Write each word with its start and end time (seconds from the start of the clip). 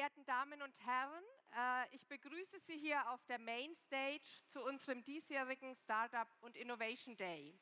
Verehrten 0.00 0.24
Damen 0.24 0.62
und 0.62 0.74
Herren, 0.86 1.24
äh, 1.54 1.94
ich 1.94 2.06
begrüße 2.06 2.58
Sie 2.60 2.78
hier 2.78 3.06
auf 3.10 3.22
der 3.26 3.38
Mainstage 3.38 4.22
zu 4.48 4.62
unserem 4.62 5.04
diesjährigen 5.04 5.76
Startup 5.84 6.26
und 6.40 6.56
Innovation 6.56 7.18
Day. 7.18 7.54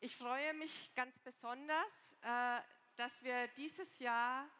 Ich 0.00 0.14
freue 0.14 0.52
mich 0.52 0.94
ganz 0.94 1.18
besonders, 1.20 1.86
äh, 2.20 2.60
dass 2.96 3.22
wir 3.22 3.48
dieses 3.56 3.98
Jahr 4.00 4.50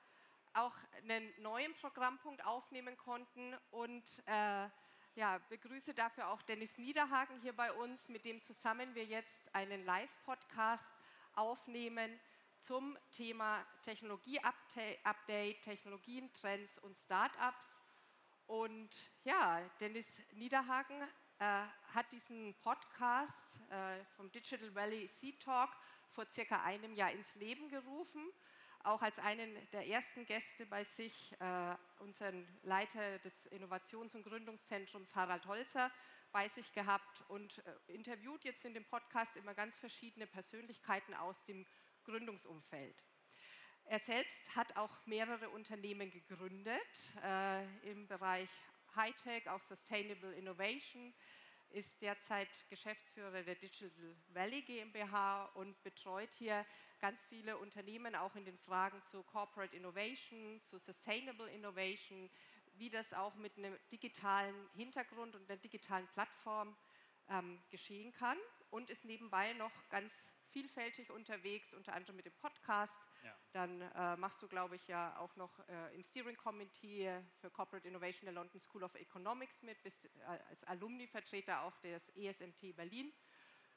auch 0.55 0.73
einen 1.03 1.31
neuen 1.43 1.75
Programmpunkt 1.75 2.43
aufnehmen 2.47 2.97
konnten 2.97 3.55
und 3.73 4.05
äh, 4.25 4.67
ja, 5.17 5.39
begrüße 5.51 5.93
dafür 5.93 6.29
auch 6.29 6.41
Dennis 6.41 6.79
Niederhagen 6.79 7.39
hier 7.43 7.55
bei 7.55 7.71
uns, 7.75 8.09
mit 8.09 8.25
dem 8.25 8.41
zusammen 8.41 8.95
wir 8.95 9.05
jetzt 9.05 9.55
einen 9.55 9.85
Live-Podcast 9.85 10.89
aufnehmen 11.35 12.19
zum 12.63 12.97
Thema 13.11 13.65
Technologie-Update, 13.83 15.63
Technologien, 15.63 16.33
Trends 16.33 16.79
und 16.79 16.97
Startups. 16.97 17.81
Und 18.47 18.91
ja, 19.25 19.61
Dennis 19.81 20.07
Niederhagen 20.33 21.03
äh, 21.39 21.65
hat 21.95 22.11
diesen 22.13 22.55
Podcast 22.63 23.61
äh, 23.71 24.05
vom 24.17 24.31
Digital 24.31 24.75
Valley 24.75 25.09
Sea 25.09 25.33
Talk 25.43 25.71
vor 26.13 26.27
circa 26.35 26.63
einem 26.63 26.95
Jahr 26.95 27.13
ins 27.13 27.35
Leben 27.37 27.69
gerufen, 27.69 28.31
auch 28.83 29.03
als 29.03 29.19
einen 29.19 29.57
der 29.71 29.87
ersten 29.87 30.27
Gäste 30.27 30.67
bei 30.67 30.85
sich 30.85 31.33
äh, 31.41 31.77
unseren 31.99 32.47
Leiter 32.63 33.19
des 33.21 33.47
Innovations- 33.53 34.15
und 34.15 34.25
Gründungszentrums 34.25 35.15
Harald 35.15 35.47
Holzer 35.47 35.91
bei 36.33 36.49
sich 36.49 36.73
gehabt 36.73 37.23
und 37.29 37.59
äh, 37.59 37.93
interviewt 37.93 38.45
jetzt 38.45 38.65
in 38.65 38.75
dem 38.75 38.85
Podcast 38.85 39.37
immer 39.37 39.55
ganz 39.55 39.77
verschiedene 39.79 40.27
Persönlichkeiten 40.27 41.15
aus 41.15 41.43
dem 41.45 41.67
Gründungsumfeld. 42.05 42.97
Er 43.85 44.01
selbst 44.01 44.37
hat 44.55 44.77
auch 44.77 45.05
mehrere 45.07 45.51
Unternehmen 45.51 46.11
gegründet 46.11 46.81
äh, 47.25 47.91
im 47.91 48.07
Bereich 48.07 48.49
Hightech, 48.95 49.49
auch 49.49 49.63
Sustainable 49.63 50.33
Innovation, 50.35 51.13
ist 51.71 52.01
derzeit 52.03 52.49
Geschäftsführer 52.69 53.43
der 53.43 53.55
Digital 53.55 54.17
Valley 54.33 54.63
GmbH 54.63 55.47
und 55.55 55.81
betreut 55.83 56.33
hier 56.35 56.67
ganz 57.01 57.19
viele 57.29 57.57
Unternehmen 57.59 58.15
auch 58.15 58.35
in 58.35 58.45
den 58.45 58.59
Fragen 58.59 59.01
zu 59.11 59.23
Corporate 59.23 59.75
Innovation, 59.75 60.61
zu 60.69 60.79
Sustainable 60.79 61.51
Innovation, 61.51 62.29
wie 62.75 62.91
das 62.91 63.13
auch 63.13 63.35
mit 63.37 63.57
einem 63.57 63.77
digitalen 63.93 64.55
Hintergrund 64.75 65.35
und 65.35 65.49
einer 65.49 65.61
digitalen 65.61 66.07
Plattform 66.09 66.77
ähm, 67.29 67.61
geschehen 67.71 68.13
kann 68.13 68.39
und 68.71 68.91
ist 68.91 69.05
nebenbei 69.05 69.53
noch 69.55 69.73
ganz 69.91 70.13
vielfältig 70.53 71.11
unterwegs, 71.11 71.73
unter 71.73 71.95
anderem 71.95 72.17
mit 72.17 72.27
dem 72.27 72.35
Podcast. 72.35 72.95
Ja. 73.23 73.37
Dann 73.53 73.81
äh, 73.81 74.17
machst 74.17 74.43
du, 74.43 74.49
glaube 74.49 74.77
ich, 74.77 74.87
ja 74.87 75.17
auch 75.19 75.35
noch 75.37 75.59
äh, 75.69 75.95
im 75.95 76.03
Steering 76.03 76.37
Committee 76.37 77.11
für 77.41 77.51
Corporate 77.51 77.87
Innovation 77.87 78.27
der 78.27 78.35
London 78.35 78.61
School 78.61 78.83
of 78.85 78.95
Economics 78.95 79.63
mit, 79.63 79.83
bist 79.83 80.05
äh, 80.05 80.23
als 80.25 80.65
Alumni-Vertreter 80.65 81.63
auch 81.63 81.77
des 81.79 82.09
ESMT 82.11 82.77
Berlin 82.77 83.13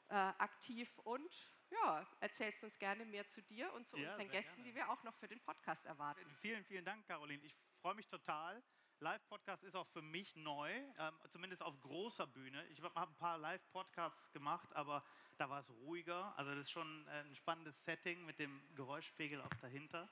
äh, 0.08 0.14
aktiv 0.14 0.90
und 1.04 1.32
ja, 1.70 2.06
erzählst 2.20 2.62
uns 2.62 2.78
gerne 2.78 3.04
mehr 3.04 3.28
zu 3.30 3.42
dir 3.42 3.72
und 3.72 3.86
zu 3.88 3.96
ja, 3.96 4.10
unseren 4.10 4.30
Gästen, 4.30 4.56
gerne. 4.56 4.68
die 4.70 4.74
wir 4.74 4.90
auch 4.90 5.02
noch 5.02 5.14
für 5.16 5.28
den 5.28 5.40
Podcast 5.40 5.84
erwarten. 5.86 6.24
Vielen, 6.40 6.64
vielen 6.64 6.84
Dank, 6.84 7.06
Caroline. 7.06 7.42
Ich 7.42 7.54
freue 7.80 7.94
mich 7.94 8.06
total. 8.08 8.62
Live-Podcast 9.00 9.64
ist 9.64 9.74
auch 9.74 9.88
für 9.88 10.02
mich 10.02 10.34
neu, 10.36 10.70
ähm, 10.98 11.18
zumindest 11.28 11.62
auf 11.62 11.78
großer 11.80 12.26
Bühne. 12.26 12.64
Ich 12.68 12.80
habe 12.80 12.96
ein 13.00 13.14
paar 13.16 13.38
Live-Podcasts 13.38 14.32
gemacht, 14.32 14.72
aber 14.74 15.04
da 15.36 15.50
war 15.50 15.60
es 15.60 15.70
ruhiger. 15.70 16.36
Also 16.38 16.52
das 16.52 16.60
ist 16.60 16.70
schon 16.70 17.08
ein 17.08 17.34
spannendes 17.34 17.84
Setting 17.84 18.24
mit 18.24 18.38
dem 18.38 18.60
Geräuschpegel 18.74 19.40
auch 19.40 19.54
dahinter. 19.60 20.08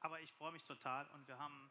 Aber 0.00 0.20
ich 0.20 0.32
freue 0.32 0.52
mich 0.52 0.62
total 0.64 1.06
und 1.08 1.26
wir 1.28 1.38
haben 1.38 1.70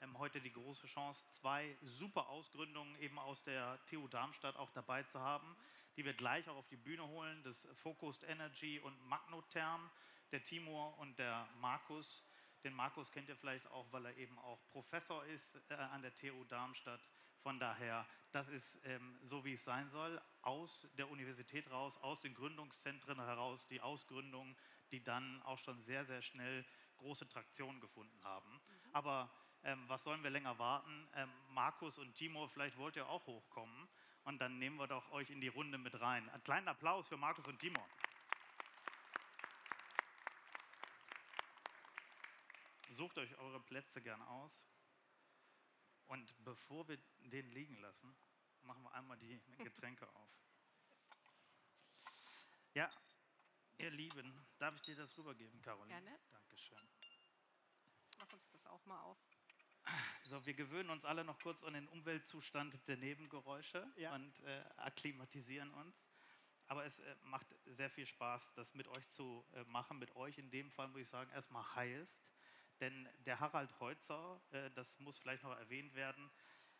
ähm, 0.00 0.18
heute 0.18 0.40
die 0.40 0.52
große 0.52 0.86
Chance, 0.86 1.24
zwei 1.32 1.76
super 1.82 2.28
Ausgründungen 2.28 2.96
eben 3.00 3.18
aus 3.18 3.42
der 3.44 3.78
TU 3.86 4.08
Darmstadt 4.08 4.56
auch 4.56 4.70
dabei 4.70 5.02
zu 5.04 5.20
haben, 5.20 5.56
die 5.96 6.04
wir 6.04 6.14
gleich 6.14 6.48
auch 6.48 6.56
auf 6.56 6.68
die 6.68 6.76
Bühne 6.76 7.06
holen. 7.06 7.42
Das 7.44 7.68
Focused 7.74 8.22
Energy 8.28 8.80
und 8.80 9.00
Magnotherm, 9.08 9.90
der 10.30 10.42
Timur 10.42 10.96
und 10.98 11.18
der 11.18 11.48
Markus. 11.60 12.24
Den 12.64 12.74
Markus 12.74 13.10
kennt 13.10 13.28
ihr 13.28 13.36
vielleicht 13.36 13.66
auch, 13.72 13.90
weil 13.92 14.06
er 14.06 14.16
eben 14.16 14.38
auch 14.38 14.58
Professor 14.70 15.24
ist 15.26 15.56
äh, 15.70 15.74
an 15.74 16.02
der 16.02 16.14
TU 16.14 16.44
Darmstadt. 16.44 17.00
Von 17.42 17.58
daher, 17.58 18.06
das 18.30 18.48
ist 18.48 18.78
ähm, 18.84 19.18
so, 19.24 19.44
wie 19.44 19.54
es 19.54 19.64
sein 19.64 19.90
soll, 19.90 20.22
aus 20.42 20.88
der 20.96 21.10
Universität 21.10 21.68
raus, 21.70 21.98
aus 21.98 22.20
den 22.20 22.34
Gründungszentren 22.34 23.18
heraus, 23.18 23.66
die 23.66 23.80
Ausgründungen, 23.80 24.56
die 24.92 25.02
dann 25.02 25.42
auch 25.42 25.58
schon 25.58 25.80
sehr, 25.82 26.04
sehr 26.04 26.22
schnell 26.22 26.64
große 26.98 27.28
Traktion 27.28 27.80
gefunden 27.80 28.22
haben. 28.22 28.48
Mhm. 28.52 28.94
Aber 28.94 29.30
ähm, 29.64 29.88
was 29.88 30.04
sollen 30.04 30.22
wir 30.22 30.30
länger 30.30 30.56
warten? 30.60 31.08
Ähm, 31.14 31.32
Markus 31.48 31.98
und 31.98 32.14
Timo, 32.14 32.46
vielleicht 32.46 32.76
wollt 32.76 32.94
ihr 32.94 33.08
auch 33.08 33.26
hochkommen 33.26 33.88
und 34.22 34.38
dann 34.38 34.58
nehmen 34.60 34.76
wir 34.76 34.86
doch 34.86 35.10
euch 35.10 35.30
in 35.30 35.40
die 35.40 35.48
Runde 35.48 35.78
mit 35.78 36.00
rein. 36.00 36.28
Einen 36.30 36.44
kleinen 36.44 36.68
Applaus 36.68 37.08
für 37.08 37.16
Markus 37.16 37.46
und 37.48 37.58
Timo. 37.58 37.84
Sucht 42.90 43.18
euch 43.18 43.36
eure 43.38 43.58
Plätze 43.58 44.00
gern 44.00 44.22
aus. 44.22 44.71
Und 46.12 46.44
bevor 46.44 46.86
wir 46.88 46.98
den 47.20 47.50
liegen 47.52 47.78
lassen, 47.80 48.14
machen 48.64 48.82
wir 48.82 48.92
einmal 48.92 49.16
die 49.16 49.40
Getränke 49.64 50.06
auf. 50.14 50.28
Ja, 52.74 52.90
ihr 53.78 53.90
Lieben, 53.90 54.38
darf 54.58 54.74
ich 54.74 54.82
dir 54.82 54.96
das 54.96 55.16
rübergeben, 55.16 55.62
Caroline? 55.62 55.88
Gerne. 55.88 56.18
Dankeschön. 56.30 56.86
Mach 58.18 58.30
uns 58.30 58.46
das 58.52 58.66
auch 58.66 58.84
mal 58.84 59.00
auf. 59.00 59.16
So, 60.24 60.44
wir 60.44 60.52
gewöhnen 60.52 60.90
uns 60.90 61.06
alle 61.06 61.24
noch 61.24 61.38
kurz 61.40 61.64
an 61.64 61.72
den 61.72 61.88
Umweltzustand 61.88 62.76
der 62.86 62.98
Nebengeräusche 62.98 63.90
ja. 63.96 64.14
und 64.14 64.38
äh, 64.40 64.64
akklimatisieren 64.76 65.72
uns. 65.72 65.96
Aber 66.66 66.84
es 66.84 66.98
äh, 66.98 67.16
macht 67.22 67.46
sehr 67.64 67.88
viel 67.88 68.06
Spaß, 68.06 68.52
das 68.54 68.74
mit 68.74 68.86
euch 68.88 69.10
zu 69.12 69.46
äh, 69.54 69.64
machen. 69.64 69.98
Mit 69.98 70.14
euch 70.14 70.36
in 70.36 70.50
dem 70.50 70.70
Fall 70.72 70.88
muss 70.88 71.00
ich 71.00 71.08
sagen, 71.08 71.30
erstmal 71.30 71.64
Highest. 71.74 72.22
Denn 72.80 73.08
der 73.26 73.40
Harald 73.40 73.78
Heutzer, 73.80 74.40
äh, 74.50 74.70
das 74.72 74.98
muss 74.98 75.18
vielleicht 75.18 75.42
noch 75.42 75.56
erwähnt 75.56 75.94
werden, 75.94 76.30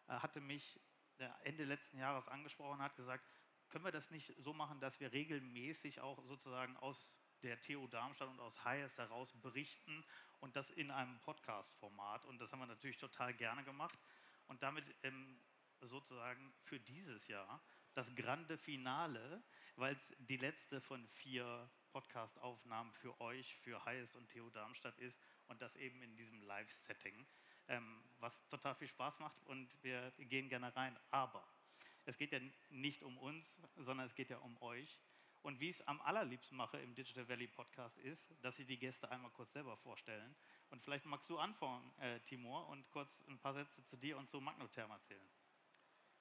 äh, 0.08 0.14
hatte 0.14 0.40
mich 0.40 0.80
äh, 1.18 1.28
Ende 1.44 1.64
letzten 1.64 1.98
Jahres 1.98 2.26
angesprochen 2.28 2.78
und 2.78 2.82
hat 2.82 2.96
gesagt, 2.96 3.24
können 3.68 3.84
wir 3.84 3.92
das 3.92 4.10
nicht 4.10 4.34
so 4.38 4.52
machen, 4.52 4.80
dass 4.80 5.00
wir 5.00 5.12
regelmäßig 5.12 6.00
auch 6.00 6.22
sozusagen 6.24 6.76
aus 6.76 7.18
der 7.42 7.60
TU 7.62 7.86
Darmstadt 7.88 8.28
und 8.28 8.40
aus 8.40 8.64
Hayes 8.64 8.96
heraus 8.98 9.32
berichten 9.40 10.04
und 10.40 10.54
das 10.56 10.70
in 10.70 10.90
einem 10.90 11.18
Podcast-Format. 11.20 12.24
Und 12.26 12.38
das 12.38 12.52
haben 12.52 12.60
wir 12.60 12.66
natürlich 12.66 12.98
total 12.98 13.34
gerne 13.34 13.64
gemacht. 13.64 13.98
Und 14.46 14.62
damit 14.62 14.94
ähm, 15.02 15.40
sozusagen 15.80 16.52
für 16.64 16.78
dieses 16.80 17.26
Jahr 17.28 17.62
das 17.94 18.14
grande 18.14 18.58
Finale, 18.58 19.42
weil 19.76 19.94
es 19.94 20.16
die 20.18 20.36
letzte 20.36 20.80
von 20.80 21.06
vier 21.08 21.70
Podcast-Aufnahmen 21.92 22.92
für 22.92 23.20
euch, 23.20 23.56
für 23.58 23.84
Hayes 23.84 24.14
und 24.16 24.30
TU 24.30 24.48
Darmstadt 24.50 24.98
ist 24.98 25.18
und 25.48 25.60
das 25.60 25.76
eben 25.76 26.02
in 26.02 26.16
diesem 26.16 26.42
Live-Setting, 26.42 27.26
ähm, 27.68 28.02
was 28.18 28.46
total 28.48 28.74
viel 28.74 28.88
Spaß 28.88 29.18
macht 29.18 29.42
und 29.44 29.68
wir 29.82 30.12
gehen 30.18 30.48
gerne 30.48 30.74
rein. 30.74 30.98
Aber 31.10 31.46
es 32.04 32.16
geht 32.16 32.32
ja 32.32 32.40
nicht 32.70 33.02
um 33.02 33.16
uns, 33.18 33.56
sondern 33.76 34.06
es 34.06 34.14
geht 34.14 34.30
ja 34.30 34.38
um 34.38 34.60
euch. 34.62 35.00
Und 35.42 35.58
wie 35.58 35.70
ich 35.70 35.80
es 35.80 35.86
am 35.88 36.00
allerliebsten 36.02 36.56
mache 36.56 36.78
im 36.78 36.94
Digital 36.94 37.28
Valley 37.28 37.48
Podcast 37.48 37.98
ist, 37.98 38.32
dass 38.42 38.56
sie 38.56 38.64
die 38.64 38.78
Gäste 38.78 39.10
einmal 39.10 39.32
kurz 39.32 39.52
selber 39.52 39.76
vorstellen. 39.76 40.36
Und 40.70 40.82
vielleicht 40.82 41.04
magst 41.04 41.28
du 41.28 41.38
anfangen, 41.38 41.92
äh, 41.98 42.20
Timur, 42.20 42.68
und 42.68 42.88
kurz 42.90 43.10
ein 43.26 43.38
paar 43.40 43.52
Sätze 43.52 43.84
zu 43.84 43.96
dir 43.96 44.16
und 44.18 44.30
zu 44.30 44.40
Magnotherm 44.40 44.90
erzählen. 44.92 45.28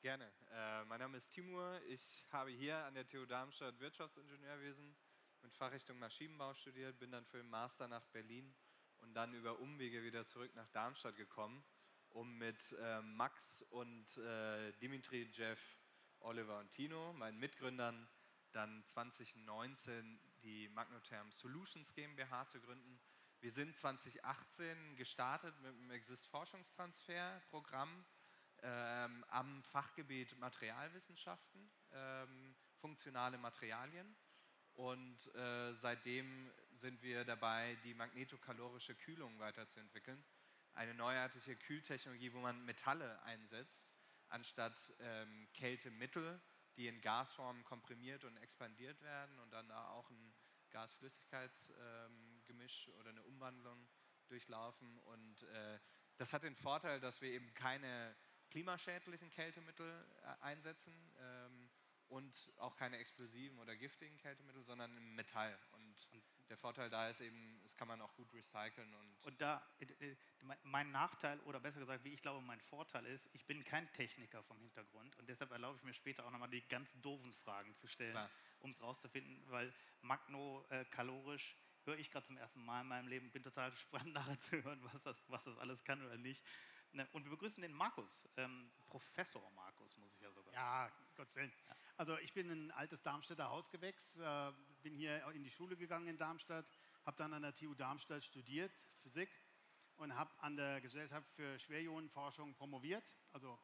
Gerne. 0.02 0.32
Äh, 0.52 0.86
mein 0.86 1.00
Name 1.00 1.18
ist 1.18 1.30
Timur. 1.30 1.80
Ich 1.88 2.26
habe 2.32 2.50
hier 2.50 2.78
an 2.78 2.96
der 2.96 3.08
TU 3.08 3.24
Darmstadt 3.28 3.80
Wirtschaftsingenieurwesen 3.80 4.96
mit 5.44 5.54
Fachrichtung 5.56 6.00
Maschinenbau 6.00 6.56
studiert, 6.56 6.98
bin 6.98 7.12
dann 7.12 7.26
für 7.26 7.38
den 7.38 7.50
Master 7.50 7.88
nach 7.88 8.06
Berlin 8.08 8.52
und 9.02 9.14
dann 9.14 9.34
über 9.34 9.60
Umwege 9.60 10.04
wieder 10.04 10.28
zurück 10.28 10.54
nach 10.56 10.68
Darmstadt 10.70 11.16
gekommen, 11.16 11.64
um 12.10 12.38
mit 12.38 12.60
äh, 12.80 13.02
Max 13.02 13.62
und 13.70 14.18
äh, 14.18 14.74
Dimitri, 14.74 15.30
Jeff, 15.34 15.60
Oliver 16.20 16.60
und 16.60 16.70
Tino, 16.72 17.14
meinen 17.14 17.40
Mitgründern, 17.40 18.08
dann 18.52 18.84
2019 18.86 20.20
die 20.44 20.70
Magnotherm 20.70 21.32
Solutions 21.32 21.94
GmbH 21.94 22.48
zu 22.48 22.60
gründen. 22.60 23.00
Wir 23.40 23.52
sind 23.52 23.76
2018 23.76 24.96
gestartet 24.96 25.60
mit 25.62 25.74
dem 25.74 25.92
Exist-Forschungstransfer-Programm 25.92 28.06
ähm, 28.62 29.26
am 29.30 29.64
Fachgebiet 29.64 30.38
Materialwissenschaften, 30.38 31.72
ähm, 31.92 32.56
funktionale 32.76 33.40
Materialien. 33.40 34.16
Und 34.76 35.36
äh, 35.36 35.74
seitdem 35.74 36.52
sind 36.74 37.02
wir 37.02 37.26
dabei, 37.26 37.78
die 37.84 37.94
magnetokalorische 37.94 38.96
Kühlung 38.96 39.38
weiterzuentwickeln. 39.40 40.24
Eine 40.74 40.94
neuartige 40.94 41.56
Kühltechnologie, 41.56 42.34
wo 42.34 42.40
man 42.40 42.64
Metalle 42.66 43.22
einsetzt, 43.24 43.84
anstatt 44.30 44.94
ähm, 45.00 45.48
Kältemittel, 45.54 46.40
die 46.78 46.88
in 46.88 47.02
Gasformen 47.02 47.66
komprimiert 47.66 48.24
und 48.24 48.38
expandiert 48.38 49.02
werden 49.02 49.38
und 49.40 49.52
dann 49.52 49.68
da 49.68 49.90
auch 49.90 50.10
ein 50.10 50.34
Gas-Flüssigkeits-Gemisch 50.72 52.88
ähm, 52.88 52.94
oder 53.00 53.10
eine 53.10 53.24
Umwandlung 53.24 53.90
durchlaufen. 54.28 54.98
Und 55.00 55.44
äh, 55.44 55.78
das 56.18 56.32
hat 56.34 56.44
den 56.44 56.56
Vorteil, 56.56 57.02
dass 57.02 57.22
wir 57.22 57.30
eben 57.30 57.54
keine 57.54 58.16
klimaschädlichen 58.50 59.30
Kältemittel 59.30 60.08
äh, 60.24 60.44
einsetzen. 60.44 60.94
Ähm, 61.20 61.70
und 62.12 62.52
auch 62.58 62.76
keine 62.76 62.98
explosiven 62.98 63.58
oder 63.60 63.76
giftigen 63.76 64.18
Kältemittel, 64.18 64.64
sondern 64.64 64.96
im 64.98 65.16
Metall. 65.16 65.58
Und, 65.72 65.96
und, 66.12 66.24
der 66.50 66.58
Vorteil 66.58 66.90
da 66.90 67.10
ist 67.10 67.22
eben, 67.22 67.62
das 67.64 67.78
kann 67.78 67.88
man 67.88 68.02
auch 68.02 68.14
gut 68.16 68.34
recyceln. 68.34 68.94
Und, 68.94 69.26
und 69.26 69.42
da, 69.42 69.66
äh, 69.80 69.86
äh, 70.10 70.16
mein 70.64 70.92
Nachteil 70.92 71.40
oder 71.42 71.62
besser 71.62 71.80
gesagt, 71.80 72.04
wie 72.04 72.14
ich 72.14 72.22
glaube, 72.22 72.42
mein 72.42 72.60
Vorteil 72.60 73.06
ist, 73.06 73.30
ich 73.32 73.46
bin 73.46 73.64
kein 73.64 73.90
Techniker 73.94 74.44
vom 74.44 74.60
Hintergrund 74.60 75.16
und 75.18 75.30
deshalb 75.30 75.52
erlaube 75.52 75.78
ich 75.78 75.84
mir 75.84 75.94
später 75.94 76.26
auch 76.26 76.32
nochmal 76.32 76.50
die 76.50 76.62
ganz 76.68 76.92
doofen 77.02 77.32
Fragen 77.46 77.74
zu 77.78 77.88
stellen, 77.88 78.30
um 78.60 78.72
es 78.72 78.82
rauszufinden, 78.82 79.42
weil 79.48 79.74
magno-kalorisch 80.02 81.54
äh, 81.54 81.86
höre 81.86 81.98
ich 81.98 82.12
gerade 82.12 82.28
zum 82.28 82.38
ersten 82.38 82.64
Mal 82.66 82.82
in 82.82 82.88
meinem 82.88 83.08
Leben, 83.08 83.32
bin 83.32 83.44
total 83.44 83.72
gespannt 83.72 84.08
nachher 84.14 84.40
zu 84.42 84.62
hören, 84.62 84.84
was 84.92 85.02
das, 85.04 85.24
was 85.30 85.44
das 85.46 85.58
alles 85.58 85.82
kann 85.86 86.06
oder 86.06 86.18
nicht. 86.18 86.44
Ne, 86.94 87.08
und 87.14 87.24
wir 87.24 87.32
begrüßen 87.32 87.62
den 87.62 87.72
Markus, 87.72 88.28
ähm, 88.36 88.70
Professor 88.88 89.50
Markus, 89.52 89.96
muss 89.96 90.14
ich 90.14 90.22
ja 90.22 90.32
sogar 90.34 90.54
Ja, 90.54 90.92
Gottes 91.16 91.34
Willen. 91.36 91.54
Ja. 91.70 91.76
Also 92.02 92.18
ich 92.18 92.34
bin 92.34 92.50
ein 92.50 92.72
altes 92.72 93.04
Darmstädter 93.04 93.52
Hausgewächs, 93.52 94.18
äh, 94.18 94.52
bin 94.82 94.96
hier 94.96 95.24
in 95.36 95.44
die 95.44 95.52
Schule 95.52 95.78
gegangen 95.78 96.08
in 96.08 96.18
Darmstadt, 96.18 96.66
habe 97.06 97.16
dann 97.18 97.32
an 97.32 97.44
der 97.44 97.54
TU 97.54 97.76
Darmstadt 97.76 98.24
studiert, 98.24 98.72
Physik, 99.04 99.30
und 99.98 100.16
habe 100.16 100.32
an 100.40 100.58
der 100.58 100.82
Gesellschaft 100.82 101.30
für 101.36 101.60
Schwerionenforschung 101.60 102.56
promoviert, 102.56 103.04
also 103.34 103.56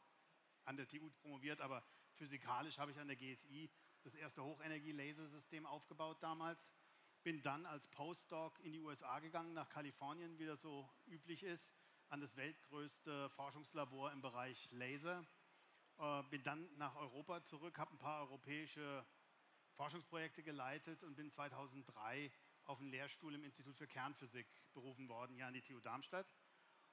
an 0.65 0.77
der 0.77 0.87
TU 0.87 1.09
promoviert, 1.23 1.61
aber 1.61 1.83
physikalisch 2.13 2.77
habe 2.77 2.91
ich 2.91 2.99
an 2.99 3.07
der 3.07 3.15
GSI 3.15 3.71
das 4.03 4.13
erste 4.13 4.43
Hochenergie-Lasersystem 4.43 5.65
aufgebaut 5.65 6.21
damals. 6.21 6.69
Bin 7.23 7.41
dann 7.41 7.65
als 7.65 7.87
Postdoc 7.87 8.59
in 8.59 8.71
die 8.71 8.81
USA 8.81 9.19
gegangen, 9.19 9.55
nach 9.55 9.69
Kalifornien, 9.69 10.37
wie 10.37 10.45
das 10.45 10.61
so 10.61 10.87
üblich 11.07 11.41
ist 11.41 11.73
an 12.09 12.21
das 12.21 12.35
weltgrößte 12.35 13.31
Forschungslabor 13.31 14.11
im 14.11 14.21
Bereich 14.21 14.71
Laser. 14.73 15.25
Äh, 15.99 16.23
bin 16.29 16.43
dann 16.43 16.69
nach 16.77 16.95
Europa 16.95 17.41
zurück, 17.43 17.79
habe 17.79 17.95
ein 17.95 17.97
paar 17.97 18.21
europäische 18.21 19.05
Forschungsprojekte 19.73 20.43
geleitet 20.43 21.03
und 21.03 21.15
bin 21.15 21.31
2003 21.31 22.31
auf 22.65 22.79
einen 22.79 22.89
Lehrstuhl 22.89 23.33
im 23.33 23.43
Institut 23.43 23.77
für 23.77 23.87
Kernphysik 23.87 24.47
berufen 24.73 25.09
worden, 25.09 25.33
hier 25.33 25.47
an 25.47 25.53
die 25.53 25.61
TU 25.61 25.79
Darmstadt. 25.79 26.35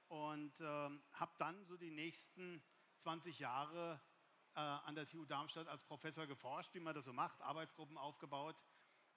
Und 0.07 0.59
äh, 0.59 0.63
habe 0.63 1.31
dann 1.37 1.65
so 1.65 1.77
die 1.77 1.91
nächsten 1.91 2.63
20 2.97 3.37
Jahre 3.39 4.01
äh, 4.55 4.59
an 4.59 4.95
der 4.95 5.07
TU 5.07 5.25
Darmstadt 5.25 5.67
als 5.67 5.83
Professor 5.83 6.25
geforscht, 6.25 6.73
wie 6.73 6.79
man 6.79 6.95
das 6.95 7.05
so 7.05 7.13
macht, 7.13 7.41
Arbeitsgruppen 7.41 7.97
aufgebaut. 7.97 8.55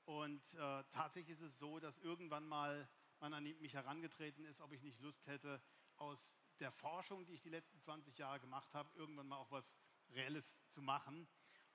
Und 0.04 0.42
äh, 0.54 0.84
tatsächlich 0.90 1.38
ist 1.38 1.42
es 1.42 1.58
so, 1.58 1.78
dass 1.78 1.98
irgendwann 1.98 2.46
mal 2.46 2.88
man 3.20 3.32
an 3.32 3.44
mich 3.44 3.74
herangetreten 3.74 4.44
ist, 4.44 4.60
ob 4.60 4.72
ich 4.72 4.82
nicht 4.82 5.00
Lust 5.00 5.26
hätte, 5.26 5.62
aus 5.96 6.38
der 6.60 6.72
Forschung, 6.72 7.24
die 7.26 7.34
ich 7.34 7.42
die 7.42 7.50
letzten 7.50 7.80
20 7.80 8.18
Jahre 8.18 8.40
gemacht 8.40 8.74
habe, 8.74 8.90
irgendwann 8.96 9.28
mal 9.28 9.36
auch 9.36 9.50
was 9.50 9.76
Reelles 10.10 10.56
zu 10.68 10.82
machen. 10.82 11.28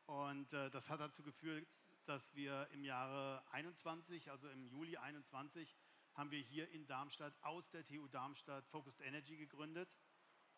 Und 0.05 0.51
äh, 0.53 0.69
das 0.69 0.89
hat 0.89 0.99
dazu 0.99 1.23
geführt, 1.23 1.65
dass 2.05 2.35
wir 2.35 2.67
im 2.71 2.83
Jahre 2.83 3.43
21, 3.51 4.29
also 4.31 4.49
im 4.49 4.65
Juli 4.65 4.97
21, 4.97 5.75
haben 6.13 6.31
wir 6.31 6.39
hier 6.39 6.69
in 6.71 6.85
Darmstadt 6.85 7.33
aus 7.43 7.69
der 7.69 7.85
TU 7.85 8.07
Darmstadt 8.07 8.67
Focused 8.67 9.01
Energy 9.01 9.37
gegründet. 9.37 9.89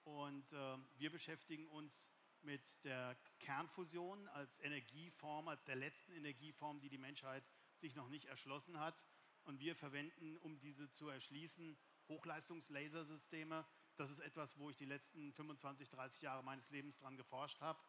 Und 0.03 0.51
äh, 0.51 0.77
wir 0.97 1.11
beschäftigen 1.11 1.67
uns 1.67 2.11
mit 2.41 2.61
der 2.83 3.15
Kernfusion 3.39 4.27
als 4.29 4.59
Energieform, 4.59 5.47
als 5.47 5.63
der 5.63 5.75
letzten 5.75 6.11
Energieform, 6.13 6.79
die 6.79 6.89
die 6.89 6.97
Menschheit 6.97 7.43
sich 7.77 7.95
noch 7.95 8.09
nicht 8.09 8.25
erschlossen 8.25 8.79
hat. 8.79 8.95
Und 9.43 9.59
wir 9.59 9.75
verwenden, 9.75 10.37
um 10.37 10.59
diese 10.59 10.89
zu 10.91 11.09
erschließen, 11.09 11.77
Hochleistungslasersysteme. 12.07 13.65
Das 13.97 14.11
ist 14.11 14.19
etwas, 14.19 14.57
wo 14.59 14.69
ich 14.69 14.75
die 14.75 14.85
letzten 14.85 15.31
25, 15.33 15.89
30 15.89 16.21
Jahre 16.21 16.43
meines 16.43 16.69
Lebens 16.69 16.97
dran 16.99 17.15
geforscht 17.15 17.59
habe. 17.61 17.79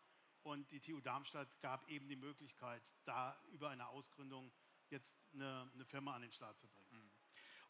Und 0.43 0.70
die 0.70 0.81
TU 0.81 1.00
Darmstadt 1.00 1.61
gab 1.61 1.88
eben 1.88 2.08
die 2.08 2.17
Möglichkeit, 2.17 2.82
da 3.05 3.37
über 3.50 3.70
eine 3.70 3.88
Ausgründung 3.88 4.53
jetzt 4.91 5.19
eine, 5.35 5.69
eine 5.75 5.85
Firma 5.85 6.14
an 6.14 6.23
den 6.23 6.31
Start 6.31 6.61
zu 6.61 6.69
bringen. 6.69 6.93
Mhm. 6.93 7.11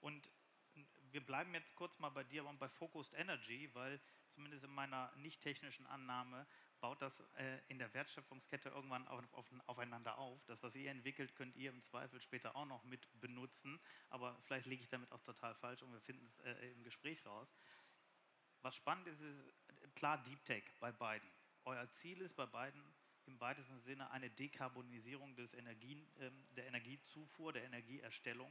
Und 0.00 0.30
wir 1.10 1.24
bleiben 1.24 1.54
jetzt 1.54 1.74
kurz 1.74 1.98
mal 1.98 2.10
bei 2.10 2.24
dir 2.24 2.44
und 2.44 2.58
bei 2.58 2.68
Focused 2.68 3.14
Energy, 3.14 3.70
weil 3.72 3.98
zumindest 4.28 4.64
in 4.64 4.74
meiner 4.74 5.10
nicht 5.16 5.40
technischen 5.40 5.86
Annahme 5.86 6.46
baut 6.80 7.00
das 7.00 7.18
äh, 7.38 7.58
in 7.68 7.78
der 7.78 7.92
Wertschöpfungskette 7.94 8.68
irgendwann 8.68 9.08
auf, 9.08 9.24
auf, 9.32 9.46
aufeinander 9.66 10.18
auf. 10.18 10.44
Das, 10.44 10.62
was 10.62 10.74
ihr 10.74 10.90
entwickelt, 10.90 11.34
könnt 11.34 11.56
ihr 11.56 11.70
im 11.70 11.82
Zweifel 11.84 12.20
später 12.20 12.54
auch 12.54 12.66
noch 12.66 12.84
mit 12.84 13.08
benutzen. 13.20 13.80
Aber 14.10 14.38
vielleicht 14.42 14.66
liege 14.66 14.82
ich 14.82 14.88
damit 14.90 15.10
auch 15.12 15.22
total 15.22 15.54
falsch 15.54 15.82
und 15.82 15.92
wir 15.92 16.00
finden 16.00 16.26
es 16.26 16.38
äh, 16.40 16.72
im 16.72 16.84
Gespräch 16.84 17.24
raus. 17.24 17.48
Was 18.66 18.74
spannend 18.74 19.06
ist, 19.06 19.20
ist 19.20 19.94
klar 19.94 20.20
Deep 20.24 20.44
Tech 20.44 20.64
bei 20.80 20.90
beiden. 20.90 21.30
Euer 21.66 21.88
Ziel 21.92 22.20
ist 22.20 22.34
bei 22.34 22.46
beiden 22.46 22.82
im 23.26 23.38
weitesten 23.38 23.78
Sinne 23.78 24.10
eine 24.10 24.28
Dekarbonisierung 24.28 25.36
des 25.36 25.54
Energien, 25.54 26.04
äh, 26.18 26.32
der 26.56 26.66
Energiezufuhr, 26.66 27.52
der 27.52 27.62
Energieerstellung. 27.62 28.50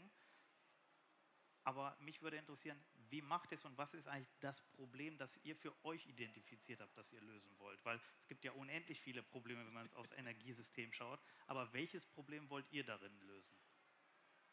Aber 1.65 1.97
mich 2.00 2.21
würde 2.21 2.38
interessieren, 2.38 2.81
wie 3.09 3.21
macht 3.21 3.51
es 3.51 3.65
und 3.65 3.77
was 3.77 3.94
ist 3.94 4.07
eigentlich 4.07 4.33
das 4.39 4.62
Problem, 4.77 5.17
das 5.17 5.38
ihr 5.44 5.57
für 5.57 5.75
euch 5.83 6.07
identifiziert 6.07 6.79
habt, 6.79 6.97
das 6.97 7.12
ihr 7.12 7.19
lösen 7.19 7.51
wollt? 7.59 7.83
Weil 7.83 7.97
es 7.97 8.27
gibt 8.29 8.45
ja 8.45 8.53
unendlich 8.53 9.01
viele 9.01 9.21
Probleme, 9.21 9.65
wenn 9.65 9.73
man 9.73 9.91
aufs 9.95 10.12
Energiesystem 10.17 10.94
schaut. 10.94 11.19
Aber 11.45 11.73
welches 11.73 12.07
Problem 12.07 12.50
wollt 12.50 12.71
ihr 12.71 12.85
darin 12.85 13.19
lösen? 13.19 13.59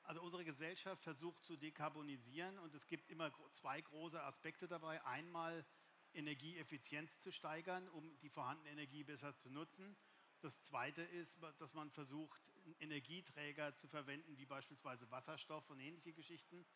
Also 0.05 0.21
unsere 0.23 0.45
Gesellschaft 0.45 1.03
versucht 1.03 1.45
zu 1.45 1.57
dekarbonisieren 1.57 2.59
und 2.59 2.75
es 2.75 2.87
gibt 2.87 3.09
immer 3.09 3.33
zwei 3.53 3.81
große 3.81 4.23
Aspekte 4.23 4.69
dabei. 4.69 5.05
Einmal 5.05 5.65
Energieeffizienz 6.13 7.21
zu 7.21 7.31
steigern, 7.31 7.89
um 7.89 8.19
die 8.21 8.29
vorhandene 8.29 8.71
Energie 8.71 9.05
besser 9.05 9.37
zu 9.37 9.51
nutzen. 9.51 9.97
Das 10.41 10.61
Zweite 10.65 11.03
ist, 11.03 11.39
dass 11.59 11.73
man 11.73 11.91
versucht, 11.91 12.41
Energieträger 12.81 13.75
zu 13.77 13.89
verwenden, 13.89 14.37
wie 14.37 14.47
beispielsweise 14.47 15.11
Wasserstoff 15.11 15.69
und 15.71 15.79
ähnliche 15.79 16.13
Geschichten. 16.13 16.67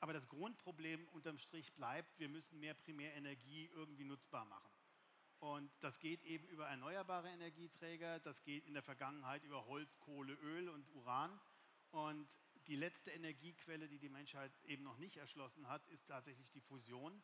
Aber 0.00 0.12
das 0.12 0.28
Grundproblem 0.28 1.08
unterm 1.08 1.38
Strich 1.38 1.72
bleibt, 1.74 2.18
wir 2.18 2.28
müssen 2.28 2.60
mehr 2.60 2.74
Primärenergie 2.74 3.70
irgendwie 3.74 4.04
nutzbar 4.04 4.44
machen. 4.44 4.70
Und 5.38 5.70
das 5.80 5.98
geht 5.98 6.22
eben 6.24 6.46
über 6.48 6.66
erneuerbare 6.66 7.28
Energieträger, 7.28 8.20
das 8.20 8.42
geht 8.42 8.66
in 8.66 8.74
der 8.74 8.82
Vergangenheit 8.82 9.44
über 9.44 9.66
Holz, 9.66 9.98
Kohle, 10.00 10.34
Öl 10.34 10.68
und 10.68 10.88
Uran. 10.94 11.38
Und 11.90 12.28
die 12.66 12.76
letzte 12.76 13.10
Energiequelle, 13.10 13.88
die 13.88 13.98
die 13.98 14.08
Menschheit 14.08 14.52
eben 14.64 14.82
noch 14.82 14.98
nicht 14.98 15.16
erschlossen 15.16 15.68
hat, 15.68 15.86
ist 15.88 16.06
tatsächlich 16.06 16.50
die 16.50 16.60
Fusion. 16.60 17.22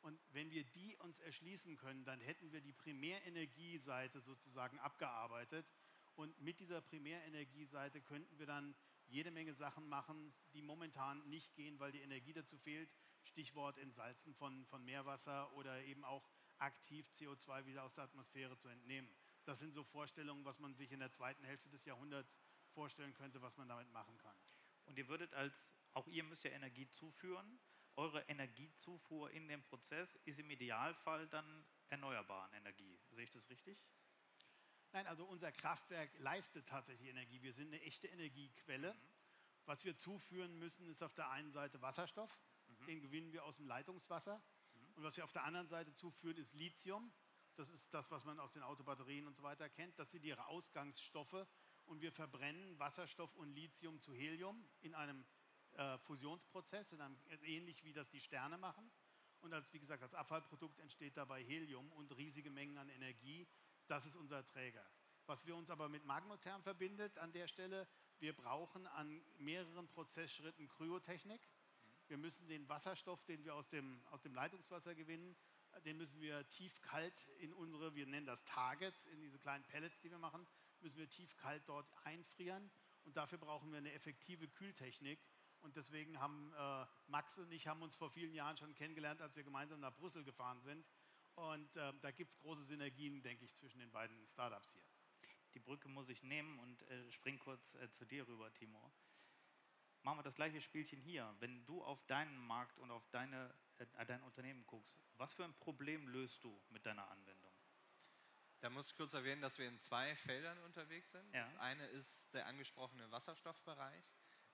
Und 0.00 0.20
wenn 0.30 0.50
wir 0.50 0.64
die 0.64 0.96
uns 0.96 1.20
erschließen 1.20 1.76
können, 1.76 2.04
dann 2.04 2.20
hätten 2.20 2.52
wir 2.52 2.60
die 2.60 2.72
Primärenergieseite 2.72 4.20
sozusagen 4.20 4.78
abgearbeitet. 4.78 5.66
Und 6.14 6.38
mit 6.40 6.60
dieser 6.60 6.80
Primärenergieseite 6.80 8.02
könnten 8.02 8.38
wir 8.38 8.46
dann 8.46 8.74
jede 9.06 9.30
Menge 9.30 9.54
Sachen 9.54 9.88
machen, 9.88 10.32
die 10.52 10.62
momentan 10.62 11.26
nicht 11.28 11.54
gehen, 11.54 11.78
weil 11.80 11.92
die 11.92 12.00
Energie 12.00 12.32
dazu 12.32 12.58
fehlt. 12.58 12.90
Stichwort 13.22 13.78
Entsalzen 13.78 14.34
von, 14.34 14.66
von 14.66 14.84
Meerwasser 14.84 15.52
oder 15.54 15.82
eben 15.84 16.04
auch 16.04 16.28
aktiv 16.58 17.08
CO2 17.10 17.66
wieder 17.66 17.82
aus 17.82 17.94
der 17.94 18.04
Atmosphäre 18.04 18.56
zu 18.58 18.68
entnehmen. 18.68 19.08
Das 19.44 19.58
sind 19.58 19.72
so 19.72 19.82
Vorstellungen, 19.84 20.44
was 20.44 20.58
man 20.58 20.74
sich 20.74 20.92
in 20.92 21.00
der 21.00 21.12
zweiten 21.12 21.44
Hälfte 21.44 21.68
des 21.68 21.84
Jahrhunderts 21.84 22.38
vorstellen 22.74 23.14
könnte, 23.14 23.42
was 23.42 23.56
man 23.56 23.68
damit 23.68 23.90
machen 23.90 24.16
kann. 24.18 24.36
Und 24.86 24.98
ihr 24.98 25.08
würdet 25.08 25.32
als, 25.34 25.54
auch 25.92 26.06
ihr 26.08 26.24
müsst 26.24 26.44
ja 26.44 26.50
Energie 26.50 26.88
zuführen 26.88 27.60
eure 27.96 28.22
Energiezufuhr 28.22 29.30
in 29.30 29.48
dem 29.48 29.62
Prozess 29.62 30.16
ist 30.24 30.38
im 30.38 30.50
Idealfall 30.50 31.28
dann 31.28 31.64
erneuerbare 31.88 32.54
Energie. 32.56 32.98
Sehe 33.10 33.24
ich 33.24 33.30
das 33.30 33.48
richtig? 33.48 33.78
Nein, 34.92 35.06
also 35.06 35.24
unser 35.24 35.52
Kraftwerk 35.52 36.10
leistet 36.18 36.68
tatsächlich 36.68 37.08
Energie. 37.08 37.42
Wir 37.42 37.52
sind 37.52 37.68
eine 37.68 37.82
echte 37.82 38.08
Energiequelle. 38.08 38.94
Mhm. 38.94 38.98
Was 39.66 39.84
wir 39.84 39.96
zuführen 39.96 40.58
müssen, 40.58 40.86
ist 40.88 41.02
auf 41.02 41.14
der 41.14 41.30
einen 41.30 41.52
Seite 41.52 41.80
Wasserstoff. 41.82 42.38
Mhm. 42.66 42.86
Den 42.86 43.00
gewinnen 43.00 43.32
wir 43.32 43.44
aus 43.44 43.56
dem 43.56 43.66
Leitungswasser. 43.66 44.38
Mhm. 44.38 44.94
Und 44.96 45.02
was 45.04 45.16
wir 45.16 45.24
auf 45.24 45.32
der 45.32 45.44
anderen 45.44 45.68
Seite 45.68 45.94
zuführen, 45.94 46.36
ist 46.36 46.54
Lithium. 46.54 47.12
Das 47.56 47.70
ist 47.70 47.94
das, 47.94 48.10
was 48.10 48.24
man 48.24 48.40
aus 48.40 48.52
den 48.52 48.62
Autobatterien 48.62 49.26
und 49.26 49.34
so 49.36 49.42
weiter 49.42 49.68
kennt. 49.68 49.98
Das 49.98 50.10
sind 50.10 50.24
ihre 50.24 50.46
Ausgangsstoffe. 50.46 51.46
Und 51.86 52.00
wir 52.00 52.12
verbrennen 52.12 52.78
Wasserstoff 52.78 53.34
und 53.36 53.50
Lithium 53.54 54.00
zu 54.00 54.12
Helium 54.14 54.64
in 54.80 54.94
einem 54.94 55.24
äh, 55.72 55.98
Fusionsprozess, 55.98 56.92
einem, 56.92 57.16
ähnlich 57.42 57.84
wie 57.84 57.92
das 57.92 58.10
die 58.10 58.20
Sterne 58.20 58.58
machen. 58.58 58.90
Und 59.40 59.52
als, 59.52 59.72
wie 59.72 59.78
gesagt, 59.78 60.02
als 60.02 60.14
Abfallprodukt 60.14 60.78
entsteht 60.80 61.16
dabei 61.16 61.42
Helium 61.42 61.90
und 61.92 62.16
riesige 62.16 62.50
Mengen 62.50 62.78
an 62.78 62.88
Energie. 62.88 63.46
Das 63.86 64.06
ist 64.06 64.16
unser 64.16 64.44
Träger. 64.46 64.84
Was 65.26 65.46
wir 65.46 65.56
uns 65.56 65.70
aber 65.70 65.88
mit 65.88 66.04
Magnotherm 66.04 66.62
verbindet 66.62 67.18
an 67.18 67.32
der 67.32 67.48
Stelle, 67.48 67.86
wir 68.18 68.34
brauchen 68.34 68.86
an 68.86 69.22
mehreren 69.38 69.88
Prozessschritten 69.88 70.68
Kryotechnik. 70.68 71.40
Wir 72.08 72.18
müssen 72.18 72.46
den 72.46 72.68
Wasserstoff, 72.68 73.24
den 73.24 73.44
wir 73.44 73.54
aus 73.54 73.68
dem, 73.68 74.02
aus 74.10 74.22
dem 74.22 74.34
Leitungswasser 74.34 74.94
gewinnen, 74.94 75.36
den 75.84 75.96
müssen 75.96 76.20
wir 76.20 76.48
tiefkalt 76.50 77.28
in 77.38 77.52
unsere, 77.52 77.94
wir 77.94 78.06
nennen 78.06 78.26
das 78.26 78.44
Targets, 78.44 79.06
in 79.06 79.20
diese 79.20 79.38
kleinen 79.38 79.64
Pellets, 79.64 80.00
die 80.00 80.10
wir 80.10 80.18
machen, 80.18 80.46
müssen 80.84 80.98
wir 80.98 81.08
tiefkalt 81.08 81.62
dort 81.66 81.90
einfrieren. 82.04 82.70
Und 83.04 83.16
dafür 83.16 83.38
brauchen 83.38 83.72
wir 83.72 83.78
eine 83.78 83.92
effektive 83.92 84.48
Kühltechnik. 84.48 85.18
Und 85.60 85.76
deswegen 85.76 86.20
haben 86.20 86.52
äh, 86.56 86.86
Max 87.06 87.38
und 87.38 87.50
ich 87.50 87.66
haben 87.66 87.82
uns 87.82 87.96
vor 87.96 88.10
vielen 88.10 88.34
Jahren 88.34 88.56
schon 88.56 88.74
kennengelernt, 88.74 89.22
als 89.22 89.34
wir 89.34 89.42
gemeinsam 89.42 89.80
nach 89.80 89.94
Brüssel 89.96 90.22
gefahren 90.22 90.60
sind. 90.60 90.86
Und 91.36 91.76
äh, 91.76 91.92
da 92.02 92.10
gibt 92.10 92.30
es 92.30 92.38
große 92.38 92.64
Synergien, 92.64 93.22
denke 93.22 93.44
ich, 93.44 93.54
zwischen 93.54 93.78
den 93.80 93.90
beiden 93.90 94.26
Startups 94.28 94.70
hier. 94.72 94.84
Die 95.54 95.60
Brücke 95.60 95.88
muss 95.88 96.08
ich 96.08 96.22
nehmen 96.22 96.58
und 96.58 96.82
äh, 96.82 97.12
spring 97.12 97.38
kurz 97.38 97.74
äh, 97.76 97.90
zu 97.92 98.04
dir 98.04 98.28
rüber, 98.28 98.52
Timo. 98.52 98.92
Machen 100.02 100.18
wir 100.18 100.22
das 100.22 100.34
gleiche 100.34 100.60
Spielchen 100.60 101.00
hier. 101.00 101.34
Wenn 101.40 101.64
du 101.64 101.82
auf 101.82 102.04
deinen 102.06 102.36
Markt 102.46 102.78
und 102.78 102.90
auf 102.90 103.08
deine, 103.10 103.54
äh, 103.78 104.04
dein 104.04 104.22
Unternehmen 104.22 104.66
guckst, 104.66 105.00
was 105.14 105.32
für 105.32 105.44
ein 105.44 105.54
Problem 105.54 106.08
löst 106.08 106.44
du 106.44 106.60
mit 106.68 106.84
deiner 106.84 107.08
Anwendung? 107.10 107.53
Da 108.64 108.70
muss 108.70 108.86
ich 108.88 108.96
kurz 108.96 109.12
erwähnen, 109.12 109.42
dass 109.42 109.58
wir 109.58 109.68
in 109.68 109.78
zwei 109.78 110.16
Feldern 110.16 110.58
unterwegs 110.60 111.12
sind. 111.12 111.34
Ja. 111.34 111.44
Das 111.44 111.58
eine 111.58 111.86
ist 111.88 112.32
der 112.32 112.46
angesprochene 112.46 113.10
Wasserstoffbereich. 113.10 114.04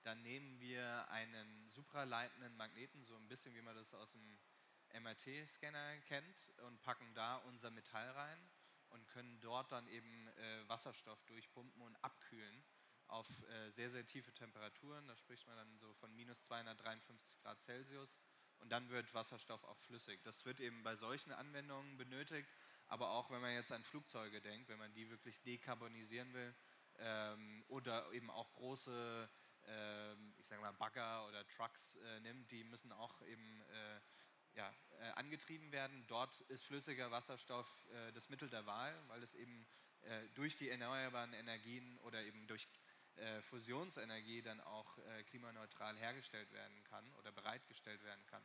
Da 0.03 0.15
nehmen 0.15 0.59
wir 0.59 1.09
einen 1.09 1.69
supraleitenden 1.69 2.57
Magneten, 2.57 3.05
so 3.05 3.15
ein 3.15 3.29
bisschen 3.29 3.55
wie 3.55 3.61
man 3.61 3.73
das 3.73 3.93
aus 3.93 4.11
dem 4.11 4.37
MRT-Scanner 5.01 6.01
kennt, 6.09 6.53
und 6.67 6.81
packen 6.81 7.13
da 7.13 7.37
unser 7.37 7.71
Metall 7.71 8.09
rein 8.09 8.49
und 8.89 9.07
können 9.07 9.39
dort 9.39 9.71
dann 9.71 9.87
eben 9.87 10.27
äh, 10.27 10.67
Wasserstoff 10.67 11.23
durchpumpen 11.23 11.81
und 11.81 11.95
abkühlen 12.03 12.65
auf 13.07 13.29
äh, 13.47 13.71
sehr, 13.71 13.89
sehr 13.89 14.05
tiefe 14.05 14.33
Temperaturen. 14.33 15.07
Da 15.07 15.15
spricht 15.15 15.47
man 15.47 15.55
dann 15.55 15.77
so 15.77 15.93
von 15.93 16.13
minus 16.13 16.41
253 16.41 17.39
Grad 17.39 17.61
Celsius. 17.61 18.13
Und 18.57 18.69
dann 18.73 18.89
wird 18.89 19.13
Wasserstoff 19.13 19.63
auch 19.63 19.79
flüssig. 19.79 20.21
Das 20.23 20.43
wird 20.45 20.59
eben 20.59 20.83
bei 20.83 20.95
solchen 20.97 21.31
Anwendungen 21.31 21.97
benötigt, 21.97 22.49
aber 22.91 23.11
auch 23.11 23.31
wenn 23.31 23.39
man 23.39 23.53
jetzt 23.53 23.71
an 23.71 23.83
Flugzeuge 23.85 24.41
denkt, 24.41 24.67
wenn 24.67 24.77
man 24.77 24.93
die 24.93 25.09
wirklich 25.09 25.41
dekarbonisieren 25.43 26.33
will 26.33 26.53
ähm, 26.99 27.63
oder 27.69 28.11
eben 28.11 28.29
auch 28.29 28.51
große 28.53 29.29
ähm, 29.65 30.33
ich 30.37 30.47
sage 30.47 30.61
mal, 30.61 30.73
Bagger 30.73 31.25
oder 31.27 31.47
Trucks 31.47 31.95
äh, 31.95 32.19
nimmt, 32.19 32.51
die 32.51 32.65
müssen 32.65 32.91
auch 32.91 33.21
eben 33.21 33.61
äh, 33.61 34.01
ja, 34.57 34.73
äh, 34.99 35.11
angetrieben 35.11 35.71
werden. 35.71 36.05
Dort 36.07 36.41
ist 36.41 36.65
flüssiger 36.65 37.11
Wasserstoff 37.11 37.67
äh, 37.93 38.11
das 38.11 38.27
Mittel 38.27 38.49
der 38.49 38.65
Wahl, 38.65 38.93
weil 39.07 39.23
es 39.23 39.33
eben 39.35 39.65
äh, 40.01 40.27
durch 40.33 40.57
die 40.57 40.69
erneuerbaren 40.69 41.31
Energien 41.31 41.97
oder 41.99 42.21
eben 42.23 42.45
durch 42.47 42.67
äh, 43.15 43.41
Fusionsenergie 43.43 44.41
dann 44.41 44.59
auch 44.59 44.97
klimaneutral 45.27 45.95
hergestellt 45.97 46.51
werden 46.51 46.83
kann 46.83 47.13
oder 47.13 47.31
bereitgestellt 47.31 48.03
werden 48.03 48.25
kann. 48.25 48.43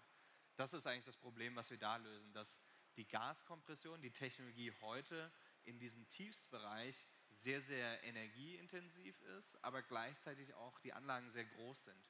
Das 0.57 0.73
ist 0.73 0.87
eigentlich 0.87 1.05
das 1.05 1.17
Problem, 1.17 1.57
was 1.57 1.69
wir 1.71 1.79
da 1.79 1.97
lösen, 1.97 2.33
dass 2.33 2.61
die 2.97 3.07
Gaskompression, 3.07 4.01
die 4.03 4.13
Technologie 4.13 4.73
heute 4.81 5.33
in 5.65 5.79
diesem 5.79 6.09
Tiefstbereich 6.09 7.09
sehr, 7.31 7.61
sehr 7.61 8.03
energieintensiv 8.05 9.21
ist, 9.39 9.63
aber 9.63 9.83
gleichzeitig 9.83 10.55
auch 10.55 10.79
die 10.81 10.93
Anlagen 10.93 11.31
sehr 11.31 11.45
groß 11.45 11.85
sind. 11.85 12.05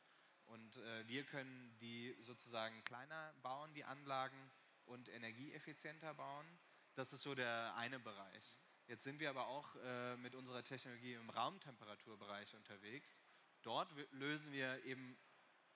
Und 0.45 0.77
äh, 0.77 1.09
wir 1.09 1.25
können 1.25 1.77
die 1.81 2.17
sozusagen 2.21 2.85
kleiner 2.85 3.35
bauen, 3.43 3.75
die 3.75 3.85
Anlagen, 3.85 4.51
und 4.87 5.09
energieeffizienter 5.09 6.15
bauen. 6.15 6.47
Das 6.95 7.13
ist 7.13 7.23
so 7.23 7.35
der 7.35 7.75
eine 7.77 7.99
Bereich. 7.99 8.57
Jetzt 8.87 9.03
sind 9.03 9.19
wir 9.19 9.31
aber 9.31 9.49
auch 9.49 9.75
äh, 9.77 10.17
mit 10.17 10.35
unserer 10.35 10.63
Technologie 10.63 11.15
im 11.15 11.29
Raumtemperaturbereich 11.29 12.55
unterwegs. 12.55 13.19
Dort 13.63 13.93
lösen 14.13 14.53
wir 14.53 14.85
eben 14.85 15.19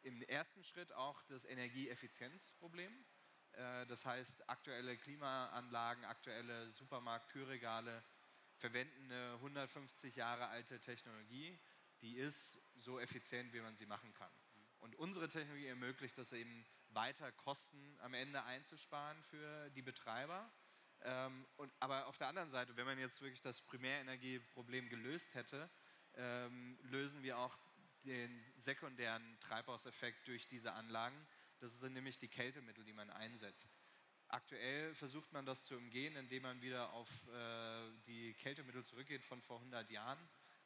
im 0.02 0.22
ersten 0.22 0.62
Schritt 0.62 0.92
auch 0.92 1.22
das 1.24 1.44
Energieeffizienzproblem. 1.44 3.04
Äh, 3.60 3.86
das 3.86 4.06
heißt, 4.06 4.48
aktuelle 4.48 4.96
Klimaanlagen, 4.96 6.04
aktuelle 6.04 6.70
Supermarkt-Kühlregale 6.72 8.02
verwenden 8.56 9.12
eine 9.12 9.34
150 9.34 10.16
Jahre 10.16 10.48
alte 10.48 10.80
Technologie, 10.80 11.58
die 12.00 12.16
ist 12.16 12.58
so 12.76 12.98
effizient, 12.98 13.52
wie 13.52 13.60
man 13.60 13.76
sie 13.76 13.86
machen 13.86 14.12
kann. 14.14 14.32
Und 14.78 14.94
unsere 14.96 15.28
Technologie 15.28 15.66
ermöglicht 15.66 16.16
es 16.18 16.32
eben 16.32 16.64
weiter 16.88 17.30
Kosten 17.32 17.98
am 18.00 18.14
Ende 18.14 18.42
einzusparen 18.44 19.22
für 19.24 19.68
die 19.70 19.82
Betreiber. 19.82 20.50
Ähm, 21.02 21.46
und, 21.56 21.72
aber 21.80 22.06
auf 22.06 22.16
der 22.16 22.28
anderen 22.28 22.50
Seite, 22.50 22.76
wenn 22.76 22.86
man 22.86 22.98
jetzt 22.98 23.20
wirklich 23.20 23.42
das 23.42 23.60
Primärenergieproblem 23.62 24.88
gelöst 24.88 25.34
hätte, 25.34 25.70
ähm, 26.14 26.78
lösen 26.82 27.22
wir 27.22 27.38
auch 27.38 27.56
den 28.04 28.42
sekundären 28.56 29.38
Treibhauseffekt 29.40 30.26
durch 30.26 30.46
diese 30.46 30.72
Anlagen. 30.72 31.26
Das 31.60 31.78
sind 31.78 31.92
nämlich 31.92 32.18
die 32.18 32.28
Kältemittel, 32.28 32.84
die 32.84 32.92
man 32.92 33.10
einsetzt. 33.10 33.70
Aktuell 34.28 34.94
versucht 34.94 35.32
man 35.32 35.44
das 35.44 35.62
zu 35.64 35.76
umgehen, 35.76 36.16
indem 36.16 36.44
man 36.44 36.62
wieder 36.62 36.92
auf 36.92 37.08
äh, 37.28 37.90
die 38.06 38.32
Kältemittel 38.34 38.84
zurückgeht 38.84 39.24
von 39.24 39.42
vor 39.42 39.58
100 39.58 39.90
Jahren. 39.90 40.18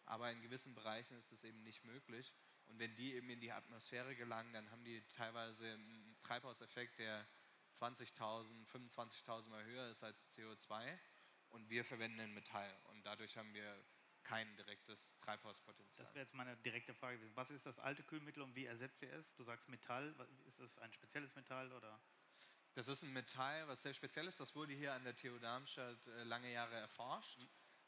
Aber 0.07 0.31
in 0.31 0.43
gewissen 0.43 0.75
Bereichen 0.75 1.17
ist 1.19 1.33
das 1.33 1.45
eben 1.45 1.63
nicht 1.63 1.85
möglich. 1.85 2.33
Und 2.67 2.79
wenn 2.79 2.95
die 2.95 3.15
eben 3.15 3.29
in 3.31 3.41
die 3.41 3.53
Atmosphäre 3.53 4.15
gelangen, 4.15 4.53
dann 4.53 4.71
haben 4.71 4.85
die 4.85 5.03
teilweise 5.17 5.73
einen 5.73 6.17
Treibhauseffekt, 6.23 6.99
der 6.99 7.27
20.000, 7.81 8.67
25.000 8.69 9.49
Mal 9.49 9.65
höher 9.65 9.91
ist 9.91 10.05
als 10.05 10.17
CO2. 10.37 10.99
Und 11.49 11.69
wir 11.71 11.85
verwenden 11.85 12.21
ein 12.21 12.35
Metall. 12.35 12.73
Und 12.91 13.05
dadurch 13.05 13.37
haben 13.37 13.53
wir 13.55 13.85
kein 14.25 14.57
direktes 14.57 14.99
Treibhauspotenzial. 15.21 16.05
Das 16.05 16.15
wäre 16.15 16.25
jetzt 16.25 16.35
meine 16.35 16.57
direkte 16.59 16.95
Frage 16.95 17.19
gewesen. 17.19 17.37
Was 17.37 17.51
ist 17.51 17.67
das 17.67 17.79
alte 17.79 18.03
Kühlmittel 18.03 18.43
und 18.43 18.55
wie 18.55 18.67
ersetzt 18.67 19.03
ihr 19.03 19.13
es? 19.13 19.35
Du 19.37 19.45
sagst 19.45 19.69
Metall. 19.69 20.15
Ist 20.47 20.61
es 20.61 20.79
ein 20.79 20.93
spezielles 20.93 21.35
Metall 21.35 21.71
oder? 21.73 22.01
Das 22.75 22.89
ist 22.89 23.03
ein 23.03 23.13
Metall, 23.13 23.69
was 23.69 23.83
sehr 23.83 23.95
speziell 23.95 24.27
ist. 24.27 24.41
Das 24.41 24.55
wurde 24.57 24.73
hier 24.73 24.95
an 24.95 25.05
der 25.05 25.15
TU 25.15 25.39
Darmstadt 25.39 26.07
äh, 26.09 26.25
lange 26.25 26.51
Jahre 26.53 26.75
erforscht. 26.75 27.39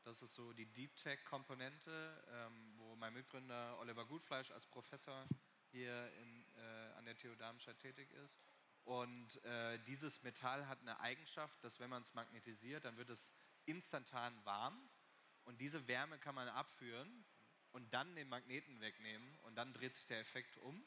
Das 0.05 0.23
ist 0.23 0.35
so 0.35 0.52
die 0.52 0.66
Deep 0.66 0.95
Tech-Komponente, 0.97 2.25
ähm, 2.31 2.75
wo 2.78 2.95
mein 2.95 3.12
Mitgründer 3.12 3.76
Oliver 3.81 4.07
Gutfleisch 4.07 4.52
als 4.52 4.64
Professor 4.66 5.26
hier 5.73 6.12
in, 6.23 6.47
äh, 6.55 6.93
an 6.97 7.05
der 7.05 7.16
TU 7.16 7.35
Darmstadt 7.35 7.81
tätig 7.81 8.09
ist. 8.12 8.38
Und 8.85 9.43
äh, 9.43 9.81
dieses 9.81 10.23
Metall 10.23 10.69
hat 10.69 10.81
eine 10.81 11.00
Eigenschaft, 11.00 11.64
dass 11.64 11.81
wenn 11.81 11.90
man 11.90 12.02
es 12.02 12.14
magnetisiert, 12.14 12.85
dann 12.85 12.97
wird 12.97 13.11
es 13.11 13.33
instantan 13.64 14.33
warm. 14.45 14.78
Und 15.47 15.61
diese 15.61 15.87
Wärme 15.87 16.19
kann 16.19 16.35
man 16.35 16.49
abführen 16.49 17.25
und 17.71 17.95
dann 17.95 18.15
den 18.17 18.29
Magneten 18.29 18.81
wegnehmen 18.81 19.38
und 19.45 19.55
dann 19.55 19.73
dreht 19.73 19.95
sich 19.95 20.07
der 20.07 20.21
Effekt 20.21 20.59
um. 20.59 20.85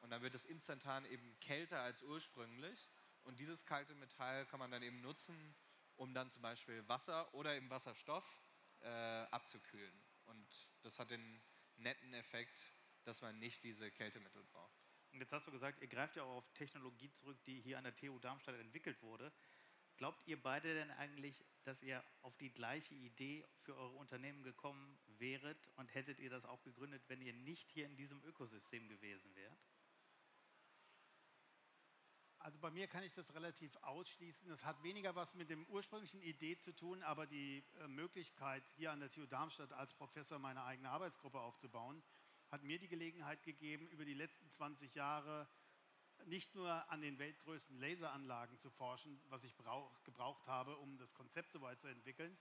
Und 0.00 0.10
dann 0.10 0.20
wird 0.20 0.34
es 0.34 0.44
instantan 0.44 1.06
eben 1.06 1.38
kälter 1.40 1.80
als 1.80 2.02
ursprünglich. 2.02 2.90
Und 3.22 3.40
dieses 3.40 3.64
kalte 3.64 3.94
Metall 3.94 4.44
kann 4.46 4.60
man 4.60 4.70
dann 4.70 4.82
eben 4.82 5.00
nutzen, 5.00 5.54
um 5.96 6.12
dann 6.12 6.30
zum 6.30 6.42
Beispiel 6.42 6.86
Wasser 6.86 7.32
oder 7.32 7.56
eben 7.56 7.70
Wasserstoff 7.70 8.24
äh, 8.80 8.88
abzukühlen. 8.88 10.04
Und 10.26 10.68
das 10.82 10.98
hat 10.98 11.10
den 11.10 11.42
netten 11.76 12.12
Effekt, 12.12 12.56
dass 13.04 13.22
man 13.22 13.38
nicht 13.38 13.64
diese 13.64 13.90
Kältemittel 13.90 14.44
braucht. 14.44 14.84
Und 15.12 15.20
jetzt 15.20 15.32
hast 15.32 15.46
du 15.46 15.50
gesagt, 15.50 15.80
ihr 15.80 15.88
greift 15.88 16.16
ja 16.16 16.24
auch 16.24 16.36
auf 16.36 16.52
Technologie 16.52 17.10
zurück, 17.10 17.42
die 17.46 17.60
hier 17.62 17.78
an 17.78 17.84
der 17.84 17.96
TU 17.96 18.18
Darmstadt 18.18 18.56
entwickelt 18.56 19.00
wurde. 19.00 19.32
Glaubt 19.96 20.26
ihr 20.26 20.40
beide 20.42 20.74
denn 20.74 20.90
eigentlich, 20.92 21.44
dass 21.62 21.82
ihr 21.82 22.04
auf 22.22 22.36
die 22.36 22.52
gleiche 22.52 22.94
Idee 22.94 23.46
für 23.62 23.76
eure 23.76 23.94
Unternehmen 23.94 24.42
gekommen 24.42 24.98
wäret 25.18 25.58
und 25.76 25.94
hättet 25.94 26.18
ihr 26.18 26.30
das 26.30 26.44
auch 26.44 26.62
gegründet, 26.62 27.02
wenn 27.08 27.22
ihr 27.22 27.32
nicht 27.32 27.70
hier 27.70 27.86
in 27.86 27.96
diesem 27.96 28.22
Ökosystem 28.24 28.88
gewesen 28.88 29.34
wärt? 29.34 29.58
Also 32.44 32.58
bei 32.58 32.70
mir 32.70 32.86
kann 32.88 33.02
ich 33.02 33.14
das 33.14 33.32
relativ 33.34 33.74
ausschließen. 33.76 34.50
Das 34.50 34.62
hat 34.66 34.82
weniger 34.82 35.14
was 35.14 35.34
mit 35.34 35.48
dem 35.48 35.64
ursprünglichen 35.68 36.20
Idee 36.20 36.58
zu 36.58 36.74
tun, 36.74 37.02
aber 37.02 37.26
die 37.26 37.64
äh, 37.80 37.88
Möglichkeit, 37.88 38.62
hier 38.76 38.92
an 38.92 39.00
der 39.00 39.10
TU 39.10 39.24
Darmstadt 39.24 39.72
als 39.72 39.94
Professor 39.94 40.38
meine 40.38 40.62
eigene 40.64 40.90
Arbeitsgruppe 40.90 41.40
aufzubauen, 41.40 42.02
hat 42.50 42.62
mir 42.62 42.78
die 42.78 42.88
Gelegenheit 42.88 43.42
gegeben, 43.44 43.88
über 43.88 44.04
die 44.04 44.12
letzten 44.12 44.50
20 44.50 44.94
Jahre 44.94 45.48
nicht 46.26 46.54
nur 46.54 46.90
an 46.90 47.00
den 47.00 47.18
weltgrößten 47.18 47.78
Laseranlagen 47.78 48.58
zu 48.58 48.70
forschen, 48.70 49.20
was 49.28 49.44
ich 49.44 49.54
brauch, 49.56 50.02
gebraucht 50.04 50.46
habe, 50.46 50.76
um 50.78 50.96
das 50.98 51.14
Konzept 51.14 51.52
so 51.52 51.60
weit 51.60 51.80
zu 51.80 51.88
entwickeln, 51.88 52.36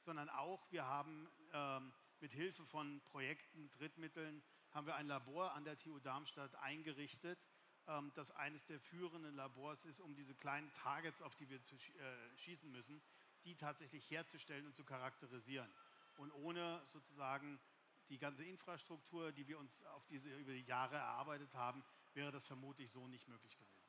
sondern 0.00 0.28
auch, 0.28 0.70
wir 0.70 0.86
haben 0.86 1.28
ähm, 1.52 1.92
mit 2.20 2.32
Hilfe 2.32 2.64
von 2.66 3.00
Projekten, 3.06 3.70
Drittmitteln, 3.72 4.42
haben 4.70 4.86
wir 4.86 4.96
ein 4.96 5.06
Labor 5.06 5.52
an 5.52 5.64
der 5.64 5.78
TU 5.78 5.98
Darmstadt 6.00 6.54
eingerichtet, 6.56 7.38
ähm, 7.86 8.12
das 8.14 8.30
eines 8.32 8.66
der 8.66 8.80
führenden 8.80 9.36
Labors 9.36 9.84
ist, 9.84 10.00
um 10.00 10.14
diese 10.14 10.34
kleinen 10.34 10.70
Targets, 10.72 11.22
auf 11.22 11.34
die 11.36 11.48
wir 11.48 11.62
zu 11.62 11.76
äh, 11.76 12.36
schießen 12.36 12.70
müssen, 12.70 13.00
die 13.44 13.56
tatsächlich 13.56 14.10
herzustellen 14.10 14.66
und 14.66 14.74
zu 14.74 14.84
charakterisieren. 14.84 15.70
Und 16.16 16.30
ohne 16.32 16.82
sozusagen 16.92 17.60
die 18.08 18.18
ganze 18.18 18.44
Infrastruktur, 18.44 19.32
die 19.32 19.46
wir 19.48 19.58
uns 19.58 19.84
auf 19.86 20.06
diese, 20.06 20.34
über 20.36 20.52
die 20.52 20.64
Jahre 20.64 20.96
erarbeitet 20.96 21.52
haben, 21.54 21.84
wäre 22.14 22.30
das 22.30 22.46
vermutlich 22.46 22.90
so 22.90 23.06
nicht 23.08 23.28
möglich 23.28 23.56
gewesen. 23.56 23.84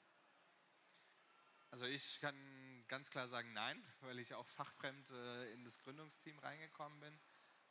Also 1.72 1.86
ich 1.86 2.20
kann 2.22 2.86
ganz 2.88 3.10
klar 3.10 3.28
sagen 3.28 3.52
nein, 3.54 3.84
weil 4.02 4.20
ich 4.20 4.34
auch 4.34 4.48
fachfremd 4.48 5.10
äh, 5.12 5.54
in 5.54 5.66
das 5.66 5.78
Gründungsteam 5.80 6.40
reingekommen 6.40 7.00
bin. 7.00 7.20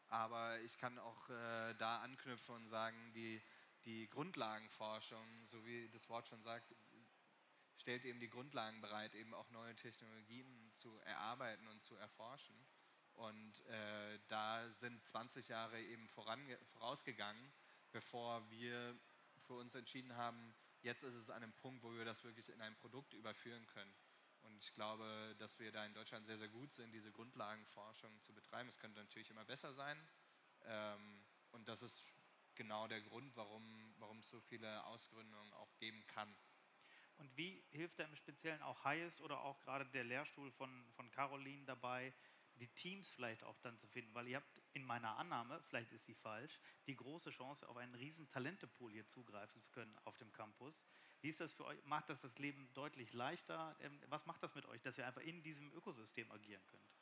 Aber 0.09 0.61
ich 0.61 0.77
kann 0.79 0.99
auch 0.99 1.31
äh, 1.31 1.75
da 1.75 2.03
anknüpfen 2.03 2.55
und 2.55 2.69
sagen, 2.69 3.13
die, 3.15 3.43
die 3.85 4.09
Grundlagenforschung, 4.11 5.47
so 5.47 5.65
wie 5.65 5.89
das 5.89 6.09
Wort 6.09 6.29
schon 6.29 6.43
sagt, 6.43 6.75
stellt 7.79 8.05
eben 8.05 8.21
die 8.21 8.29
Grundlagen 8.29 8.81
bereit, 8.81 9.15
eben 9.15 9.35
auch 9.35 9.51
neue 9.51 9.75
Technologien 9.75 10.73
zu 10.77 10.99
erarbeiten 11.01 11.67
und 11.69 11.83
zu 11.83 11.97
erforschen. 11.97 12.55
Und 13.15 13.61
äh, 13.67 14.19
da 14.29 14.69
sind 14.81 15.05
20 15.07 15.49
Jahre 15.49 15.81
eben 15.81 16.09
vorausgegangen, 16.09 17.53
bevor 17.93 18.51
wir 18.51 18.99
für 19.45 19.55
uns 19.55 19.75
entschieden 19.75 20.17
haben, 20.17 20.55
jetzt 20.83 21.03
ist 21.03 21.15
es 21.15 21.31
an 21.31 21.43
einem 21.43 21.53
Punkt, 21.55 21.83
wo 21.83 21.93
wir 21.93 22.05
das 22.05 22.25
wirklich 22.25 22.49
in 22.49 22.61
ein 22.61 22.77
Produkt 22.77 23.15
überführen 23.15 23.67
können. 23.67 23.95
Und 24.43 24.63
ich 24.63 24.75
glaube, 24.75 25.35
dass 25.39 25.59
wir 25.59 25.73
da 25.73 25.87
in 25.87 25.95
Deutschland 25.95 26.27
sehr, 26.27 26.39
sehr 26.39 26.49
gut 26.49 26.73
sind, 26.73 26.93
diese 26.93 27.11
Grundlagenforschung 27.11 28.21
zu 28.21 28.35
betreiben. 28.35 28.69
Es 28.69 28.79
könnte 28.79 29.01
natürlich 29.01 29.31
immer 29.31 29.45
besser 29.45 29.73
sein. 29.73 29.99
Ähm, 30.65 31.25
und 31.53 31.67
das 31.69 31.83
ist 31.83 32.07
genau 32.55 32.87
der 32.87 33.01
Grund, 33.01 33.35
warum, 33.37 33.95
warum 33.99 34.19
es 34.19 34.29
so 34.29 34.41
viele 34.43 34.85
Ausgründungen 34.85 35.53
auch 35.55 35.75
geben 35.79 36.07
kann. 36.07 36.37
Und 37.17 37.35
wie 37.37 37.65
hilft 37.71 37.99
da 37.99 38.05
im 38.05 38.17
Speziellen 38.17 38.63
auch 38.63 38.85
Highest 38.85 39.21
oder 39.21 39.41
auch 39.41 39.61
gerade 39.61 39.87
der 39.87 40.05
Lehrstuhl 40.05 40.51
von, 40.53 40.85
von 40.93 41.11
Caroline 41.13 41.65
dabei, 41.65 42.13
die 42.59 42.69
Teams 42.69 43.11
vielleicht 43.11 43.43
auch 43.45 43.59
dann 43.61 43.77
zu 43.79 43.87
finden? 43.87 44.15
Weil 44.15 44.29
ihr 44.29 44.37
habt 44.37 44.61
in 44.73 44.85
meiner 44.85 45.17
Annahme, 45.17 45.63
vielleicht 45.69 45.93
ist 45.93 46.05
sie 46.07 46.15
falsch, 46.15 46.59
die 46.87 46.97
große 46.97 47.31
Chance, 47.31 47.69
auf 47.69 47.77
einen 47.77 47.95
riesen 47.95 48.29
Talentepool 48.29 48.93
hier 48.93 49.07
zugreifen 49.09 49.61
zu 49.61 49.71
können 49.71 49.97
auf 50.05 50.17
dem 50.17 50.33
Campus. 50.33 50.83
Wie 51.21 51.31
ist 51.31 51.41
das 51.41 51.53
für 51.55 51.65
euch? 51.65 51.83
Macht 51.85 52.11
das 52.11 52.21
das 52.21 52.39
Leben 52.39 52.69
deutlich 52.75 53.13
leichter? 53.13 53.77
Ähm, 53.81 53.99
was 54.09 54.27
macht 54.27 54.43
das 54.43 54.55
mit 54.55 54.67
euch, 54.67 54.83
dass 54.83 54.99
ihr 54.99 55.07
einfach 55.07 55.23
in 55.23 55.43
diesem 55.43 55.73
Ökosystem 55.73 56.31
agieren 56.31 56.63
könnt? 56.67 56.95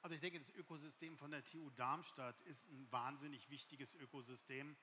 Also 0.00 0.16
ich 0.16 0.20
denke, 0.20 0.40
das 0.40 0.50
Ökosystem 0.50 1.16
von 1.16 1.30
der 1.30 1.44
TU 1.44 1.70
Darmstadt 1.70 2.40
ist 2.42 2.66
ein 2.66 2.90
wahnsinnig 2.90 3.48
wichtiges 3.50 3.94
Ökosystem. 3.94 4.76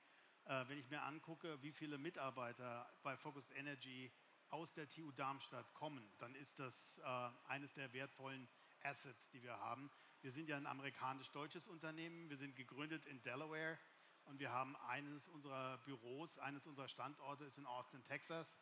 Äh, 0.46 0.66
wenn 0.68 0.78
ich 0.78 0.88
mir 0.88 1.02
angucke, 1.02 1.62
wie 1.62 1.72
viele 1.72 1.98
Mitarbeiter 1.98 2.90
bei 3.02 3.16
Focus 3.16 3.50
Energy 3.50 4.10
aus 4.48 4.72
der 4.72 4.88
TU 4.88 5.12
Darmstadt 5.12 5.74
kommen, 5.74 6.10
dann 6.18 6.34
ist 6.34 6.58
das 6.58 6.74
äh, 6.98 7.30
eines 7.48 7.74
der 7.74 7.92
wertvollen 7.92 8.48
Assets, 8.84 9.28
die 9.30 9.42
wir 9.42 9.58
haben. 9.58 9.90
Wir 10.22 10.30
sind 10.30 10.48
ja 10.48 10.56
ein 10.56 10.66
amerikanisch-deutsches 10.66 11.66
Unternehmen. 11.66 12.28
Wir 12.28 12.36
sind 12.36 12.56
gegründet 12.56 13.06
in 13.06 13.22
Delaware 13.22 13.78
und 14.24 14.38
wir 14.38 14.50
haben 14.50 14.76
eines 14.76 15.28
unserer 15.28 15.78
Büros, 15.78 16.38
eines 16.38 16.66
unserer 16.66 16.88
Standorte 16.88 17.44
ist 17.44 17.58
in 17.58 17.66
Austin, 17.66 18.04
Texas. 18.04 18.54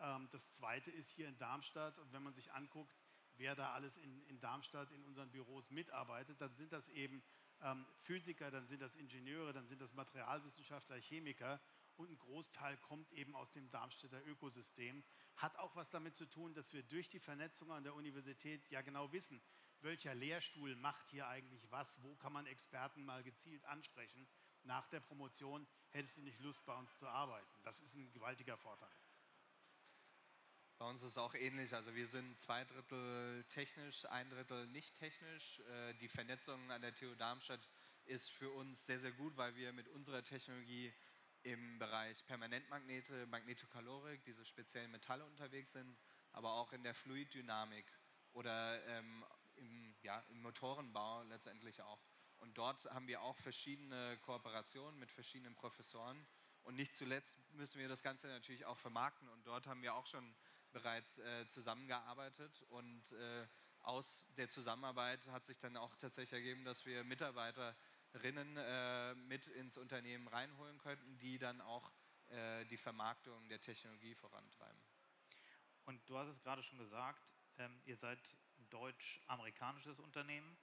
Ähm, 0.00 0.28
das 0.32 0.50
zweite 0.52 0.90
ist 0.90 1.10
hier 1.10 1.28
in 1.28 1.38
Darmstadt. 1.38 1.98
Und 1.98 2.12
wenn 2.12 2.22
man 2.22 2.34
sich 2.34 2.52
anguckt, 2.52 2.96
wer 3.36 3.54
da 3.54 3.72
alles 3.72 3.96
in, 3.96 4.22
in 4.26 4.40
Darmstadt 4.40 4.90
in 4.92 5.04
unseren 5.04 5.30
Büros 5.30 5.70
mitarbeitet, 5.70 6.40
dann 6.40 6.54
sind 6.54 6.72
das 6.72 6.88
eben 6.90 7.22
ähm, 7.62 7.86
Physiker, 8.02 8.50
dann 8.50 8.66
sind 8.66 8.82
das 8.82 8.94
Ingenieure, 8.94 9.52
dann 9.52 9.66
sind 9.66 9.80
das 9.80 9.92
Materialwissenschaftler, 9.94 10.96
Chemiker 11.00 11.60
und 11.96 12.10
ein 12.10 12.18
Großteil 12.18 12.76
kommt 12.78 13.10
eben 13.12 13.34
aus 13.36 13.52
dem 13.52 13.70
Darmstädter 13.70 14.24
Ökosystem. 14.26 15.04
Hat 15.36 15.56
auch 15.56 15.74
was 15.76 15.90
damit 15.90 16.16
zu 16.16 16.26
tun, 16.26 16.54
dass 16.54 16.72
wir 16.72 16.82
durch 16.82 17.08
die 17.08 17.20
Vernetzung 17.20 17.70
an 17.72 17.84
der 17.84 17.94
Universität 17.94 18.68
ja 18.70 18.82
genau 18.82 19.12
wissen, 19.12 19.40
welcher 19.84 20.14
Lehrstuhl 20.14 20.74
macht 20.76 21.08
hier 21.10 21.28
eigentlich 21.28 21.70
was, 21.70 22.02
wo 22.02 22.16
kann 22.16 22.32
man 22.32 22.46
Experten 22.46 23.04
mal 23.04 23.22
gezielt 23.22 23.64
ansprechen. 23.66 24.26
Nach 24.62 24.88
der 24.88 25.00
Promotion 25.00 25.66
hättest 25.90 26.16
du 26.16 26.22
nicht 26.22 26.40
Lust, 26.40 26.64
bei 26.64 26.74
uns 26.74 26.96
zu 26.98 27.06
arbeiten. 27.06 27.62
Das 27.62 27.78
ist 27.80 27.94
ein 27.94 28.10
gewaltiger 28.12 28.56
Vorteil. 28.56 28.90
Bei 30.78 30.86
uns 30.86 31.02
ist 31.02 31.12
es 31.12 31.18
auch 31.18 31.34
ähnlich. 31.34 31.72
Also 31.74 31.94
wir 31.94 32.08
sind 32.08 32.38
zwei 32.40 32.64
Drittel 32.64 33.44
technisch, 33.50 34.04
ein 34.06 34.28
Drittel 34.30 34.66
nicht 34.68 34.96
technisch. 34.96 35.60
Äh, 35.60 35.94
die 35.94 36.08
Vernetzung 36.08 36.70
an 36.70 36.82
der 36.82 36.94
TU 36.94 37.14
Darmstadt 37.14 37.68
ist 38.06 38.30
für 38.30 38.50
uns 38.50 38.84
sehr, 38.84 38.98
sehr 38.98 39.12
gut, 39.12 39.36
weil 39.36 39.54
wir 39.54 39.72
mit 39.72 39.88
unserer 39.88 40.24
Technologie 40.24 40.92
im 41.42 41.78
Bereich 41.78 42.24
Permanentmagnete, 42.26 43.26
Magnetokalorik, 43.26 44.24
diese 44.24 44.44
speziellen 44.46 44.90
Metalle 44.90 45.24
unterwegs 45.26 45.72
sind, 45.72 45.96
aber 46.32 46.54
auch 46.54 46.72
in 46.72 46.82
der 46.82 46.94
Fluiddynamik 46.94 47.86
oder 48.32 48.84
ähm, 48.86 49.24
im, 49.56 49.94
ja, 50.02 50.20
im 50.30 50.42
Motorenbau 50.42 51.22
letztendlich 51.24 51.80
auch. 51.82 52.00
Und 52.38 52.58
dort 52.58 52.84
haben 52.86 53.06
wir 53.06 53.22
auch 53.22 53.38
verschiedene 53.38 54.18
Kooperationen 54.18 54.98
mit 54.98 55.10
verschiedenen 55.10 55.54
Professoren. 55.54 56.26
Und 56.62 56.76
nicht 56.76 56.94
zuletzt 56.96 57.38
müssen 57.52 57.78
wir 57.78 57.88
das 57.88 58.02
Ganze 58.02 58.26
natürlich 58.26 58.64
auch 58.64 58.78
vermarkten. 58.78 59.28
Und 59.28 59.46
dort 59.46 59.66
haben 59.66 59.82
wir 59.82 59.94
auch 59.94 60.06
schon 60.06 60.34
bereits 60.72 61.18
äh, 61.18 61.48
zusammengearbeitet. 61.48 62.62
Und 62.68 63.12
äh, 63.12 63.46
aus 63.80 64.26
der 64.36 64.48
Zusammenarbeit 64.48 65.26
hat 65.28 65.46
sich 65.46 65.58
dann 65.58 65.76
auch 65.76 65.94
tatsächlich 65.96 66.32
ergeben, 66.32 66.64
dass 66.64 66.84
wir 66.86 67.04
Mitarbeiterinnen 67.04 68.56
äh, 68.56 69.14
mit 69.14 69.46
ins 69.46 69.76
Unternehmen 69.78 70.26
reinholen 70.28 70.78
könnten, 70.78 71.18
die 71.18 71.38
dann 71.38 71.60
auch 71.60 71.92
äh, 72.28 72.64
die 72.66 72.78
Vermarktung 72.78 73.48
der 73.48 73.60
Technologie 73.60 74.14
vorantreiben. 74.14 74.82
Und 75.84 76.08
du 76.08 76.16
hast 76.16 76.28
es 76.28 76.42
gerade 76.42 76.62
schon 76.62 76.78
gesagt, 76.78 77.22
ähm, 77.58 77.80
ihr 77.84 77.96
seid 77.96 78.18
deutsch-amerikanisches 78.64 80.00
Unternehmen, 80.00 80.56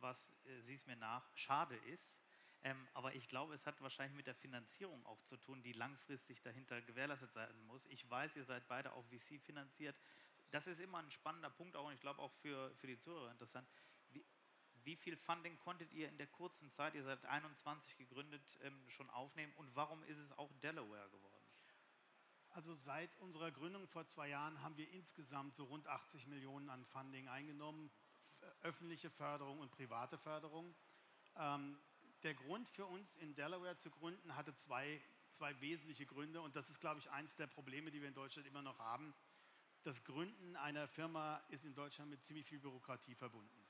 was, 0.00 0.16
äh, 0.46 0.60
sieh 0.62 0.74
es 0.74 0.86
mir 0.86 0.96
nach, 0.96 1.24
schade 1.36 1.76
ist. 1.76 2.10
Ähm, 2.62 2.88
aber 2.94 3.14
ich 3.14 3.28
glaube, 3.28 3.54
es 3.54 3.64
hat 3.66 3.80
wahrscheinlich 3.80 4.16
mit 4.16 4.26
der 4.26 4.34
Finanzierung 4.34 5.04
auch 5.06 5.22
zu 5.24 5.36
tun, 5.36 5.62
die 5.62 5.72
langfristig 5.72 6.42
dahinter 6.42 6.82
gewährleistet 6.82 7.32
sein 7.32 7.66
muss. 7.66 7.86
Ich 7.86 8.08
weiß, 8.10 8.34
ihr 8.36 8.44
seid 8.44 8.66
beide 8.66 8.92
auch 8.92 9.04
VC 9.06 9.40
finanziert. 9.40 9.96
Das 10.50 10.66
ist 10.66 10.80
immer 10.80 10.98
ein 10.98 11.10
spannender 11.10 11.50
Punkt 11.50 11.76
auch 11.76 11.86
und 11.86 11.94
ich 11.94 12.00
glaube 12.00 12.20
auch 12.20 12.32
für, 12.42 12.74
für 12.76 12.86
die 12.86 12.98
Zuhörer 12.98 13.30
interessant. 13.30 13.68
Wie, 14.10 14.24
wie 14.82 14.96
viel 14.96 15.16
Funding 15.16 15.56
konntet 15.58 15.92
ihr 15.92 16.08
in 16.08 16.18
der 16.18 16.26
kurzen 16.26 16.72
Zeit, 16.72 16.94
ihr 16.94 17.04
seid 17.04 17.24
21 17.26 17.96
gegründet, 17.96 18.42
ähm, 18.62 18.88
schon 18.88 19.08
aufnehmen 19.10 19.52
und 19.56 19.74
warum 19.76 20.02
ist 20.04 20.18
es 20.18 20.32
auch 20.32 20.50
Delaware 20.62 21.08
geworden? 21.10 21.37
Also 22.50 22.74
seit 22.74 23.16
unserer 23.18 23.50
Gründung 23.50 23.86
vor 23.86 24.06
zwei 24.06 24.28
Jahren 24.28 24.62
haben 24.62 24.76
wir 24.76 24.90
insgesamt 24.90 25.54
so 25.54 25.64
rund 25.64 25.86
80 25.86 26.26
Millionen 26.26 26.70
an 26.70 26.84
Funding 26.86 27.28
eingenommen, 27.28 27.90
öffentliche 28.62 29.10
Förderung 29.10 29.60
und 29.60 29.70
private 29.70 30.18
Förderung. 30.18 30.74
Ähm, 31.36 31.78
der 32.22 32.34
Grund 32.34 32.68
für 32.68 32.86
uns 32.86 33.14
in 33.16 33.34
Delaware 33.34 33.76
zu 33.76 33.90
gründen 33.90 34.34
hatte 34.34 34.54
zwei, 34.54 35.00
zwei 35.30 35.60
wesentliche 35.60 36.06
Gründe 36.06 36.40
und 36.40 36.56
das 36.56 36.68
ist, 36.70 36.80
glaube 36.80 36.98
ich, 37.00 37.10
eins 37.10 37.36
der 37.36 37.46
Probleme, 37.46 37.90
die 37.90 38.00
wir 38.00 38.08
in 38.08 38.14
Deutschland 38.14 38.48
immer 38.48 38.62
noch 38.62 38.78
haben. 38.78 39.14
Das 39.84 40.02
Gründen 40.04 40.56
einer 40.56 40.88
Firma 40.88 41.36
ist 41.48 41.64
in 41.64 41.74
Deutschland 41.74 42.10
mit 42.10 42.24
ziemlich 42.24 42.46
viel 42.46 42.58
Bürokratie 42.58 43.14
verbunden. 43.14 43.66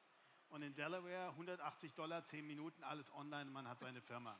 Und 0.49 0.63
in 0.63 0.75
Delaware 0.75 1.29
180 1.31 1.93
Dollar, 1.93 2.25
10 2.25 2.47
Minuten, 2.47 2.83
alles 2.83 3.13
online 3.13 3.51
man 3.51 3.69
hat 3.69 3.81
seine 3.81 4.01
Firma. 4.01 4.39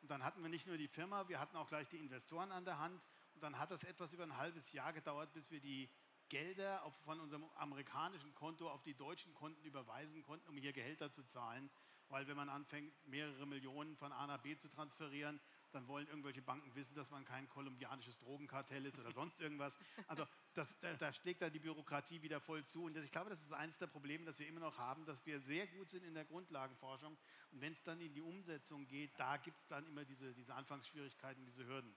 Und 0.00 0.10
dann 0.10 0.22
hatten 0.22 0.42
wir 0.42 0.48
nicht 0.48 0.68
nur 0.68 0.76
die 0.76 0.86
Firma, 0.86 1.28
wir 1.28 1.40
hatten 1.40 1.56
auch 1.56 1.68
gleich 1.68 1.88
die 1.88 1.98
Investoren 1.98 2.52
an 2.52 2.64
der 2.64 2.78
Hand. 2.78 3.02
Und 3.38 3.42
dann 3.44 3.58
hat 3.60 3.70
es 3.70 3.84
etwas 3.84 4.12
über 4.12 4.24
ein 4.24 4.36
halbes 4.36 4.72
Jahr 4.72 4.92
gedauert, 4.92 5.32
bis 5.32 5.48
wir 5.52 5.60
die 5.60 5.88
Gelder 6.28 6.82
auf, 6.82 6.92
von 7.04 7.20
unserem 7.20 7.44
amerikanischen 7.54 8.34
Konto 8.34 8.68
auf 8.68 8.82
die 8.82 8.94
deutschen 8.94 9.32
Konten 9.32 9.64
überweisen 9.64 10.22
konnten, 10.22 10.48
um 10.48 10.56
hier 10.56 10.72
Gehälter 10.72 11.12
zu 11.12 11.22
zahlen 11.22 11.70
weil 12.08 12.26
wenn 12.26 12.36
man 12.36 12.48
anfängt, 12.48 12.92
mehrere 13.06 13.46
Millionen 13.46 13.96
von 13.96 14.12
A 14.12 14.26
nach 14.26 14.40
B 14.40 14.56
zu 14.56 14.68
transferieren, 14.68 15.40
dann 15.72 15.86
wollen 15.86 16.06
irgendwelche 16.06 16.40
Banken 16.40 16.74
wissen, 16.74 16.94
dass 16.94 17.10
man 17.10 17.24
kein 17.24 17.48
kolumbianisches 17.48 18.18
Drogenkartell 18.18 18.86
ist 18.86 18.98
oder 18.98 19.12
sonst 19.12 19.40
irgendwas. 19.40 19.76
Also 20.06 20.26
das, 20.54 20.74
da, 20.80 20.94
da 20.94 21.12
schlägt 21.12 21.42
da 21.42 21.50
die 21.50 21.58
Bürokratie 21.58 22.22
wieder 22.22 22.40
voll 22.40 22.64
zu. 22.64 22.84
Und 22.84 22.96
das, 22.96 23.04
ich 23.04 23.12
glaube, 23.12 23.28
das 23.28 23.40
ist 23.40 23.52
eines 23.52 23.76
der 23.76 23.86
Probleme, 23.86 24.24
das 24.24 24.38
wir 24.38 24.48
immer 24.48 24.60
noch 24.60 24.78
haben, 24.78 25.04
dass 25.04 25.24
wir 25.26 25.40
sehr 25.40 25.66
gut 25.66 25.90
sind 25.90 26.04
in 26.04 26.14
der 26.14 26.24
Grundlagenforschung. 26.24 27.16
Und 27.50 27.60
wenn 27.60 27.72
es 27.72 27.82
dann 27.82 28.00
in 28.00 28.14
die 28.14 28.22
Umsetzung 28.22 28.86
geht, 28.86 29.18
da 29.18 29.36
gibt 29.36 29.58
es 29.58 29.66
dann 29.66 29.86
immer 29.86 30.04
diese, 30.04 30.32
diese 30.32 30.54
Anfangsschwierigkeiten, 30.54 31.44
diese 31.44 31.66
Hürden. 31.66 31.94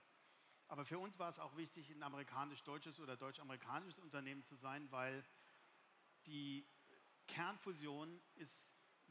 Aber 0.72 0.86
für 0.86 0.98
uns 0.98 1.18
war 1.18 1.28
es 1.28 1.38
auch 1.38 1.54
wichtig, 1.58 1.90
ein 1.90 2.02
amerikanisch-deutsches 2.02 2.98
oder 2.98 3.14
deutsch-amerikanisches 3.14 3.98
Unternehmen 3.98 4.42
zu 4.42 4.54
sein, 4.54 4.90
weil 4.90 5.22
die 6.24 6.66
Kernfusion 7.26 8.18
ist 8.36 8.56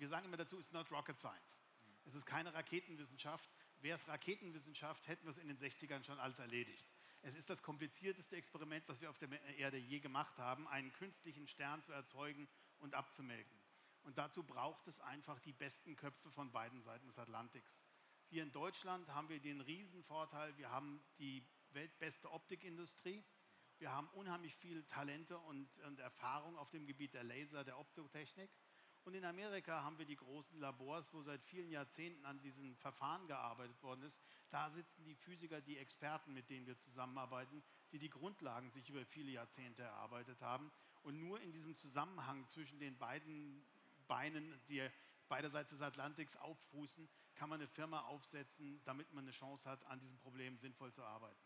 wir 0.02 0.08
sagen 0.08 0.26
immer 0.26 0.38
dazu, 0.38 0.58
ist 0.58 0.74
not 0.74 0.92
rocket 0.92 1.20
science. 1.20 1.62
Es 2.06 2.16
ist 2.16 2.26
keine 2.26 2.52
Raketenwissenschaft. 2.56 3.48
Wäre 3.82 3.96
es 3.96 4.08
Raketenwissenschaft, 4.08 5.08
hätten 5.08 5.26
wir 5.26 5.30
es 5.30 5.38
in 5.38 5.48
den 5.48 5.60
60ern 5.60 6.04
schon 6.04 6.20
alles 6.20 6.40
erledigt. 6.40 6.88
Es 7.22 7.36
ist 7.36 7.52
das 7.52 7.62
komplizierteste 7.62 8.36
Experiment, 8.36 8.88
was 8.88 9.00
wir 9.00 9.12
auf 9.12 9.20
der 9.20 9.30
Erde 9.60 9.78
je 9.78 10.00
gemacht 10.00 10.40
haben, 10.40 10.68
einen 10.68 10.92
künstlichen 10.94 11.46
Stern 11.46 11.84
zu 11.84 11.92
erzeugen 11.92 12.48
und 12.80 12.96
abzumelken. 12.96 13.56
Und 14.02 14.18
dazu 14.18 14.42
braucht 14.42 14.88
es 14.88 15.00
einfach 15.02 15.40
die 15.40 15.54
besten 15.54 15.96
Köpfe 15.96 16.32
von 16.32 16.52
beiden 16.52 16.82
Seiten 16.82 17.06
des 17.06 17.20
Atlantiks. 17.20 17.78
Hier 18.32 18.44
in 18.44 18.52
Deutschland 18.54 19.10
haben 19.10 19.28
wir 19.28 19.42
den 19.42 19.60
Riesenvorteil, 19.60 20.56
wir 20.56 20.72
haben 20.72 21.04
die 21.20 21.44
weltbeste 21.74 22.32
Optikindustrie. 22.32 23.22
Wir 23.78 23.92
haben 23.92 24.08
unheimlich 24.14 24.56
viele 24.56 24.88
Talente 24.88 25.38
und, 25.38 25.68
und 25.80 26.00
Erfahrung 26.00 26.58
auf 26.58 26.70
dem 26.70 26.86
Gebiet 26.86 27.14
der 27.14 27.26
Laser, 27.26 27.66
der 27.66 27.78
Optotechnik. 27.78 28.50
Und 29.04 29.16
in 29.16 29.26
Amerika 29.26 29.84
haben 29.84 29.98
wir 29.98 30.06
die 30.06 30.16
großen 30.16 30.58
Labors, 30.62 31.14
wo 31.14 31.22
seit 31.22 31.44
vielen 31.44 31.72
Jahrzehnten 31.72 32.26
an 32.26 32.40
diesen 32.40 32.78
Verfahren 32.78 33.28
gearbeitet 33.28 33.84
worden 33.84 34.04
ist. 34.04 34.18
Da 34.50 34.70
sitzen 34.70 35.04
die 35.04 35.16
Physiker, 35.16 35.60
die 35.60 35.78
Experten, 35.78 36.32
mit 36.32 36.50
denen 36.50 36.66
wir 36.66 36.78
zusammenarbeiten, 36.78 37.62
die 37.92 38.00
die 38.00 38.10
Grundlagen 38.10 38.72
sich 38.72 38.90
über 38.90 39.06
viele 39.06 39.32
Jahrzehnte 39.32 39.84
erarbeitet 39.84 40.40
haben. 40.40 40.72
Und 41.04 41.20
nur 41.20 41.42
in 41.42 41.52
diesem 41.52 41.76
Zusammenhang 41.76 42.48
zwischen 42.48 42.80
den 42.80 42.98
beiden 42.98 43.62
Beinen, 44.08 44.58
die 44.70 44.90
beiderseits 45.32 45.70
des 45.70 45.82
Atlantiks 45.82 46.36
auffußen, 46.36 47.10
kann 47.36 47.48
man 47.48 47.62
eine 47.62 47.70
Firma 47.70 48.02
aufsetzen, 48.02 48.82
damit 48.84 49.14
man 49.14 49.24
eine 49.24 49.32
Chance 49.32 49.68
hat, 49.70 49.86
an 49.86 49.98
diesem 50.02 50.20
Problem 50.20 50.58
sinnvoll 50.58 50.92
zu 50.92 51.04
arbeiten. 51.04 51.40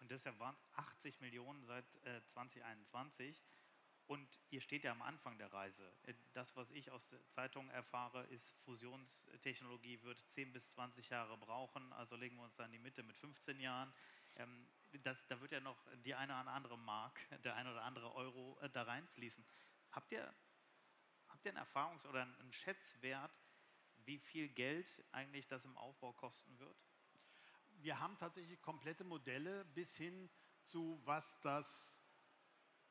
Und 0.00 0.10
deshalb 0.10 0.38
waren 0.38 0.56
80 0.74 1.18
Millionen 1.20 1.64
seit 1.64 1.86
äh, 2.04 2.22
2021. 2.26 3.42
Und 4.06 4.28
ihr 4.50 4.60
steht 4.60 4.84
ja 4.84 4.92
am 4.92 5.00
Anfang 5.00 5.38
der 5.38 5.50
Reise. 5.50 5.90
Äh, 6.02 6.12
das, 6.34 6.54
was 6.56 6.70
ich 6.72 6.90
aus 6.90 7.08
Zeitungen 7.30 7.70
erfahre, 7.70 8.24
ist, 8.24 8.54
Fusionstechnologie 8.64 10.02
wird 10.02 10.22
10 10.34 10.52
bis 10.52 10.68
20 10.68 11.08
Jahre 11.08 11.38
brauchen. 11.38 11.94
Also 11.94 12.16
legen 12.16 12.36
wir 12.36 12.44
uns 12.44 12.56
da 12.56 12.66
in 12.66 12.72
die 12.72 12.78
Mitte 12.78 13.02
mit 13.02 13.16
15 13.16 13.60
Jahren. 13.60 13.94
Ähm, 14.36 14.68
das, 15.04 15.16
da 15.28 15.40
wird 15.40 15.52
ja 15.52 15.60
noch 15.60 15.78
die 16.04 16.14
eine 16.14 16.38
oder 16.38 16.50
andere 16.50 16.76
Mark, 16.76 17.18
der 17.44 17.56
eine 17.56 17.70
oder 17.70 17.82
andere 17.82 18.14
Euro 18.14 18.58
äh, 18.60 18.68
da 18.68 18.82
reinfließen. 18.82 19.42
Habt 19.92 20.12
ihr, 20.12 20.34
habt 21.30 21.44
ihr 21.44 21.50
einen 21.50 21.64
Erfahrungs- 21.64 22.06
oder 22.06 22.22
einen 22.22 22.52
Schätzwert, 22.52 23.32
wie 24.04 24.18
viel 24.18 24.48
Geld 24.48 24.86
eigentlich 25.12 25.46
das 25.46 25.64
im 25.64 25.76
Aufbau 25.76 26.12
kosten 26.12 26.58
wird? 26.58 26.76
Wir 27.82 27.98
haben 27.98 28.18
tatsächlich 28.18 28.60
komplette 28.60 29.04
Modelle 29.04 29.64
bis 29.66 29.96
hin 29.96 30.28
zu, 30.64 31.00
was 31.04 31.40
das 31.40 32.00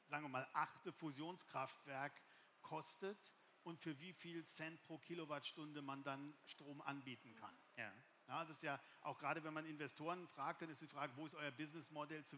sagen 0.10 0.26
wir 0.26 0.30
mal, 0.30 0.48
achte 0.54 0.92
Fusionskraftwerk 0.92 2.14
kostet 2.62 3.18
und 3.64 3.80
für 3.80 4.00
wie 4.00 4.14
viel 4.14 4.44
Cent 4.46 4.82
pro 4.84 4.98
Kilowattstunde 4.98 5.82
man 5.82 6.04
dann 6.04 6.34
Strom 6.46 6.82
anbieten 6.82 7.36
kann. 7.36 7.56
Ja. 7.78 7.92
ja 8.28 8.40
das 8.46 8.58
ist 8.58 8.64
ja 8.64 8.80
auch 9.02 9.18
gerade, 9.20 9.44
wenn 9.44 9.54
man 9.54 9.66
Investoren 9.66 10.28
fragt, 10.28 10.62
dann 10.62 10.70
ist 10.70 10.82
die 10.82 10.88
Frage, 10.88 11.16
wo 11.16 11.26
ist 11.26 11.36
euer 11.36 11.52
Businessmodell? 11.52 12.26
Zu, 12.26 12.38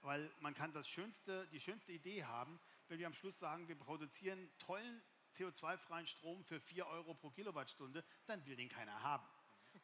weil 0.00 0.30
man 0.40 0.54
kann 0.54 0.72
das 0.72 0.88
schönste, 0.88 1.46
die 1.48 1.60
schönste 1.60 1.92
Idee 1.92 2.24
haben, 2.24 2.58
wenn 2.88 2.98
wir 2.98 3.06
am 3.06 3.14
Schluss 3.14 3.38
sagen, 3.38 3.68
wir 3.68 3.78
produzieren 3.78 4.50
tollen 4.58 5.00
CO2-freien 5.32 6.06
Strom 6.06 6.44
für 6.44 6.60
4 6.60 6.86
Euro 6.86 7.14
pro 7.14 7.30
Kilowattstunde, 7.30 8.04
dann 8.26 8.44
will 8.46 8.56
den 8.56 8.68
keiner 8.68 9.02
haben. 9.02 9.26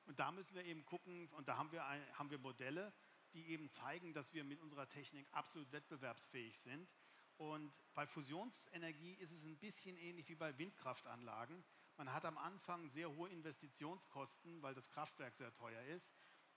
Und 0.07 0.19
da 0.19 0.31
müssen 0.33 0.55
wir 0.55 0.65
eben 0.65 0.85
gucken, 0.85 1.29
und 1.33 1.49
da 1.49 1.57
haben 1.57 1.73
wir, 1.73 1.83
haben 1.85 2.31
wir 2.31 2.39
Modelle, 2.39 2.93
die 3.33 3.49
eben 3.49 3.71
zeigen, 3.71 4.13
dass 4.13 4.33
wir 4.35 4.45
mit 4.45 4.61
unserer 4.61 4.89
Technik 4.89 5.27
absolut 5.33 5.71
wettbewerbsfähig 5.73 6.59
sind. 6.59 6.89
Und 7.37 7.73
bei 7.95 8.07
Fusionsenergie 8.07 9.15
ist 9.15 9.31
es 9.31 9.45
ein 9.45 9.59
bisschen 9.59 9.97
ähnlich 9.97 10.29
wie 10.29 10.35
bei 10.35 10.57
Windkraftanlagen. 10.59 11.65
Man 11.97 12.13
hat 12.13 12.25
am 12.25 12.37
Anfang 12.39 12.89
sehr 12.89 13.11
hohe 13.15 13.29
Investitionskosten, 13.31 14.63
weil 14.63 14.75
das 14.75 14.91
Kraftwerk 14.91 15.35
sehr 15.35 15.53
teuer 15.55 15.83
ist. 15.85 16.13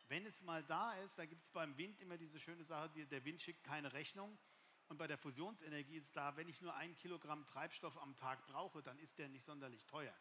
Wenn 0.08 0.26
es 0.26 0.42
mal 0.42 0.64
da 0.64 0.94
ist, 0.96 1.18
da 1.18 1.26
gibt 1.26 1.44
es 1.44 1.52
beim 1.52 1.78
Wind 1.78 2.00
immer 2.00 2.18
diese 2.18 2.40
schöne 2.40 2.64
Sache, 2.64 2.90
der 2.90 3.26
Wind 3.26 3.42
schickt 3.42 3.64
keine 3.64 3.94
Rechnung. 3.94 4.38
Und 4.92 4.98
bei 4.98 5.08
der 5.08 5.18
Fusionsenergie 5.18 5.96
ist 5.96 6.18
da, 6.18 6.36
wenn 6.36 6.50
ich 6.50 6.60
nur 6.60 6.76
ein 6.76 6.94
Kilogramm 6.98 7.48
Treibstoff 7.48 7.98
am 7.98 8.14
Tag 8.18 8.46
brauche, 8.48 8.84
dann 8.84 9.00
ist 9.00 9.18
der 9.20 9.30
nicht 9.30 9.46
sonderlich 9.46 9.86
teuer. 9.86 10.14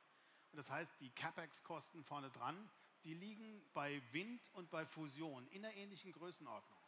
Und 0.52 0.59
das 0.59 0.70
heißt, 0.70 1.00
die 1.00 1.11
CapEx-Kosten 1.11 2.04
vorne 2.04 2.30
dran, 2.30 2.70
die 3.02 3.14
liegen 3.14 3.68
bei 3.74 4.00
Wind 4.12 4.48
und 4.52 4.70
bei 4.70 4.87
Fusion 4.87 5.44
in 5.48 5.64
einer 5.64 5.74
ähnlichen 5.74 6.12
Größenordnung. 6.12 6.78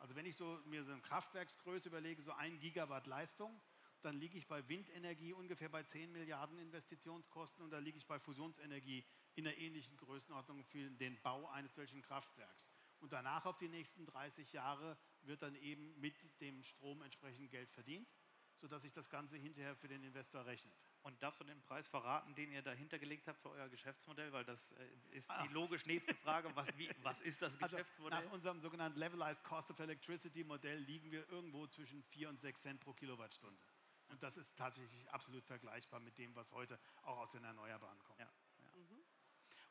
Also 0.00 0.16
wenn 0.16 0.26
ich 0.26 0.34
so, 0.34 0.60
mir 0.64 0.82
so 0.82 0.90
eine 0.90 1.00
Kraftwerksgröße 1.00 1.90
überlege, 1.90 2.20
so 2.22 2.32
ein 2.32 2.58
Gigawatt 2.58 3.06
Leistung, 3.06 3.60
dann 4.02 4.16
liege 4.16 4.36
ich 4.36 4.48
bei 4.48 4.68
Windenergie 4.68 5.32
ungefähr 5.32 5.68
bei 5.68 5.84
10 5.84 6.10
Milliarden 6.10 6.58
Investitionskosten 6.58 7.64
und 7.64 7.70
da 7.70 7.78
liege 7.78 7.98
ich 7.98 8.06
bei 8.08 8.18
Fusionsenergie 8.18 9.06
in 9.36 9.46
einer 9.46 9.56
ähnlichen 9.56 9.96
Größenordnung 9.96 10.64
für 10.64 10.90
den 10.90 11.16
Bau 11.22 11.48
eines 11.50 11.72
solchen 11.72 12.02
Kraftwerks. 12.02 12.68
Und 12.98 13.12
danach 13.12 13.46
auf 13.46 13.56
die 13.58 13.68
nächsten 13.68 14.06
30 14.06 14.52
Jahre 14.52 14.98
wird 15.28 15.42
dann 15.42 15.54
eben 15.56 15.98
mit 16.00 16.16
dem 16.40 16.62
Strom 16.64 17.02
entsprechend 17.02 17.50
Geld 17.50 17.70
verdient, 17.70 18.08
sodass 18.56 18.82
sich 18.82 18.92
das 18.92 19.08
Ganze 19.08 19.36
hinterher 19.36 19.76
für 19.76 19.86
den 19.86 20.02
Investor 20.02 20.44
rechnet. 20.44 20.74
Und 21.02 21.22
darfst 21.22 21.40
du 21.40 21.44
den 21.44 21.60
Preis 21.62 21.86
verraten, 21.86 22.34
den 22.34 22.50
ihr 22.50 22.62
dahinter 22.62 22.98
gelegt 22.98 23.28
habt 23.28 23.40
für 23.40 23.50
euer 23.50 23.68
Geschäftsmodell? 23.68 24.32
Weil 24.32 24.44
das 24.44 24.72
äh, 24.72 25.16
ist 25.16 25.30
ah. 25.30 25.46
die 25.46 25.52
logisch 25.52 25.86
nächste 25.86 26.14
Frage. 26.14 26.50
Was, 26.56 26.66
wie, 26.76 26.90
was 27.02 27.20
ist 27.20 27.40
das 27.40 27.52
also, 27.62 27.76
Geschäftsmodell? 27.76 28.18
Also 28.18 28.28
nach 28.28 28.34
unserem 28.34 28.60
sogenannten 28.60 28.98
Levelized 28.98 29.44
Cost 29.44 29.70
of 29.70 29.78
Electricity 29.78 30.42
Modell 30.42 30.78
liegen 30.78 31.12
wir 31.12 31.28
irgendwo 31.28 31.66
zwischen 31.68 32.02
4 32.02 32.30
und 32.30 32.40
6 32.40 32.60
Cent 32.60 32.80
pro 32.80 32.92
Kilowattstunde. 32.92 33.62
Und 34.08 34.22
das 34.22 34.36
ist 34.36 34.56
tatsächlich 34.56 35.08
absolut 35.10 35.44
vergleichbar 35.44 36.00
mit 36.00 36.16
dem, 36.18 36.34
was 36.34 36.52
heute 36.52 36.78
auch 37.02 37.18
aus 37.18 37.32
den 37.32 37.44
Erneuerbaren 37.44 37.98
kommt. 38.00 38.18
Ja. 38.18 38.30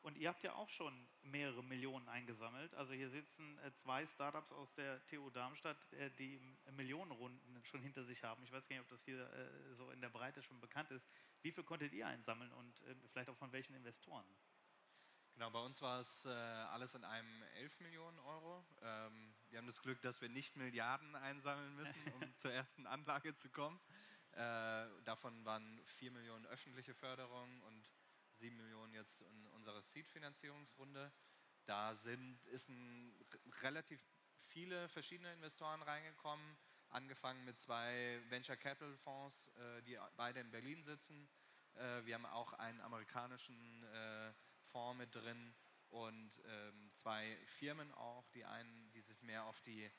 Und 0.02 0.16
ihr 0.16 0.28
habt 0.28 0.42
ja 0.42 0.54
auch 0.54 0.68
schon 0.68 1.08
mehrere 1.22 1.62
Millionen 1.62 2.08
eingesammelt. 2.08 2.74
Also 2.74 2.92
hier 2.92 3.10
sitzen 3.10 3.58
äh, 3.58 3.72
zwei 3.74 4.06
Startups 4.06 4.52
aus 4.52 4.72
der 4.74 5.04
TU 5.06 5.28
Darmstadt, 5.30 5.92
äh, 5.94 6.10
die 6.12 6.40
Millionenrunden 6.72 7.64
schon 7.64 7.82
hinter 7.82 8.04
sich 8.04 8.22
haben. 8.22 8.42
Ich 8.44 8.52
weiß 8.52 8.66
gar 8.68 8.76
nicht, 8.76 8.84
ob 8.84 8.88
das 8.88 9.04
hier 9.04 9.30
äh, 9.32 9.74
so 9.74 9.90
in 9.90 10.00
der 10.00 10.10
Breite 10.10 10.42
schon 10.42 10.60
bekannt 10.60 10.90
ist. 10.90 11.08
Wie 11.42 11.52
viel 11.52 11.64
konntet 11.64 11.92
ihr 11.92 12.06
einsammeln 12.06 12.52
und 12.52 12.82
vielleicht 13.10 13.28
auch 13.28 13.36
von 13.36 13.52
welchen 13.52 13.74
Investoren? 13.74 14.24
Genau, 15.38 15.50
bei 15.50 15.60
uns 15.60 15.80
war 15.80 16.00
es 16.00 16.24
äh, 16.24 16.30
alles 16.30 16.94
in 16.94 17.04
einem 17.04 17.44
11 17.58 17.78
Millionen 17.78 18.18
Euro. 18.18 18.66
Ähm, 18.82 19.36
wir 19.50 19.58
haben 19.58 19.68
das 19.68 19.80
Glück, 19.80 20.00
dass 20.00 20.20
wir 20.20 20.28
nicht 20.28 20.56
Milliarden 20.56 21.14
einsammeln 21.14 21.76
müssen, 21.76 22.12
um 22.14 22.20
zur 22.38 22.50
ersten 22.52 22.88
Anlage 22.88 23.36
zu 23.36 23.48
kommen. 23.48 23.78
Äh, 24.32 24.88
davon 25.04 25.44
waren 25.44 25.80
4 25.98 26.10
Millionen 26.10 26.44
öffentliche 26.46 26.92
Förderung 26.92 27.62
und 27.62 27.88
7 28.38 28.56
Millionen 28.56 28.94
jetzt 28.94 29.20
in 29.22 29.46
unserer 29.48 29.82
Seed-Finanzierungsrunde. 29.82 31.12
Da 31.66 31.94
sind, 31.94 32.44
ist 32.46 32.68
ein, 32.68 33.14
relativ 33.62 34.00
viele 34.46 34.88
verschiedene 34.88 35.32
Investoren 35.32 35.82
reingekommen, 35.82 36.56
angefangen 36.88 37.44
mit 37.44 37.60
zwei 37.60 38.20
Venture 38.28 38.56
Capital 38.56 38.96
Fonds, 38.98 39.48
äh, 39.48 39.82
die 39.82 39.98
beide 40.16 40.40
in 40.40 40.50
Berlin 40.50 40.82
sitzen. 40.84 41.28
Äh, 41.74 42.06
wir 42.06 42.14
haben 42.14 42.26
auch 42.26 42.52
einen 42.54 42.80
amerikanischen 42.80 43.84
äh, 43.84 44.32
Fonds 44.66 44.98
mit 44.98 45.14
drin 45.14 45.54
und 45.90 46.42
ähm, 46.46 46.90
zwei 46.94 47.38
Firmen 47.58 47.92
auch, 47.92 48.28
die 48.30 48.44
einen, 48.44 48.90
die 48.92 49.02
sich 49.02 49.22
mehr 49.22 49.44
auf 49.44 49.60
die 49.62 49.90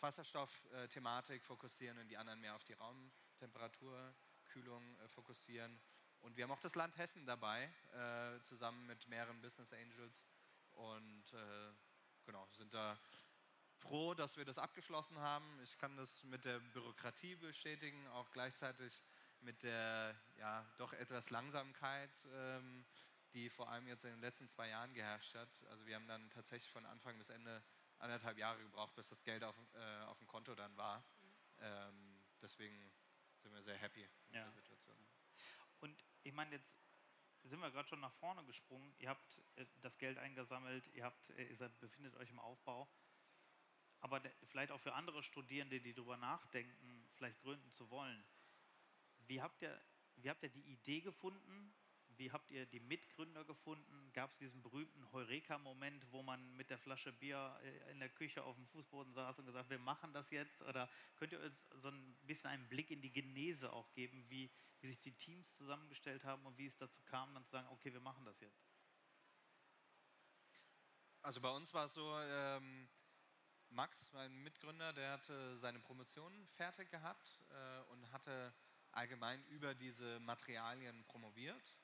Wasserstoffthematik 0.00 1.44
fokussieren 1.44 1.98
und 1.98 2.08
die 2.08 2.16
anderen 2.16 2.40
mehr 2.40 2.54
auf 2.54 2.64
die 2.64 2.72
Raumtemperaturkühlung 2.72 4.96
fokussieren. 5.08 5.78
Und 6.20 6.36
wir 6.36 6.44
haben 6.44 6.50
auch 6.50 6.60
das 6.60 6.74
Land 6.74 6.96
Hessen 6.96 7.26
dabei, 7.26 7.72
äh, 7.92 8.42
zusammen 8.44 8.86
mit 8.86 9.06
mehreren 9.08 9.40
Business 9.40 9.72
Angels. 9.72 10.24
Und 10.72 11.32
äh, 11.32 11.72
genau, 12.24 12.46
sind 12.52 12.72
da 12.74 12.98
froh, 13.78 14.14
dass 14.14 14.36
wir 14.36 14.44
das 14.44 14.58
abgeschlossen 14.58 15.18
haben. 15.18 15.60
Ich 15.62 15.78
kann 15.78 15.96
das 15.96 16.24
mit 16.24 16.44
der 16.44 16.58
Bürokratie 16.58 17.36
bestätigen, 17.36 18.06
auch 18.08 18.30
gleichzeitig 18.32 19.02
mit 19.40 19.62
der 19.62 20.14
ja, 20.36 20.66
doch 20.78 20.92
etwas 20.92 21.30
Langsamkeit, 21.30 22.10
ähm, 22.32 22.84
die 23.32 23.48
vor 23.50 23.68
allem 23.70 23.86
jetzt 23.86 24.04
in 24.04 24.10
den 24.10 24.20
letzten 24.20 24.48
zwei 24.48 24.68
Jahren 24.68 24.92
geherrscht 24.94 25.34
hat. 25.34 25.48
Also 25.70 25.86
wir 25.86 25.96
haben 25.96 26.08
dann 26.08 26.30
tatsächlich 26.30 26.70
von 26.72 26.86
Anfang 26.86 27.18
bis 27.18 27.28
Ende 27.28 27.62
anderthalb 27.98 28.38
Jahre 28.38 28.60
gebraucht, 28.62 28.94
bis 28.94 29.08
das 29.08 29.22
Geld 29.22 29.44
auf, 29.44 29.56
äh, 29.74 30.04
auf 30.04 30.18
dem 30.18 30.26
Konto 30.26 30.54
dann 30.54 30.76
war. 30.76 30.98
Mhm. 30.98 31.34
Ähm, 31.60 32.24
deswegen 32.40 32.92
sind 33.42 33.52
wir 33.52 33.62
sehr 33.62 33.76
happy 33.76 34.08
mit 34.26 34.36
ja. 34.36 34.44
der 34.44 34.52
Situation. 34.52 34.96
Und 35.80 36.04
ich 36.28 36.34
meine, 36.34 36.56
jetzt 36.56 36.70
sind 37.44 37.58
wir 37.60 37.70
gerade 37.70 37.88
schon 37.88 38.00
nach 38.00 38.12
vorne 38.12 38.44
gesprungen. 38.44 38.94
Ihr 38.98 39.08
habt 39.08 39.42
äh, 39.56 39.64
das 39.80 39.96
Geld 39.96 40.18
eingesammelt, 40.18 40.86
ihr, 40.94 41.04
habt, 41.04 41.30
äh, 41.30 41.44
ihr 41.44 41.56
seid, 41.56 41.80
befindet 41.80 42.14
euch 42.16 42.28
im 42.30 42.38
Aufbau. 42.38 42.86
Aber 44.00 44.20
vielleicht 44.44 44.70
auch 44.70 44.80
für 44.80 44.92
andere 44.92 45.22
Studierende, 45.22 45.80
die 45.80 45.94
darüber 45.94 46.18
nachdenken, 46.18 47.08
vielleicht 47.14 47.40
gründen 47.40 47.72
zu 47.72 47.88
wollen. 47.90 48.24
Wie 49.26 49.40
habt 49.40 49.62
ihr, 49.62 49.82
wie 50.16 50.28
habt 50.28 50.42
ihr 50.42 50.50
die 50.50 50.70
Idee 50.70 51.00
gefunden? 51.00 51.74
Wie 52.18 52.32
habt 52.32 52.50
ihr 52.50 52.66
die 52.66 52.80
Mitgründer 52.80 53.44
gefunden? 53.44 54.12
Gab 54.12 54.32
es 54.32 54.38
diesen 54.38 54.60
berühmten 54.60 55.12
Heureka-Moment, 55.12 56.04
wo 56.10 56.20
man 56.20 56.56
mit 56.56 56.68
der 56.68 56.78
Flasche 56.78 57.12
Bier 57.12 57.56
äh, 57.62 57.92
in 57.92 58.00
der 58.00 58.08
Küche 58.08 58.42
auf 58.42 58.56
dem 58.56 58.66
Fußboden 58.66 59.14
saß 59.14 59.38
und 59.38 59.46
gesagt, 59.46 59.70
wir 59.70 59.78
machen 59.78 60.12
das 60.12 60.28
jetzt? 60.30 60.60
Oder 60.62 60.90
könnt 61.14 61.30
ihr 61.30 61.40
uns 61.40 61.68
so 61.80 61.88
ein 61.88 62.16
bisschen 62.26 62.50
einen 62.50 62.68
Blick 62.68 62.90
in 62.90 63.00
die 63.00 63.12
Genese 63.12 63.72
auch 63.72 63.92
geben, 63.92 64.28
wie, 64.28 64.50
wie 64.80 64.88
sich 64.88 65.00
die 65.00 65.12
Teams 65.12 65.56
zusammengestellt 65.56 66.24
haben 66.24 66.44
und 66.44 66.58
wie 66.58 66.66
es 66.66 66.76
dazu 66.76 67.00
kam, 67.02 67.32
dann 67.34 67.44
zu 67.44 67.52
sagen, 67.52 67.68
okay, 67.70 67.92
wir 67.92 68.00
machen 68.00 68.24
das 68.24 68.40
jetzt? 68.40 68.66
Also 71.22 71.40
bei 71.40 71.50
uns 71.50 71.72
war 71.72 71.86
es 71.86 71.94
so, 71.94 72.18
ähm, 72.18 72.88
Max, 73.68 74.12
mein 74.12 74.42
Mitgründer, 74.42 74.92
der 74.92 75.12
hatte 75.12 75.56
seine 75.58 75.78
Promotion 75.78 76.48
fertig 76.56 76.90
gehabt 76.90 77.44
äh, 77.50 77.92
und 77.92 78.10
hatte 78.10 78.52
allgemein 78.90 79.44
über 79.50 79.76
diese 79.76 80.18
Materialien 80.18 81.04
promoviert 81.04 81.76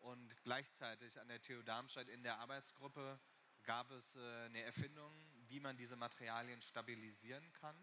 und 0.00 0.34
gleichzeitig 0.42 1.18
an 1.20 1.28
der 1.28 1.40
TU 1.42 1.62
Darmstadt 1.62 2.08
in 2.08 2.22
der 2.22 2.38
Arbeitsgruppe 2.38 3.20
gab 3.64 3.90
es 3.90 4.16
äh, 4.16 4.44
eine 4.46 4.62
Erfindung, 4.62 5.12
wie 5.48 5.60
man 5.60 5.76
diese 5.76 5.96
Materialien 5.96 6.60
stabilisieren 6.62 7.52
kann. 7.52 7.76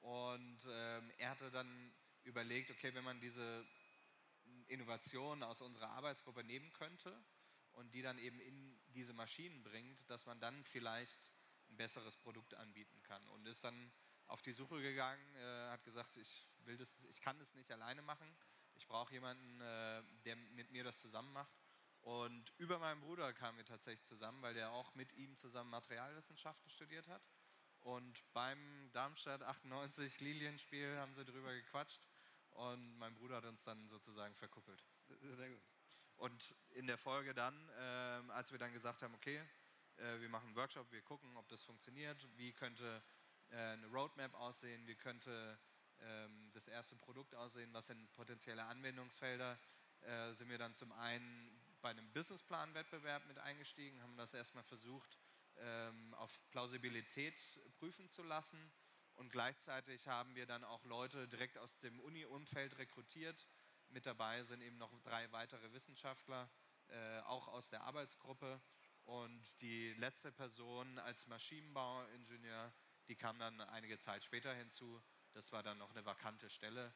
Und 0.00 0.60
ähm, 0.68 1.10
er 1.18 1.30
hatte 1.30 1.50
dann 1.50 1.94
überlegt, 2.24 2.70
okay, 2.70 2.94
wenn 2.94 3.04
man 3.04 3.20
diese 3.20 3.64
Innovationen 4.68 5.42
aus 5.42 5.60
unserer 5.60 5.90
Arbeitsgruppe 5.90 6.44
nehmen 6.44 6.72
könnte 6.72 7.16
und 7.72 7.94
die 7.94 8.02
dann 8.02 8.18
eben 8.18 8.40
in 8.40 8.78
diese 8.94 9.12
Maschinen 9.12 9.62
bringt, 9.62 10.08
dass 10.10 10.26
man 10.26 10.40
dann 10.40 10.64
vielleicht 10.64 11.30
ein 11.68 11.76
besseres 11.76 12.16
Produkt 12.16 12.54
anbieten 12.54 13.02
kann. 13.02 13.26
Und 13.28 13.46
ist 13.46 13.62
dann 13.64 13.92
auf 14.26 14.42
die 14.42 14.52
Suche 14.52 14.80
gegangen, 14.80 15.36
äh, 15.36 15.70
hat 15.70 15.84
gesagt, 15.84 16.16
ich, 16.16 16.46
will 16.64 16.76
das, 16.76 16.92
ich 17.10 17.20
kann 17.20 17.38
das 17.38 17.54
nicht 17.54 17.70
alleine 17.70 18.02
machen, 18.02 18.36
ich 18.76 18.86
brauche 18.86 19.12
jemanden, 19.12 19.60
äh, 19.60 20.02
der 20.24 20.36
mit 20.36 20.70
mir 20.70 20.84
das 20.84 21.00
zusammen 21.00 21.32
macht. 21.32 21.52
Und 22.02 22.52
über 22.58 22.78
meinen 22.78 23.00
Bruder 23.00 23.32
kamen 23.32 23.58
wir 23.58 23.64
tatsächlich 23.64 24.04
zusammen, 24.06 24.40
weil 24.42 24.54
der 24.54 24.70
auch 24.70 24.94
mit 24.94 25.12
ihm 25.14 25.36
zusammen 25.36 25.70
Materialwissenschaften 25.70 26.70
studiert 26.70 27.08
hat. 27.08 27.22
Und 27.80 28.22
beim 28.32 28.90
Darmstadt 28.92 29.42
98 29.42 30.20
Lilienspiel 30.20 30.96
haben 30.98 31.14
sie 31.14 31.24
drüber 31.24 31.52
gequatscht 31.52 32.06
und 32.50 32.96
mein 32.98 33.14
Bruder 33.14 33.36
hat 33.36 33.44
uns 33.44 33.62
dann 33.64 33.88
sozusagen 33.88 34.34
verkuppelt. 34.36 34.84
Sehr 35.36 35.50
gut. 35.50 35.62
Und 36.16 36.54
in 36.70 36.86
der 36.86 36.98
Folge 36.98 37.34
dann, 37.34 37.68
äh, 37.70 38.32
als 38.32 38.50
wir 38.50 38.58
dann 38.58 38.72
gesagt 38.72 39.02
haben, 39.02 39.14
okay, 39.14 39.42
äh, 39.96 40.20
wir 40.20 40.28
machen 40.28 40.46
einen 40.46 40.56
Workshop, 40.56 40.90
wir 40.92 41.02
gucken, 41.02 41.36
ob 41.36 41.48
das 41.48 41.62
funktioniert, 41.62 42.26
wie 42.36 42.52
könnte 42.52 43.02
äh, 43.50 43.56
eine 43.56 43.86
Roadmap 43.88 44.34
aussehen, 44.34 44.86
wie 44.86 44.96
könnte 44.96 45.58
das 46.52 46.68
erste 46.68 46.96
Produkt 46.96 47.34
aussehen, 47.34 47.72
was 47.72 47.86
sind 47.86 48.12
potenzielle 48.14 48.64
Anwendungsfelder, 48.64 49.58
äh, 50.00 50.32
sind 50.34 50.48
wir 50.48 50.58
dann 50.58 50.74
zum 50.74 50.92
einen 50.92 51.60
bei 51.80 51.90
einem 51.90 52.10
Businessplan-Wettbewerb 52.12 53.26
mit 53.26 53.38
eingestiegen, 53.38 54.02
haben 54.02 54.16
das 54.16 54.34
erstmal 54.34 54.64
versucht, 54.64 55.18
ähm, 55.58 56.14
auf 56.14 56.30
Plausibilität 56.50 57.34
prüfen 57.78 58.10
zu 58.10 58.22
lassen 58.22 58.72
und 59.16 59.30
gleichzeitig 59.30 60.06
haben 60.06 60.34
wir 60.34 60.46
dann 60.46 60.62
auch 60.64 60.84
Leute 60.84 61.26
direkt 61.28 61.56
aus 61.56 61.78
dem 61.80 61.98
Uni-Umfeld 62.00 62.76
rekrutiert. 62.78 63.48
Mit 63.88 64.04
dabei 64.04 64.42
sind 64.44 64.60
eben 64.60 64.76
noch 64.76 64.92
drei 65.02 65.30
weitere 65.32 65.72
Wissenschaftler, 65.72 66.50
äh, 66.88 67.20
auch 67.20 67.48
aus 67.48 67.70
der 67.70 67.82
Arbeitsgruppe. 67.84 68.60
Und 69.04 69.42
die 69.62 69.94
letzte 69.94 70.32
Person 70.32 70.98
als 70.98 71.26
Maschinenbauingenieur, 71.28 72.72
die 73.08 73.16
kam 73.16 73.38
dann 73.38 73.60
einige 73.60 73.98
Zeit 73.98 74.22
später 74.24 74.52
hinzu. 74.52 75.02
Das 75.36 75.52
war 75.52 75.62
dann 75.62 75.76
noch 75.76 75.90
eine 75.90 76.02
vakante 76.06 76.48
Stelle. 76.48 76.94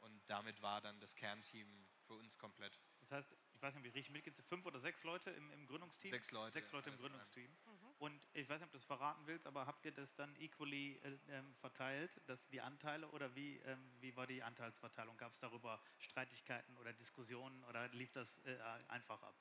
Und 0.00 0.22
damit 0.26 0.60
war 0.62 0.80
dann 0.80 0.98
das 0.98 1.14
Kernteam 1.14 1.68
für 2.06 2.14
uns 2.14 2.38
komplett. 2.38 2.80
Das 3.00 3.12
heißt, 3.12 3.36
ich 3.52 3.62
weiß 3.62 3.74
nicht, 3.74 3.84
wie 3.84 3.88
richtig 3.90 4.10
mitgeht, 4.10 4.34
fünf 4.48 4.64
oder 4.64 4.80
sechs 4.80 5.04
Leute 5.04 5.30
im, 5.30 5.52
im 5.52 5.66
Gründungsteam? 5.66 6.10
Sechs 6.10 6.30
Leute. 6.30 6.52
Sechs 6.54 6.72
Leute 6.72 6.88
im 6.88 6.96
Gründungsteam. 6.96 7.50
Mhm. 7.66 7.94
Und 7.98 8.28
ich 8.32 8.48
weiß 8.48 8.60
nicht, 8.60 8.66
ob 8.66 8.72
du 8.72 8.78
das 8.78 8.86
verraten 8.86 9.26
willst, 9.26 9.46
aber 9.46 9.66
habt 9.66 9.84
ihr 9.84 9.92
das 9.92 10.12
dann 10.14 10.34
equally 10.36 10.96
äh, 11.02 11.18
ähm, 11.28 11.54
verteilt, 11.56 12.10
dass 12.26 12.48
die 12.48 12.62
Anteile 12.62 13.08
oder 13.10 13.34
wie, 13.36 13.58
ähm, 13.58 13.92
wie 14.00 14.16
war 14.16 14.26
die 14.26 14.42
Anteilsverteilung? 14.42 15.16
Gab 15.18 15.32
es 15.32 15.38
darüber 15.38 15.80
Streitigkeiten 15.98 16.76
oder 16.78 16.94
Diskussionen 16.94 17.62
oder 17.64 17.88
lief 17.88 18.10
das 18.12 18.38
äh, 18.46 18.58
einfach 18.88 19.22
ab? 19.22 19.36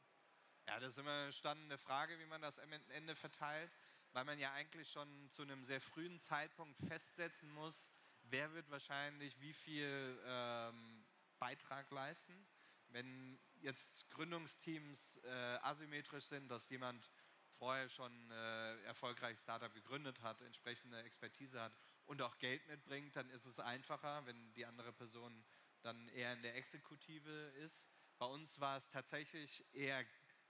Ja, 0.68 0.80
das 0.80 0.92
ist 0.92 0.98
immer 0.98 1.24
eine 1.24 1.32
spannende 1.32 1.78
Frage, 1.78 2.20
wie 2.20 2.26
man 2.26 2.42
das 2.42 2.60
am 2.60 2.72
Ende 2.90 3.16
verteilt, 3.16 3.72
weil 4.12 4.26
man 4.26 4.38
ja 4.38 4.52
eigentlich 4.52 4.92
schon 4.92 5.32
zu 5.32 5.42
einem 5.42 5.64
sehr 5.64 5.80
frühen 5.80 6.20
Zeitpunkt 6.20 6.78
festsetzen 6.88 7.50
muss, 7.54 7.90
wer 8.32 8.54
wird 8.54 8.70
wahrscheinlich 8.72 9.40
wie 9.40 9.54
viel 9.54 10.20
ähm, 10.26 11.06
Beitrag 11.38 11.92
leisten. 11.92 12.48
Wenn 12.88 13.40
jetzt 13.62 14.10
Gründungsteams 14.10 15.18
äh, 15.24 15.30
asymmetrisch 15.62 16.26
sind, 16.26 16.50
dass 16.50 16.70
jemand 16.70 17.12
vorher 17.58 17.90
schon 17.90 18.32
äh, 18.32 18.82
erfolgreich 18.84 19.38
Startup 19.40 19.74
gegründet 19.74 20.22
hat, 20.22 20.42
entsprechende 20.42 21.02
Expertise 21.04 21.62
hat 21.62 21.74
und 22.06 22.22
auch 22.22 22.38
Geld 22.40 22.66
mitbringt, 22.68 23.16
dann 23.16 23.30
ist 23.30 23.46
es 23.46 23.60
einfacher, 23.60 24.26
wenn 24.26 24.54
die 24.54 24.66
andere 24.66 24.92
Person 24.94 25.46
dann 25.84 26.08
eher 26.10 26.34
in 26.34 26.42
der 26.42 26.56
Exekutive 26.56 27.54
ist. 27.66 27.88
Bei 28.18 28.26
uns 28.26 28.60
war 28.60 28.78
es 28.78 28.90
tatsächlich 28.90 29.64
eher 29.74 30.06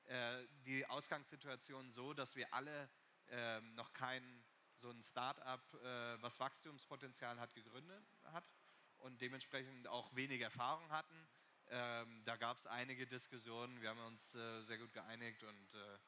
äh, 0.05 0.47
die 0.65 0.85
Ausgangssituation 0.85 1.91
so, 1.91 2.13
dass 2.13 2.35
wir 2.35 2.53
alle 2.53 2.89
äh, 3.27 3.61
noch 3.61 3.93
kein 3.93 4.43
so 4.81 4.89
ein 4.89 5.01
Startup, 5.03 5.61
äh, 5.75 6.21
was 6.21 6.39
Wachstumspotenzial 6.39 7.39
hat, 7.39 7.53
gegründet 7.53 8.03
hat 8.25 8.43
und 8.97 9.21
dementsprechend 9.21 9.87
auch 9.87 10.13
wenig 10.15 10.41
Erfahrung 10.41 10.89
hatten. 10.91 11.29
Ähm, 11.67 12.23
da 12.25 12.35
gab 12.35 12.57
es 12.57 12.67
einige 12.67 13.07
Diskussionen, 13.07 13.79
wir 13.81 13.89
haben 13.89 14.05
uns 14.05 14.35
äh, 14.35 14.61
sehr 14.63 14.77
gut 14.77 14.91
geeinigt 14.91 15.43
und 15.43 15.73
äh, 15.73 15.99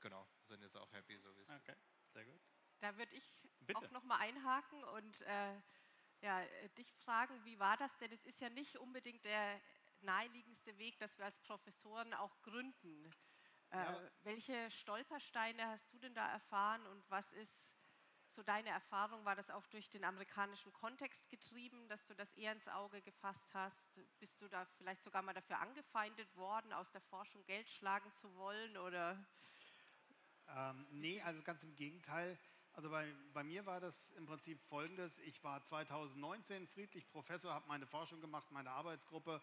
genau, 0.00 0.26
sind 0.42 0.60
jetzt 0.62 0.76
auch 0.76 0.92
happy, 0.92 1.16
so 1.18 1.34
wie 1.36 1.40
es 1.40 1.48
okay. 1.48 1.72
ist. 1.72 2.12
Sehr 2.12 2.24
gut. 2.24 2.40
Da 2.80 2.96
würde 2.98 3.14
ich 3.14 3.24
Bitte. 3.60 3.78
auch 3.78 3.90
nochmal 3.92 4.20
einhaken 4.20 4.82
und 4.84 5.20
äh, 5.22 5.54
ja, 6.20 6.44
dich 6.76 6.92
fragen, 6.96 7.44
wie 7.44 7.58
war 7.58 7.76
das 7.76 7.96
denn? 7.98 8.12
Es 8.12 8.24
ist 8.24 8.40
ja 8.40 8.50
nicht 8.50 8.76
unbedingt 8.76 9.24
der 9.24 9.60
naheliegendste 10.00 10.76
Weg, 10.78 10.98
dass 10.98 11.16
wir 11.18 11.24
als 11.24 11.38
Professoren 11.40 12.12
auch 12.14 12.42
gründen. 12.42 13.10
Äh, 13.70 13.76
ja, 13.76 14.10
welche 14.22 14.70
Stolpersteine 14.70 15.66
hast 15.66 15.92
du 15.92 15.98
denn 15.98 16.14
da 16.14 16.30
erfahren 16.30 16.86
und 16.86 17.08
was 17.10 17.32
ist 17.32 17.65
so 18.36 18.42
deine 18.42 18.68
Erfahrung? 18.68 19.24
War 19.24 19.34
das 19.34 19.50
auch 19.50 19.66
durch 19.68 19.88
den 19.88 20.04
amerikanischen 20.04 20.72
Kontext 20.74 21.28
getrieben, 21.30 21.88
dass 21.88 22.04
du 22.06 22.14
das 22.14 22.30
eher 22.34 22.52
ins 22.52 22.68
Auge 22.68 23.00
gefasst 23.00 23.48
hast? 23.54 23.76
Bist 24.20 24.40
du 24.40 24.48
da 24.48 24.66
vielleicht 24.76 25.02
sogar 25.02 25.22
mal 25.22 25.32
dafür 25.32 25.58
angefeindet 25.58 26.28
worden, 26.36 26.72
aus 26.74 26.90
der 26.92 27.00
Forschung 27.00 27.42
Geld 27.46 27.68
schlagen 27.70 28.12
zu 28.12 28.32
wollen? 28.36 28.76
Oder? 28.76 29.16
Ähm, 30.48 30.86
nee, 30.90 31.20
also 31.22 31.42
ganz 31.42 31.62
im 31.62 31.74
Gegenteil. 31.74 32.38
Also 32.74 32.90
bei, 32.90 33.10
bei 33.32 33.42
mir 33.42 33.64
war 33.64 33.80
das 33.80 34.10
im 34.10 34.26
Prinzip 34.26 34.60
folgendes. 34.68 35.18
Ich 35.20 35.42
war 35.42 35.64
2019 35.64 36.68
friedlich 36.68 37.08
Professor, 37.08 37.54
habe 37.54 37.66
meine 37.66 37.86
Forschung 37.86 38.20
gemacht, 38.20 38.50
meine 38.50 38.70
Arbeitsgruppe 38.70 39.40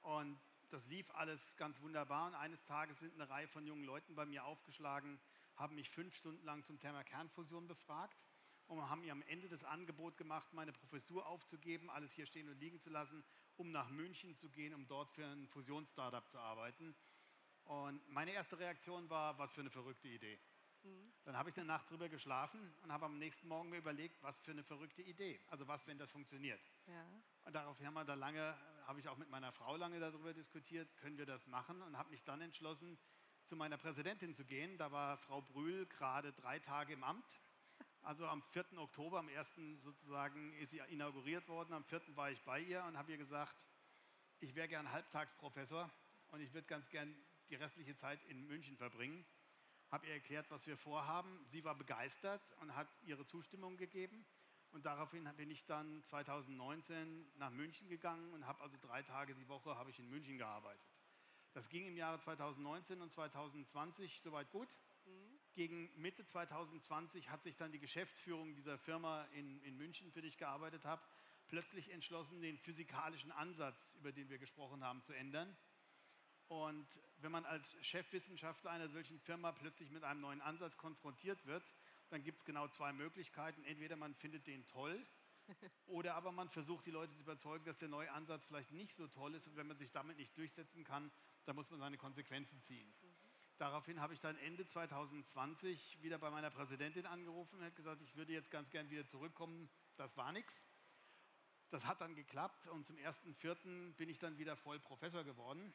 und 0.00 0.36
das 0.70 0.84
lief 0.86 1.08
alles 1.14 1.56
ganz 1.56 1.80
wunderbar. 1.80 2.26
Und 2.26 2.34
eines 2.34 2.64
Tages 2.64 2.98
sind 2.98 3.14
eine 3.14 3.28
Reihe 3.28 3.46
von 3.46 3.66
jungen 3.66 3.84
Leuten 3.84 4.16
bei 4.16 4.26
mir 4.26 4.44
aufgeschlagen, 4.44 5.20
haben 5.62 5.76
mich 5.76 5.88
fünf 5.88 6.14
Stunden 6.16 6.44
lang 6.44 6.64
zum 6.64 6.80
Thema 6.80 7.04
Kernfusion 7.04 7.68
befragt 7.68 8.26
und 8.66 8.90
haben 8.90 9.02
mir 9.02 9.12
am 9.12 9.22
Ende 9.22 9.48
das 9.48 9.62
Angebot 9.62 10.16
gemacht, 10.16 10.52
meine 10.52 10.72
Professur 10.72 11.24
aufzugeben, 11.26 11.88
alles 11.88 12.12
hier 12.12 12.26
stehen 12.26 12.48
und 12.48 12.58
liegen 12.58 12.80
zu 12.80 12.90
lassen, 12.90 13.24
um 13.56 13.70
nach 13.70 13.88
München 13.88 14.34
zu 14.34 14.50
gehen, 14.50 14.74
um 14.74 14.88
dort 14.88 15.10
für 15.12 15.24
ein 15.24 15.46
Fusionsstartup 15.46 16.28
zu 16.28 16.38
arbeiten. 16.38 16.96
Und 17.64 18.06
meine 18.08 18.32
erste 18.32 18.58
Reaktion 18.58 19.08
war, 19.08 19.38
was 19.38 19.52
für 19.52 19.60
eine 19.60 19.70
verrückte 19.70 20.08
Idee. 20.08 20.40
Mhm. 20.82 21.12
Dann 21.24 21.36
habe 21.36 21.50
ich 21.50 21.56
eine 21.56 21.66
Nacht 21.66 21.88
drüber 21.88 22.08
geschlafen 22.08 22.74
und 22.82 22.90
habe 22.90 23.04
am 23.06 23.18
nächsten 23.18 23.46
Morgen 23.46 23.70
mir 23.70 23.78
überlegt, 23.78 24.20
was 24.20 24.40
für 24.40 24.50
eine 24.50 24.64
verrückte 24.64 25.02
Idee. 25.02 25.38
Also 25.48 25.68
was, 25.68 25.86
wenn 25.86 25.98
das 25.98 26.10
funktioniert. 26.10 26.60
Ja. 26.88 27.06
Und 27.44 27.52
daraufhin 27.54 27.86
haben 27.86 27.94
wir 27.94 28.04
da 28.04 28.14
lange, 28.14 28.56
habe 28.86 28.98
ich 28.98 29.08
auch 29.08 29.16
mit 29.16 29.30
meiner 29.30 29.52
Frau 29.52 29.76
lange 29.76 30.00
darüber 30.00 30.34
diskutiert, 30.34 30.96
können 30.96 31.18
wir 31.18 31.26
das 31.26 31.46
machen 31.46 31.82
und 31.82 31.96
habe 31.96 32.10
mich 32.10 32.24
dann 32.24 32.40
entschlossen, 32.40 32.98
zu 33.52 33.56
meiner 33.56 33.76
Präsidentin 33.76 34.32
zu 34.32 34.46
gehen. 34.46 34.78
Da 34.78 34.92
war 34.92 35.18
Frau 35.18 35.42
Brühl 35.42 35.84
gerade 35.84 36.32
drei 36.32 36.58
Tage 36.58 36.94
im 36.94 37.04
Amt. 37.04 37.38
Also 38.00 38.26
am 38.26 38.40
4. 38.40 38.78
Oktober, 38.78 39.18
am 39.18 39.28
1. 39.28 39.60
sozusagen, 39.76 40.54
ist 40.54 40.70
sie 40.70 40.78
inauguriert 40.88 41.46
worden. 41.48 41.74
Am 41.74 41.84
4. 41.84 42.00
war 42.16 42.30
ich 42.30 42.40
bei 42.44 42.60
ihr 42.60 42.82
und 42.84 42.96
habe 42.96 43.12
ihr 43.12 43.18
gesagt, 43.18 43.54
ich 44.40 44.54
wäre 44.54 44.68
gern 44.68 44.90
Halbtagsprofessor 44.90 45.90
und 46.30 46.40
ich 46.40 46.54
würde 46.54 46.66
ganz 46.66 46.88
gern 46.88 47.14
die 47.50 47.56
restliche 47.56 47.94
Zeit 47.94 48.24
in 48.24 48.46
München 48.46 48.78
verbringen. 48.78 49.22
Habe 49.90 50.06
ihr 50.06 50.14
erklärt, 50.14 50.50
was 50.50 50.66
wir 50.66 50.78
vorhaben. 50.78 51.44
Sie 51.44 51.62
war 51.62 51.74
begeistert 51.74 52.56
und 52.62 52.74
hat 52.74 52.88
ihre 53.02 53.26
Zustimmung 53.26 53.76
gegeben. 53.76 54.24
Und 54.70 54.86
daraufhin 54.86 55.28
bin 55.36 55.50
ich 55.50 55.66
dann 55.66 56.02
2019 56.04 57.30
nach 57.36 57.50
München 57.50 57.86
gegangen 57.90 58.32
und 58.32 58.46
habe 58.46 58.62
also 58.62 58.78
drei 58.80 59.02
Tage 59.02 59.34
die 59.34 59.46
Woche 59.46 59.76
habe 59.76 59.90
ich 59.90 59.98
in 59.98 60.08
München 60.08 60.38
gearbeitet. 60.38 60.91
Das 61.54 61.68
ging 61.68 61.86
im 61.86 61.96
Jahre 61.96 62.18
2019 62.18 63.00
und 63.02 63.10
2020 63.10 64.20
soweit 64.22 64.50
gut. 64.50 64.68
Mhm. 65.04 65.38
Gegen 65.54 65.90
Mitte 66.00 66.24
2020 66.24 67.28
hat 67.28 67.42
sich 67.42 67.56
dann 67.56 67.72
die 67.72 67.78
Geschäftsführung 67.78 68.54
dieser 68.54 68.78
Firma 68.78 69.24
in, 69.34 69.60
in 69.62 69.76
München, 69.76 70.10
für 70.12 70.22
die 70.22 70.28
ich 70.28 70.38
gearbeitet 70.38 70.86
habe, 70.86 71.02
plötzlich 71.48 71.90
entschlossen, 71.90 72.40
den 72.40 72.56
physikalischen 72.58 73.32
Ansatz, 73.32 73.94
über 73.98 74.12
den 74.12 74.30
wir 74.30 74.38
gesprochen 74.38 74.82
haben, 74.82 75.02
zu 75.02 75.12
ändern. 75.12 75.54
Und 76.48 76.86
wenn 77.18 77.32
man 77.32 77.44
als 77.44 77.76
Chefwissenschaftler 77.84 78.70
einer 78.70 78.88
solchen 78.88 79.20
Firma 79.20 79.52
plötzlich 79.52 79.90
mit 79.90 80.04
einem 80.04 80.22
neuen 80.22 80.40
Ansatz 80.40 80.78
konfrontiert 80.78 81.44
wird, 81.46 81.64
dann 82.08 82.22
gibt 82.22 82.38
es 82.38 82.44
genau 82.44 82.68
zwei 82.68 82.92
Möglichkeiten. 82.92 83.62
Entweder 83.64 83.96
man 83.96 84.14
findet 84.14 84.46
den 84.46 84.66
toll 84.66 85.04
oder 85.86 86.14
aber 86.14 86.32
man 86.32 86.48
versucht 86.48 86.86
die 86.86 86.90
Leute 86.90 87.12
zu 87.12 87.20
überzeugen, 87.20 87.64
dass 87.64 87.78
der 87.78 87.88
neue 87.88 88.10
Ansatz 88.12 88.44
vielleicht 88.44 88.72
nicht 88.72 88.96
so 88.96 89.06
toll 89.08 89.34
ist 89.34 89.46
und 89.46 89.56
wenn 89.56 89.66
man 89.66 89.76
sich 89.76 89.90
damit 89.90 90.16
nicht 90.16 90.36
durchsetzen 90.36 90.84
kann, 90.84 91.10
dann 91.44 91.56
muss 91.56 91.70
man 91.70 91.80
seine 91.80 91.98
Konsequenzen 91.98 92.60
ziehen. 92.62 92.92
Mhm. 93.00 93.22
Daraufhin 93.58 94.00
habe 94.00 94.12
ich 94.12 94.20
dann 94.20 94.36
Ende 94.38 94.66
2020 94.66 96.02
wieder 96.02 96.18
bei 96.18 96.30
meiner 96.30 96.50
Präsidentin 96.50 97.06
angerufen 97.06 97.58
und 97.58 97.64
hat 97.64 97.76
gesagt, 97.76 98.02
ich 98.02 98.16
würde 98.16 98.32
jetzt 98.32 98.50
ganz 98.50 98.70
gern 98.70 98.90
wieder 98.90 99.06
zurückkommen. 99.06 99.70
Das 99.96 100.16
war 100.16 100.32
nichts. 100.32 100.64
Das 101.70 101.86
hat 101.86 102.00
dann 102.00 102.14
geklappt 102.14 102.66
und 102.66 102.86
zum 102.86 102.96
1.4. 102.96 103.92
bin 103.92 104.08
ich 104.08 104.18
dann 104.18 104.36
wieder 104.36 104.56
voll 104.56 104.80
Professor 104.80 105.22
geworden. 105.22 105.72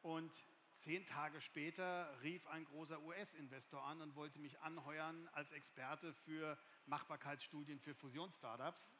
Und 0.00 0.32
zehn 0.82 1.06
Tage 1.06 1.40
später 1.40 2.12
rief 2.22 2.44
ein 2.48 2.64
großer 2.64 3.00
US-Investor 3.02 3.84
an 3.84 4.00
und 4.00 4.16
wollte 4.16 4.40
mich 4.40 4.60
anheuern 4.60 5.28
als 5.32 5.52
Experte 5.52 6.12
für 6.12 6.58
Machbarkeitsstudien 6.86 7.78
für 7.78 7.94
Fusionsstartups. 7.94 8.92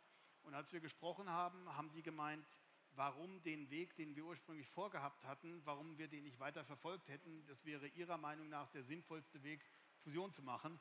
Und 0.45 0.55
als 0.55 0.73
wir 0.73 0.81
gesprochen 0.81 1.29
haben, 1.29 1.69
haben 1.77 1.91
die 1.93 2.03
gemeint, 2.03 2.47
warum 2.95 3.43
den 3.43 3.69
Weg, 3.71 3.97
den 3.97 4.15
wir 4.15 4.25
ursprünglich 4.25 4.69
vorgehabt 4.69 5.25
hatten, 5.25 5.61
warum 5.65 5.99
wir 5.99 6.07
den 6.07 6.23
nicht 6.23 6.39
weiter 6.39 6.65
verfolgt 6.65 7.09
hätten. 7.09 7.45
Das 7.47 7.65
wäre 7.65 7.89
Ihrer 7.89 8.17
Meinung 8.17 8.49
nach 8.49 8.69
der 8.71 8.85
sinnvollste 8.85 9.43
Weg, 9.43 9.65
Fusion 10.05 10.31
zu 10.31 10.43
machen. 10.43 10.79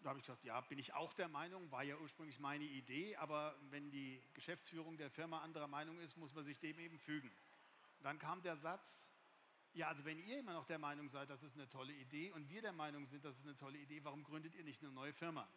Da 0.00 0.08
habe 0.08 0.18
ich 0.18 0.24
gesagt, 0.24 0.44
ja, 0.44 0.60
bin 0.62 0.78
ich 0.78 0.92
auch 0.94 1.12
der 1.12 1.28
Meinung, 1.28 1.70
war 1.70 1.84
ja 1.84 1.96
ursprünglich 1.98 2.40
meine 2.40 2.64
Idee, 2.64 3.14
aber 3.16 3.54
wenn 3.68 3.90
die 3.90 4.20
Geschäftsführung 4.32 4.96
der 4.96 5.10
Firma 5.10 5.40
anderer 5.42 5.68
Meinung 5.68 6.00
ist, 6.00 6.16
muss 6.16 6.32
man 6.32 6.44
sich 6.44 6.58
dem 6.58 6.78
eben 6.78 6.98
fügen. 6.98 7.30
dann 8.00 8.18
kam 8.18 8.40
der 8.42 8.56
Satz, 8.56 9.10
ja, 9.74 9.88
also 9.88 10.04
wenn 10.04 10.18
ihr 10.18 10.38
immer 10.38 10.52
noch 10.52 10.66
der 10.66 10.78
Meinung 10.78 11.08
seid, 11.08 11.30
das 11.30 11.42
ist 11.42 11.54
eine 11.54 11.68
tolle 11.68 11.92
Idee 11.92 12.30
und 12.32 12.48
wir 12.48 12.62
der 12.62 12.72
Meinung 12.72 13.06
sind, 13.06 13.24
das 13.24 13.38
ist 13.38 13.46
eine 13.46 13.56
tolle 13.56 13.78
Idee, 13.78 14.04
warum 14.04 14.24
gründet 14.24 14.54
ihr 14.54 14.64
nicht 14.64 14.82
eine 14.82 14.92
neue 14.92 15.12
Firma? 15.12 15.48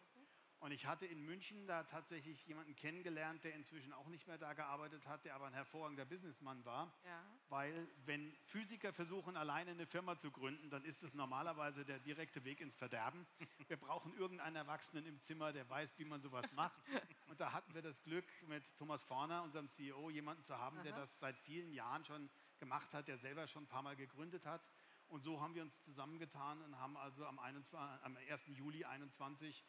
Und 0.64 0.72
ich 0.72 0.86
hatte 0.86 1.04
in 1.04 1.22
München 1.22 1.66
da 1.66 1.82
tatsächlich 1.82 2.46
jemanden 2.46 2.74
kennengelernt, 2.74 3.44
der 3.44 3.54
inzwischen 3.54 3.92
auch 3.92 4.08
nicht 4.08 4.26
mehr 4.26 4.38
da 4.38 4.54
gearbeitet 4.54 5.06
hat, 5.06 5.22
der 5.26 5.34
aber 5.34 5.46
ein 5.46 5.52
hervorragender 5.52 6.06
Businessmann 6.06 6.64
war. 6.64 6.90
Ja. 7.04 7.22
Weil 7.50 7.86
wenn 8.06 8.34
Physiker 8.46 8.94
versuchen, 8.94 9.36
alleine 9.36 9.72
eine 9.72 9.86
Firma 9.86 10.16
zu 10.16 10.30
gründen, 10.30 10.70
dann 10.70 10.82
ist 10.86 11.02
es 11.02 11.12
normalerweise 11.12 11.84
der 11.84 11.98
direkte 11.98 12.44
Weg 12.44 12.62
ins 12.62 12.76
Verderben. 12.76 13.26
Wir 13.68 13.76
brauchen 13.76 14.14
irgendeinen 14.16 14.56
Erwachsenen 14.56 15.04
im 15.04 15.20
Zimmer, 15.20 15.52
der 15.52 15.68
weiß, 15.68 15.98
wie 15.98 16.06
man 16.06 16.22
sowas 16.22 16.50
macht. 16.52 16.80
Und 17.26 17.40
da 17.40 17.52
hatten 17.52 17.74
wir 17.74 17.82
das 17.82 18.02
Glück, 18.02 18.24
mit 18.48 18.64
Thomas 18.78 19.02
Forner, 19.02 19.42
unserem 19.42 19.68
CEO, 19.68 20.08
jemanden 20.08 20.44
zu 20.44 20.56
haben, 20.56 20.76
Aha. 20.78 20.84
der 20.84 20.92
das 20.94 21.18
seit 21.18 21.38
vielen 21.40 21.72
Jahren 21.72 22.06
schon 22.06 22.30
gemacht 22.64 22.94
hat, 22.94 23.08
der 23.08 23.18
selber 23.18 23.46
schon 23.46 23.64
ein 23.64 23.68
paar 23.68 23.82
Mal 23.82 23.94
gegründet 23.94 24.46
hat. 24.46 24.62
Und 25.08 25.22
so 25.22 25.40
haben 25.40 25.54
wir 25.54 25.62
uns 25.62 25.82
zusammengetan 25.82 26.62
und 26.62 26.78
haben 26.78 26.96
also 26.96 27.26
am, 27.26 27.38
21, 27.38 27.78
am 28.02 28.16
1. 28.16 28.46
Juli 28.56 28.80
2021 28.80 29.62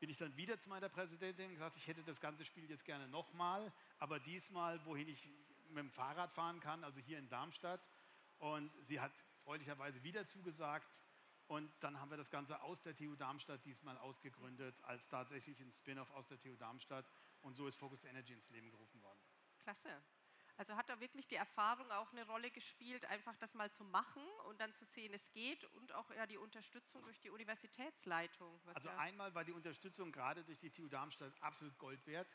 bin 0.00 0.08
ich 0.08 0.16
dann 0.16 0.34
wieder 0.36 0.58
zu 0.58 0.70
meiner 0.70 0.88
Präsidentin 0.88 1.50
gesagt, 1.50 1.76
ich 1.76 1.86
hätte 1.86 2.02
das 2.04 2.20
ganze 2.20 2.44
Spiel 2.44 2.70
jetzt 2.70 2.84
gerne 2.84 3.06
nochmal, 3.08 3.70
aber 3.98 4.18
diesmal, 4.18 4.82
wohin 4.86 5.08
ich 5.08 5.28
mit 5.68 5.78
dem 5.78 5.90
Fahrrad 5.90 6.32
fahren 6.32 6.60
kann, 6.60 6.84
also 6.84 7.00
hier 7.00 7.18
in 7.18 7.28
Darmstadt. 7.28 7.84
Und 8.38 8.72
sie 8.82 9.00
hat 9.00 9.12
freundlicherweise 9.44 10.02
wieder 10.02 10.26
zugesagt. 10.26 10.88
Und 11.48 11.70
dann 11.80 12.00
haben 12.00 12.10
wir 12.10 12.16
das 12.16 12.30
Ganze 12.30 12.60
aus 12.62 12.80
der 12.80 12.94
TU 12.96 13.14
Darmstadt 13.16 13.64
diesmal 13.64 13.98
ausgegründet, 13.98 14.74
als 14.84 15.08
tatsächlich 15.08 15.60
ein 15.60 15.72
Spin-off 15.72 16.10
aus 16.12 16.28
der 16.28 16.38
TU 16.38 16.56
Darmstadt. 16.56 17.06
Und 17.42 17.56
so 17.56 17.66
ist 17.66 17.76
Focus 17.76 18.04
Energy 18.04 18.32
ins 18.32 18.48
Leben 18.50 18.70
gerufen 18.70 19.02
worden. 19.02 19.18
Klasse. 19.58 20.02
Also 20.58 20.76
hat 20.76 20.88
da 20.88 20.98
wirklich 20.98 21.28
die 21.28 21.36
Erfahrung 21.36 21.88
auch 21.92 22.10
eine 22.10 22.26
Rolle 22.26 22.50
gespielt, 22.50 23.04
einfach 23.06 23.36
das 23.36 23.54
mal 23.54 23.70
zu 23.70 23.84
machen 23.84 24.22
und 24.48 24.60
dann 24.60 24.74
zu 24.74 24.84
sehen, 24.86 25.14
es 25.14 25.30
geht 25.30 25.62
und 25.76 25.92
auch 25.92 26.10
ja 26.10 26.26
die 26.26 26.36
Unterstützung 26.36 27.00
durch 27.04 27.20
die 27.20 27.30
Universitätsleitung. 27.30 28.60
Also 28.74 28.88
ja 28.88 28.98
einmal 28.98 29.32
war 29.36 29.44
die 29.44 29.52
Unterstützung 29.52 30.10
gerade 30.10 30.42
durch 30.42 30.58
die 30.58 30.70
TU 30.70 30.88
Darmstadt 30.88 31.32
absolut 31.40 31.78
Gold 31.78 32.04
wert. 32.08 32.26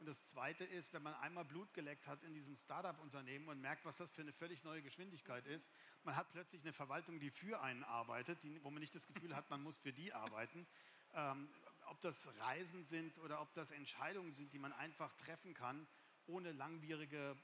Und 0.00 0.06
das 0.06 0.24
Zweite 0.26 0.64
ist, 0.64 0.92
wenn 0.92 1.04
man 1.04 1.14
einmal 1.14 1.44
Blut 1.44 1.72
geleckt 1.72 2.08
hat 2.08 2.22
in 2.24 2.34
diesem 2.34 2.56
Startup-Unternehmen 2.56 3.48
und 3.48 3.60
merkt, 3.60 3.84
was 3.84 3.96
das 3.96 4.10
für 4.10 4.22
eine 4.22 4.32
völlig 4.32 4.64
neue 4.64 4.82
Geschwindigkeit 4.82 5.46
ist, 5.46 5.68
man 6.02 6.16
hat 6.16 6.30
plötzlich 6.32 6.62
eine 6.62 6.72
Verwaltung, 6.72 7.20
die 7.20 7.30
für 7.30 7.60
einen 7.60 7.84
arbeitet, 7.84 8.42
die, 8.42 8.62
wo 8.64 8.70
man 8.70 8.80
nicht 8.80 8.94
das 8.94 9.06
Gefühl 9.06 9.36
hat, 9.36 9.50
man 9.50 9.62
muss 9.62 9.78
für 9.78 9.92
die 9.92 10.12
arbeiten. 10.12 10.66
Ähm, 11.14 11.48
ob 11.86 12.00
das 12.00 12.26
Reisen 12.40 12.84
sind 12.84 13.18
oder 13.18 13.40
ob 13.40 13.52
das 13.54 13.70
Entscheidungen 13.70 14.32
sind, 14.32 14.52
die 14.52 14.58
man 14.58 14.72
einfach 14.72 15.14
treffen 15.14 15.54
kann, 15.54 15.86
ohne 16.26 16.52
langwierige 16.52 17.36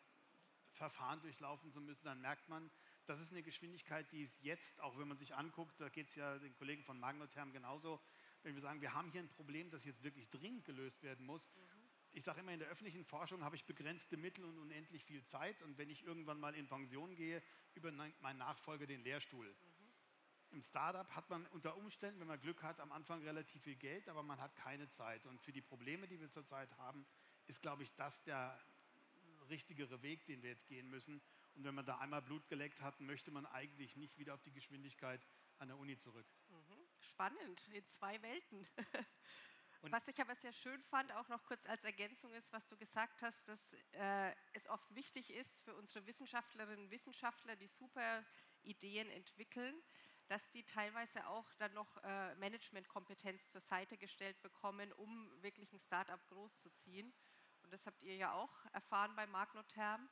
Verfahren 0.75 1.21
durchlaufen 1.23 1.73
zu 1.73 1.81
müssen, 1.81 2.05
dann 2.05 2.21
merkt 2.21 2.49
man, 2.49 2.71
das 3.07 3.21
ist 3.21 3.33
eine 3.33 3.43
Geschwindigkeit, 3.43 4.11
die 4.13 4.23
ist 4.23 4.43
jetzt, 4.43 4.81
auch 4.81 4.99
wenn 4.99 5.09
man 5.09 5.17
sich 5.17 5.35
anguckt, 5.35 5.81
da 5.81 5.89
geht 5.89 6.09
es 6.09 6.15
ja 6.15 6.39
den 6.39 6.55
Kollegen 6.55 6.83
von 6.85 6.99
Magnotherm 6.99 7.53
genauso, 7.53 8.01
wenn 8.43 8.55
wir 8.55 8.63
sagen, 8.63 8.81
wir 8.81 8.93
haben 8.93 9.11
hier 9.11 9.23
ein 9.23 9.29
Problem, 9.29 9.71
das 9.71 9.85
jetzt 9.85 10.03
wirklich 10.03 10.29
dringend 10.31 10.65
gelöst 10.65 11.03
werden 11.03 11.25
muss. 11.25 11.51
Mhm. 11.55 11.91
Ich 12.13 12.25
sage 12.25 12.41
immer, 12.41 12.53
in 12.53 12.61
der 12.61 12.69
öffentlichen 12.69 13.05
Forschung 13.05 13.43
habe 13.43 13.57
ich 13.57 13.65
begrenzte 13.65 14.17
Mittel 14.17 14.45
und 14.45 14.57
unendlich 14.59 15.05
viel 15.05 15.25
Zeit. 15.25 15.63
Und 15.63 15.79
wenn 15.79 15.91
ich 15.91 16.05
irgendwann 16.05 16.39
mal 16.39 16.55
in 16.55 16.69
Pension 16.69 17.17
gehe, 17.17 17.43
übernimmt 17.75 18.21
mein 18.21 18.37
Nachfolger 18.37 18.87
den 18.87 19.03
Lehrstuhl. 19.03 19.49
Mhm. 19.49 19.93
Im 20.51 20.63
Startup 20.63 21.11
hat 21.17 21.29
man 21.31 21.45
unter 21.47 21.77
Umständen, 21.77 22.21
wenn 22.21 22.29
man 22.29 22.41
Glück 22.41 22.63
hat, 22.63 22.79
am 22.79 22.93
Anfang 22.93 23.23
relativ 23.23 23.63
viel 23.63 23.75
Geld, 23.77 24.09
aber 24.09 24.23
man 24.23 24.41
hat 24.41 24.55
keine 24.55 24.89
Zeit. 24.89 25.27
Und 25.27 25.41
für 25.41 25.53
die 25.53 25.63
Probleme, 25.63 26.07
die 26.07 26.21
wir 26.21 26.31
zurzeit 26.31 26.71
haben, 26.77 27.05
ist, 27.47 27.61
glaube 27.61 27.83
ich, 27.83 27.93
das 27.97 28.23
der 28.23 28.57
richtigere 29.49 30.03
Weg, 30.03 30.25
den 30.27 30.43
wir 30.43 30.51
jetzt 30.51 30.67
gehen 30.67 30.89
müssen. 30.89 31.23
Und 31.55 31.65
wenn 31.65 31.75
man 31.75 31.87
da 31.87 31.99
einmal 31.99 32.23
Blut 32.23 32.49
geleckt 32.49 32.81
hat, 32.81 33.01
möchte 33.01 33.31
man 33.31 33.47
eigentlich 33.47 33.97
nicht 33.97 34.19
wieder 34.19 34.35
auf 34.35 34.43
die 34.43 34.53
Geschwindigkeit 34.53 35.27
an 35.59 35.69
der 35.69 35.79
Uni 35.79 35.97
zurück. 35.97 36.27
Mhm. 36.49 36.87
Spannend, 37.01 37.69
in 37.69 37.87
zwei 37.87 38.21
Welten. 38.23 38.67
Und 39.85 39.93
was 39.93 40.09
ich 40.09 40.19
aber 40.19 40.35
sehr 40.37 40.53
schön 40.55 40.83
fand, 40.85 41.13
auch 41.13 41.29
noch 41.29 41.45
kurz 41.45 41.67
als 41.67 41.85
Ergänzung 41.85 42.33
ist, 42.33 42.51
was 42.55 42.67
du 42.69 42.77
gesagt 42.79 43.21
hast, 43.21 43.47
dass 43.47 43.61
äh, 43.93 44.33
es 44.55 44.67
oft 44.69 44.95
wichtig 44.95 45.29
ist 45.31 45.61
für 45.63 45.75
unsere 45.75 46.07
Wissenschaftlerinnen 46.07 46.87
und 46.87 46.91
Wissenschaftler, 46.91 47.55
die 47.57 47.69
super 47.69 48.25
Ideen 48.63 49.11
entwickeln, 49.11 49.75
dass 50.29 50.51
die 50.53 50.65
teilweise 50.65 51.27
auch 51.27 51.53
dann 51.59 51.75
noch 51.75 52.03
äh, 52.03 52.35
Managementkompetenz 52.37 53.47
zur 53.51 53.61
Seite 53.61 53.99
gestellt 53.99 54.41
bekommen, 54.41 54.91
um 54.95 55.31
wirklich 55.43 55.71
ein 55.75 55.81
Startup 55.81 56.27
großzuziehen 56.29 57.13
und 57.65 57.73
das 57.73 57.85
habt 57.87 58.03
ihr 58.03 58.17
ja 58.17 58.33
auch 58.35 58.53
erfahren 58.73 59.17
bei 59.17 59.27
Magnotherm. 59.27 60.09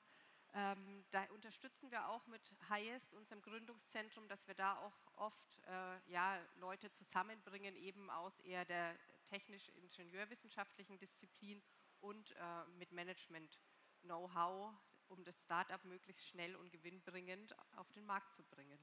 Ähm, 0.55 1.05
da 1.11 1.25
unterstützen 1.31 1.91
wir 1.91 2.09
auch 2.09 2.27
mit 2.27 2.43
Highest, 2.69 3.15
unserem 3.15 3.41
Gründungszentrum, 3.41 4.29
dass 4.29 4.47
wir 4.47 4.55
da 4.55 4.77
auch 4.79 4.93
oft 5.17 5.59
äh, 5.67 6.11
ja, 6.11 6.38
Leute 6.57 6.93
zusammenbringen, 6.93 7.75
eben 7.77 8.11
aus 8.11 8.38
eher 8.41 8.65
der 8.65 8.97
technisch-ingenieurwissenschaftlichen 9.29 10.99
Disziplin 10.99 11.62
und 12.01 12.33
äh, 12.33 12.65
mit 12.77 12.93
Management-Know-how, 12.93 14.75
um 15.09 15.25
das 15.25 15.38
Startup 15.41 15.83
möglichst 15.85 16.27
schnell 16.29 16.55
und 16.57 16.71
gewinnbringend 16.71 17.57
auf 17.77 17.91
den 17.93 18.05
Markt 18.05 18.35
zu 18.35 18.43
bringen 18.45 18.79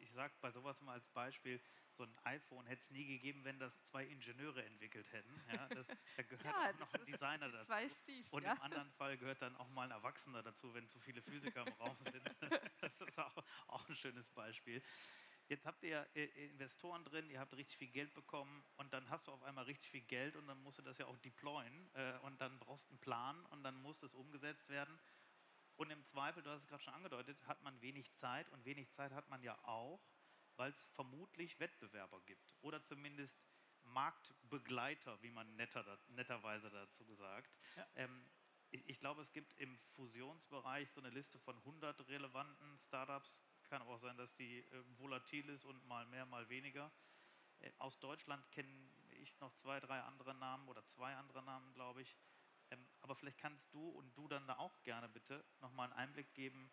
ich 0.00 0.12
sage 0.12 0.34
bei 0.40 0.50
sowas 0.50 0.80
mal 0.80 0.92
als 0.92 1.08
Beispiel, 1.08 1.60
so 1.96 2.04
ein 2.04 2.16
iPhone 2.24 2.66
hätte 2.66 2.82
es 2.82 2.90
nie 2.90 3.06
gegeben, 3.06 3.44
wenn 3.44 3.58
das 3.58 3.72
zwei 3.84 4.04
Ingenieure 4.04 4.64
entwickelt 4.64 5.10
hätten. 5.12 5.40
Ja, 5.52 5.68
das, 5.68 5.86
da 6.16 6.22
gehört 6.22 6.44
ja, 6.44 6.70
auch 6.70 6.78
noch 6.78 6.94
ein 6.94 7.04
Designer 7.06 7.48
dazu. 7.50 7.72
Dies, 8.08 8.28
und 8.30 8.42
ja. 8.42 8.52
im 8.52 8.62
anderen 8.62 8.90
Fall 8.92 9.16
gehört 9.16 9.40
dann 9.42 9.56
auch 9.56 9.68
mal 9.68 9.84
ein 9.84 9.90
Erwachsener 9.92 10.42
dazu, 10.42 10.74
wenn 10.74 10.88
zu 10.88 10.98
viele 11.00 11.22
Physiker 11.22 11.66
im 11.66 11.72
Raum 11.74 11.96
sind. 12.12 12.24
Das 12.80 13.00
ist 13.00 13.18
auch, 13.18 13.44
auch 13.68 13.88
ein 13.88 13.96
schönes 13.96 14.28
Beispiel. 14.30 14.82
Jetzt 15.48 15.66
habt 15.66 15.82
ihr 15.82 16.06
äh, 16.14 16.24
Investoren 16.46 17.04
drin, 17.04 17.30
ihr 17.30 17.38
habt 17.38 17.54
richtig 17.54 17.76
viel 17.76 17.88
Geld 17.88 18.14
bekommen 18.14 18.64
und 18.76 18.92
dann 18.92 19.08
hast 19.10 19.26
du 19.26 19.32
auf 19.32 19.42
einmal 19.42 19.64
richtig 19.64 19.90
viel 19.90 20.02
Geld 20.02 20.36
und 20.36 20.46
dann 20.46 20.62
musst 20.62 20.78
du 20.78 20.82
das 20.82 20.96
ja 20.98 21.06
auch 21.06 21.18
deployen 21.18 21.90
äh, 21.94 22.18
und 22.22 22.40
dann 22.40 22.58
brauchst 22.58 22.88
du 22.88 22.92
einen 22.92 23.00
Plan 23.00 23.46
und 23.46 23.62
dann 23.62 23.76
muss 23.82 23.98
das 24.00 24.14
umgesetzt 24.14 24.68
werden. 24.68 24.98
Und 25.76 25.90
im 25.90 26.04
Zweifel, 26.04 26.42
du 26.42 26.50
hast 26.50 26.62
es 26.62 26.68
gerade 26.68 26.82
schon 26.82 26.94
angedeutet, 26.94 27.36
hat 27.46 27.62
man 27.62 27.80
wenig 27.80 28.14
Zeit 28.14 28.48
und 28.50 28.64
wenig 28.64 28.92
Zeit 28.92 29.12
hat 29.12 29.28
man 29.28 29.42
ja 29.42 29.58
auch, 29.64 30.00
weil 30.56 30.70
es 30.70 30.84
vermutlich 30.94 31.58
Wettbewerber 31.58 32.20
gibt 32.22 32.54
oder 32.60 32.82
zumindest 32.84 33.44
Marktbegleiter, 33.82 35.20
wie 35.22 35.30
man 35.30 35.56
netter, 35.56 35.98
netterweise 36.08 36.70
dazu 36.70 37.04
gesagt. 37.04 37.50
Ja. 37.76 37.86
Ähm, 37.96 38.26
ich, 38.70 38.88
ich, 38.88 38.98
glaube, 38.98 39.22
es 39.22 39.32
gibt 39.32 39.52
im 39.58 39.78
Fusionsbereich 39.92 40.90
so 40.90 41.00
eine 41.00 41.10
Liste 41.10 41.38
von 41.38 41.56
100 41.58 42.08
relevanten 42.08 42.78
Startups. 42.78 43.44
Kann 43.64 43.82
aber 43.82 43.94
auch 43.94 44.00
sein, 44.00 44.16
dass 44.16 44.34
die 44.36 44.60
äh, 44.60 44.84
volatil 44.98 45.48
ist 45.48 45.64
und 45.64 45.86
mal 45.86 46.06
mehr, 46.06 46.26
mal 46.26 46.48
weniger. 46.48 46.90
Äh, 47.60 47.70
aus 47.78 47.98
Deutschland 48.00 48.50
kenne 48.50 48.90
ich 49.10 49.38
noch 49.40 49.54
zwei, 49.54 49.80
drei 49.80 50.00
andere 50.00 50.34
Namen 50.34 50.68
oder 50.68 50.84
zwei 50.86 51.14
andere 51.14 51.42
Namen, 51.42 51.72
glaube 51.74 52.02
ich. 52.02 52.16
Ähm, 52.70 52.86
aber 53.00 53.14
vielleicht 53.14 53.38
kannst 53.38 53.72
du 53.72 53.88
und 53.90 54.16
du 54.16 54.28
dann 54.28 54.46
da 54.46 54.56
auch 54.58 54.82
gerne 54.82 55.08
bitte 55.08 55.44
nochmal 55.60 55.90
einen 55.90 55.98
Einblick 55.98 56.32
geben, 56.34 56.70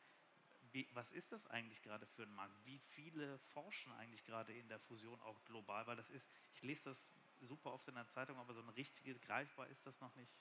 wie, 0.71 0.87
was 0.93 1.11
ist 1.11 1.31
das 1.31 1.45
eigentlich 1.47 1.81
gerade 1.81 2.05
für 2.05 2.23
ein 2.23 2.33
Markt? 2.33 2.53
Wie 2.65 2.79
viele 2.79 3.39
forschen 3.39 3.91
eigentlich 3.93 4.23
gerade 4.23 4.53
in 4.53 4.67
der 4.69 4.79
Fusion 4.79 5.19
auch 5.21 5.43
global? 5.45 5.85
Weil 5.87 5.97
das 5.97 6.09
ist, 6.09 6.25
ich 6.53 6.61
lese 6.61 6.83
das 6.85 6.97
super 7.41 7.73
oft 7.73 7.87
in 7.87 7.95
der 7.95 8.07
Zeitung, 8.07 8.37
aber 8.37 8.53
so 8.53 8.61
ein 8.61 8.69
richtiges 8.69 9.19
greifbar 9.21 9.67
ist 9.67 9.85
das 9.85 9.99
noch 9.99 10.15
nicht. 10.15 10.31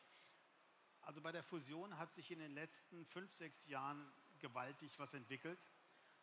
Also 1.03 1.21
bei 1.21 1.33
der 1.33 1.43
Fusion 1.43 1.97
hat 1.99 2.13
sich 2.13 2.31
in 2.31 2.39
den 2.39 2.53
letzten 2.53 3.05
fünf, 3.07 3.33
sechs 3.35 3.67
Jahren 3.67 4.13
gewaltig 4.39 4.99
was 4.99 5.13
entwickelt. 5.15 5.59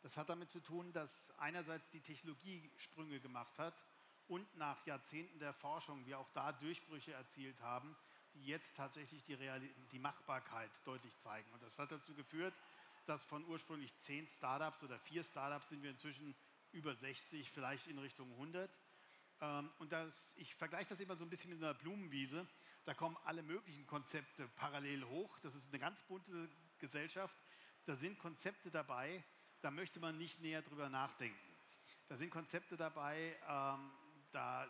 Das 0.01 0.15
hat 0.15 0.29
damit 0.29 0.51
zu 0.51 0.59
tun, 0.59 0.93
dass 0.93 1.31
einerseits 1.39 1.89
die 1.89 2.01
Technologie 2.01 2.71
Sprünge 2.77 3.19
gemacht 3.19 3.57
hat 3.57 3.83
und 4.27 4.55
nach 4.55 4.85
Jahrzehnten 4.85 5.39
der 5.39 5.53
Forschung 5.53 6.05
wir 6.05 6.19
auch 6.19 6.29
da 6.29 6.51
Durchbrüche 6.51 7.13
erzielt 7.13 7.59
haben, 7.61 7.95
die 8.37 8.45
jetzt 8.45 8.75
tatsächlich 8.75 9.23
die, 9.23 9.37
die 9.91 9.99
Machbarkeit 9.99 10.71
deutlich 10.85 11.17
zeigen. 11.19 11.49
Und 11.53 11.63
das 11.63 11.77
hat 11.77 11.91
dazu 11.91 12.13
geführt, 12.13 12.53
dass 13.05 13.23
von 13.23 13.45
ursprünglich 13.45 13.97
zehn 13.99 14.27
Startups 14.27 14.83
oder 14.83 14.99
vier 14.99 15.23
Startups 15.23 15.69
sind 15.69 15.81
wir 15.81 15.91
inzwischen 15.91 16.35
über 16.71 16.93
60, 16.93 17.51
vielleicht 17.51 17.87
in 17.87 17.97
Richtung 17.99 18.31
100. 18.33 18.69
Ähm, 19.41 19.69
und 19.79 19.91
das, 19.91 20.33
ich 20.37 20.55
vergleiche 20.55 20.89
das 20.89 20.99
immer 20.99 21.15
so 21.15 21.23
ein 21.23 21.29
bisschen 21.29 21.49
mit 21.49 21.63
einer 21.63 21.73
Blumenwiese. 21.73 22.47
Da 22.85 22.93
kommen 22.93 23.17
alle 23.25 23.43
möglichen 23.43 23.85
Konzepte 23.87 24.47
parallel 24.55 25.03
hoch. 25.05 25.39
Das 25.39 25.55
ist 25.55 25.69
eine 25.69 25.79
ganz 25.79 26.03
bunte 26.03 26.49
Gesellschaft. 26.79 27.35
Da 27.85 27.95
sind 27.95 28.19
Konzepte 28.19 28.69
dabei, 28.69 29.23
da 29.61 29.71
möchte 29.71 29.99
man 29.99 30.17
nicht 30.17 30.41
näher 30.41 30.61
drüber 30.61 30.89
nachdenken. 30.89 31.37
Da 32.09 32.17
sind 32.17 32.29
Konzepte 32.29 32.77
dabei, 32.77 33.37
ähm, 33.47 33.91
da 34.31 34.67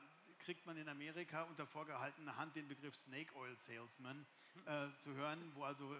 kriegt 0.48 0.66
man 0.66 0.78
in 0.78 0.88
Amerika 0.88 1.44
unter 1.44 1.68
vorgehaltener 1.68 2.38
Hand 2.38 2.56
den 2.56 2.70
Begriff 2.70 2.96
Snake 2.96 3.36
Oil 3.36 3.54
Salesman 3.58 4.26
äh, 4.66 4.88
zu 5.00 5.14
hören, 5.14 5.52
wo 5.56 5.66
also 5.66 5.94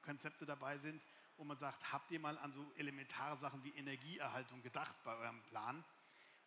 Konzepte 0.00 0.46
dabei 0.46 0.78
sind, 0.78 1.02
wo 1.36 1.44
man 1.44 1.58
sagt, 1.58 1.92
habt 1.92 2.10
ihr 2.10 2.18
mal 2.18 2.38
an 2.38 2.52
so 2.52 2.64
elementare 2.78 3.36
Sachen 3.36 3.62
wie 3.64 3.70
Energieerhaltung 3.72 4.62
gedacht 4.62 4.96
bei 5.04 5.14
eurem 5.14 5.42
Plan? 5.42 5.84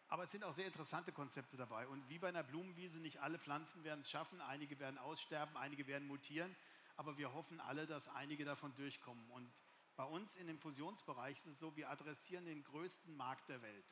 Aber 0.07 0.23
es 0.23 0.31
sind 0.31 0.43
auch 0.43 0.53
sehr 0.53 0.65
interessante 0.65 1.11
Konzepte 1.11 1.55
dabei. 1.55 1.87
Und 1.87 2.09
wie 2.09 2.17
bei 2.17 2.29
einer 2.29 2.41
Blumenwiese, 2.41 2.97
nicht 2.97 3.19
alle 3.19 3.37
Pflanzen 3.37 3.83
werden 3.83 3.99
es 3.99 4.09
schaffen, 4.09 4.41
einige 4.41 4.79
werden 4.79 4.97
aussterben, 4.97 5.55
einige 5.55 5.85
werden 5.85 6.07
mutieren. 6.07 6.55
Aber 6.97 7.15
wir 7.19 7.31
hoffen 7.35 7.59
alle, 7.59 7.85
dass 7.85 8.07
einige 8.07 8.43
davon 8.43 8.73
durchkommen. 8.73 9.29
Und 9.29 9.53
bei 9.97 10.05
uns 10.05 10.35
in 10.37 10.47
dem 10.47 10.57
Fusionsbereich 10.57 11.37
ist 11.41 11.45
es 11.45 11.59
so, 11.59 11.75
wir 11.75 11.91
adressieren 11.91 12.45
den 12.45 12.63
größten 12.63 13.15
Markt 13.15 13.49
der 13.49 13.61
Welt. 13.61 13.85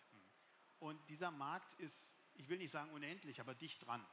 Und 0.79 0.99
dieser 1.07 1.29
Markt 1.29 1.79
ist, 1.79 2.09
ich 2.35 2.49
will 2.49 2.57
nicht 2.57 2.71
sagen 2.71 2.91
unendlich, 2.91 3.39
aber 3.39 3.55
dicht 3.55 3.85
dran. 3.85 4.05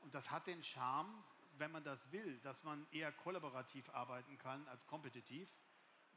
Und 0.00 0.14
das 0.14 0.30
hat 0.30 0.46
den 0.46 0.62
Charme, 0.62 1.12
wenn 1.58 1.70
man 1.70 1.84
das 1.84 2.10
will, 2.12 2.38
dass 2.40 2.64
man 2.64 2.86
eher 2.92 3.12
kollaborativ 3.12 3.88
arbeiten 3.90 4.38
kann 4.38 4.66
als 4.68 4.86
kompetitiv 4.86 5.48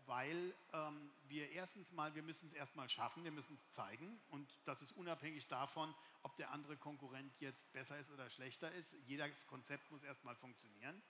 weil 0.08 0.54
ähm, 0.74 1.12
wir 1.28 1.50
erstens 1.52 1.92
mal, 1.92 2.14
wir 2.16 2.24
müssen 2.24 2.48
es 2.48 2.54
erstmal 2.54 2.90
schaffen, 2.90 3.24
wir 3.24 3.32
müssen 3.32 3.56
es 3.56 3.72
zeigen 3.72 4.20
und 4.30 4.48
das 4.66 4.82
ist 4.82 4.92
unabhängig 4.92 5.48
davon, 5.48 5.94
ob 6.22 6.36
der 6.38 6.52
andere 6.52 6.78
Konkurrent 6.78 7.34
jetzt 7.40 7.72
besser 7.74 7.98
ist 8.00 8.12
oder 8.12 8.30
schlechter 8.30 8.72
ist. 8.72 8.96
Jedes 9.06 9.48
Konzept 9.48 9.90
muss 9.92 10.04
erstmal 10.04 10.36
funktionieren. 10.36 11.02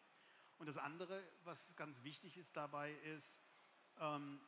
Und 0.57 0.67
das 0.67 0.77
andere, 0.77 1.21
was 1.43 1.75
ganz 1.75 2.03
wichtig 2.03 2.37
ist 2.37 2.55
dabei, 2.55 2.93
ist, 3.15 3.27
ähm, 3.99 4.39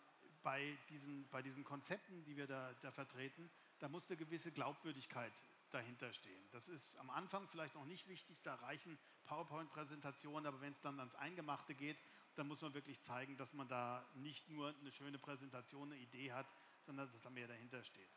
bei, 0.44 0.78
diesen, 0.90 1.28
bei 1.30 1.42
diesen 1.42 1.64
Konzepten, 1.66 2.24
die 2.24 2.38
wir 2.38 2.48
da, 2.48 2.74
da 2.82 2.92
vertreten, 2.92 3.50
da 3.80 3.90
muss 3.90 4.08
eine 4.08 4.18
gewisse 4.18 4.52
Glaubwürdigkeit 4.52 5.34
dahinter 5.70 6.12
stehen. 6.14 6.50
Das 6.52 6.68
ist 6.68 6.98
am 6.98 7.10
Anfang 7.10 7.48
vielleicht 7.48 7.76
noch 7.76 7.86
nicht 7.86 8.08
wichtig, 8.08 8.38
da 8.44 8.56
reichen 8.56 8.98
PowerPoint-Präsentationen, 9.26 10.46
aber 10.46 10.62
wenn 10.62 10.74
es 10.74 10.82
dann 10.82 11.00
ans 11.00 11.16
Eingemachte 11.16 11.76
geht, 11.76 11.98
dann 12.36 12.48
muss 12.48 12.62
man 12.62 12.74
wirklich 12.74 13.02
zeigen, 13.02 13.36
dass 13.38 13.54
man 13.54 13.68
da 13.68 14.08
nicht 14.16 14.48
nur 14.50 14.74
eine 14.80 14.92
schöne 14.92 15.18
Präsentation, 15.18 15.92
eine 15.92 16.02
Idee 16.02 16.32
hat, 16.32 16.48
sondern 16.86 17.12
dass 17.12 17.22
da 17.22 17.30
mehr 17.30 17.48
dahinter 17.48 17.84
steht. 17.84 18.10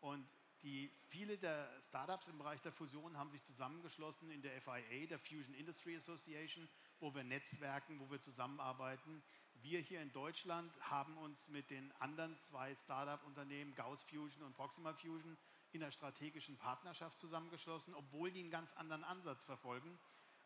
Und 0.00 0.26
die, 0.62 0.90
viele 1.08 1.36
der 1.36 1.70
Startups 1.82 2.28
im 2.28 2.38
Bereich 2.38 2.60
der 2.62 2.72
Fusion 2.72 3.16
haben 3.16 3.30
sich 3.30 3.42
zusammengeschlossen 3.44 4.30
in 4.30 4.42
der 4.42 4.60
FIA, 4.62 5.06
der 5.06 5.18
Fusion 5.18 5.54
Industry 5.54 5.96
Association, 5.96 6.68
wo 6.98 7.14
wir 7.14 7.24
netzwerken, 7.24 8.00
wo 8.00 8.10
wir 8.10 8.20
zusammenarbeiten. 8.20 9.22
Wir 9.62 9.80
hier 9.80 10.00
in 10.00 10.12
Deutschland 10.12 10.72
haben 10.80 11.16
uns 11.18 11.48
mit 11.48 11.70
den 11.70 11.92
anderen 12.00 12.38
zwei 12.40 12.74
Startup-Unternehmen, 12.74 13.74
Gauss 13.74 14.02
Fusion 14.04 14.42
und 14.44 14.54
Proxima 14.54 14.94
Fusion, 14.94 15.36
in 15.76 15.82
einer 15.82 15.92
strategischen 15.92 16.56
Partnerschaft 16.56 17.18
zusammengeschlossen, 17.18 17.94
obwohl 17.94 18.30
die 18.30 18.40
einen 18.40 18.50
ganz 18.50 18.72
anderen 18.74 19.04
Ansatz 19.04 19.44
verfolgen. 19.44 19.98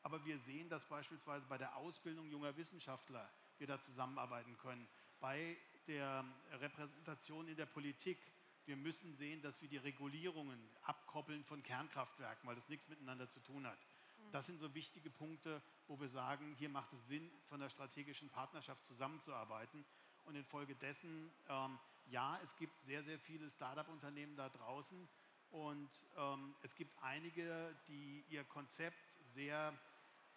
Aber 0.02 0.24
wir 0.24 0.38
sehen, 0.38 0.68
dass 0.68 0.84
beispielsweise 0.86 1.46
bei 1.46 1.58
der 1.58 1.76
Ausbildung 1.76 2.28
junger 2.28 2.56
Wissenschaftler 2.56 3.30
wir 3.58 3.66
da 3.66 3.80
zusammenarbeiten 3.80 4.56
können. 4.58 4.88
Bei 5.20 5.56
der 5.86 6.24
Repräsentation 6.52 7.48
in 7.48 7.56
der 7.56 7.66
Politik. 7.66 8.18
Wir 8.66 8.76
müssen 8.76 9.14
sehen, 9.16 9.42
dass 9.42 9.60
wir 9.60 9.68
die 9.68 9.78
Regulierungen 9.78 10.58
abkoppeln 10.82 11.44
von 11.44 11.62
Kernkraftwerken, 11.62 12.48
weil 12.48 12.54
das 12.54 12.68
nichts 12.68 12.88
miteinander 12.88 13.28
zu 13.28 13.40
tun 13.40 13.66
hat. 13.66 13.78
Mhm. 13.78 14.30
Das 14.32 14.46
sind 14.46 14.58
so 14.58 14.72
wichtige 14.74 15.10
Punkte, 15.10 15.60
wo 15.88 15.98
wir 15.98 16.08
sagen, 16.08 16.54
hier 16.58 16.68
macht 16.68 16.92
es 16.92 17.06
Sinn, 17.08 17.30
von 17.48 17.58
der 17.58 17.68
strategischen 17.68 18.30
Partnerschaft 18.30 18.86
zusammenzuarbeiten. 18.86 19.84
Und 20.26 20.36
infolgedessen, 20.36 21.32
ähm, 21.48 21.78
ja, 22.06 22.38
es 22.42 22.54
gibt 22.56 22.78
sehr, 22.82 23.02
sehr 23.02 23.18
viele 23.18 23.50
Start-up-Unternehmen 23.50 24.36
da 24.36 24.48
draußen. 24.48 25.08
Und 25.50 25.90
ähm, 26.16 26.54
es 26.62 26.74
gibt 26.74 26.96
einige, 27.02 27.74
die 27.88 28.24
ihr 28.28 28.44
Konzept 28.44 28.98
sehr 29.26 29.76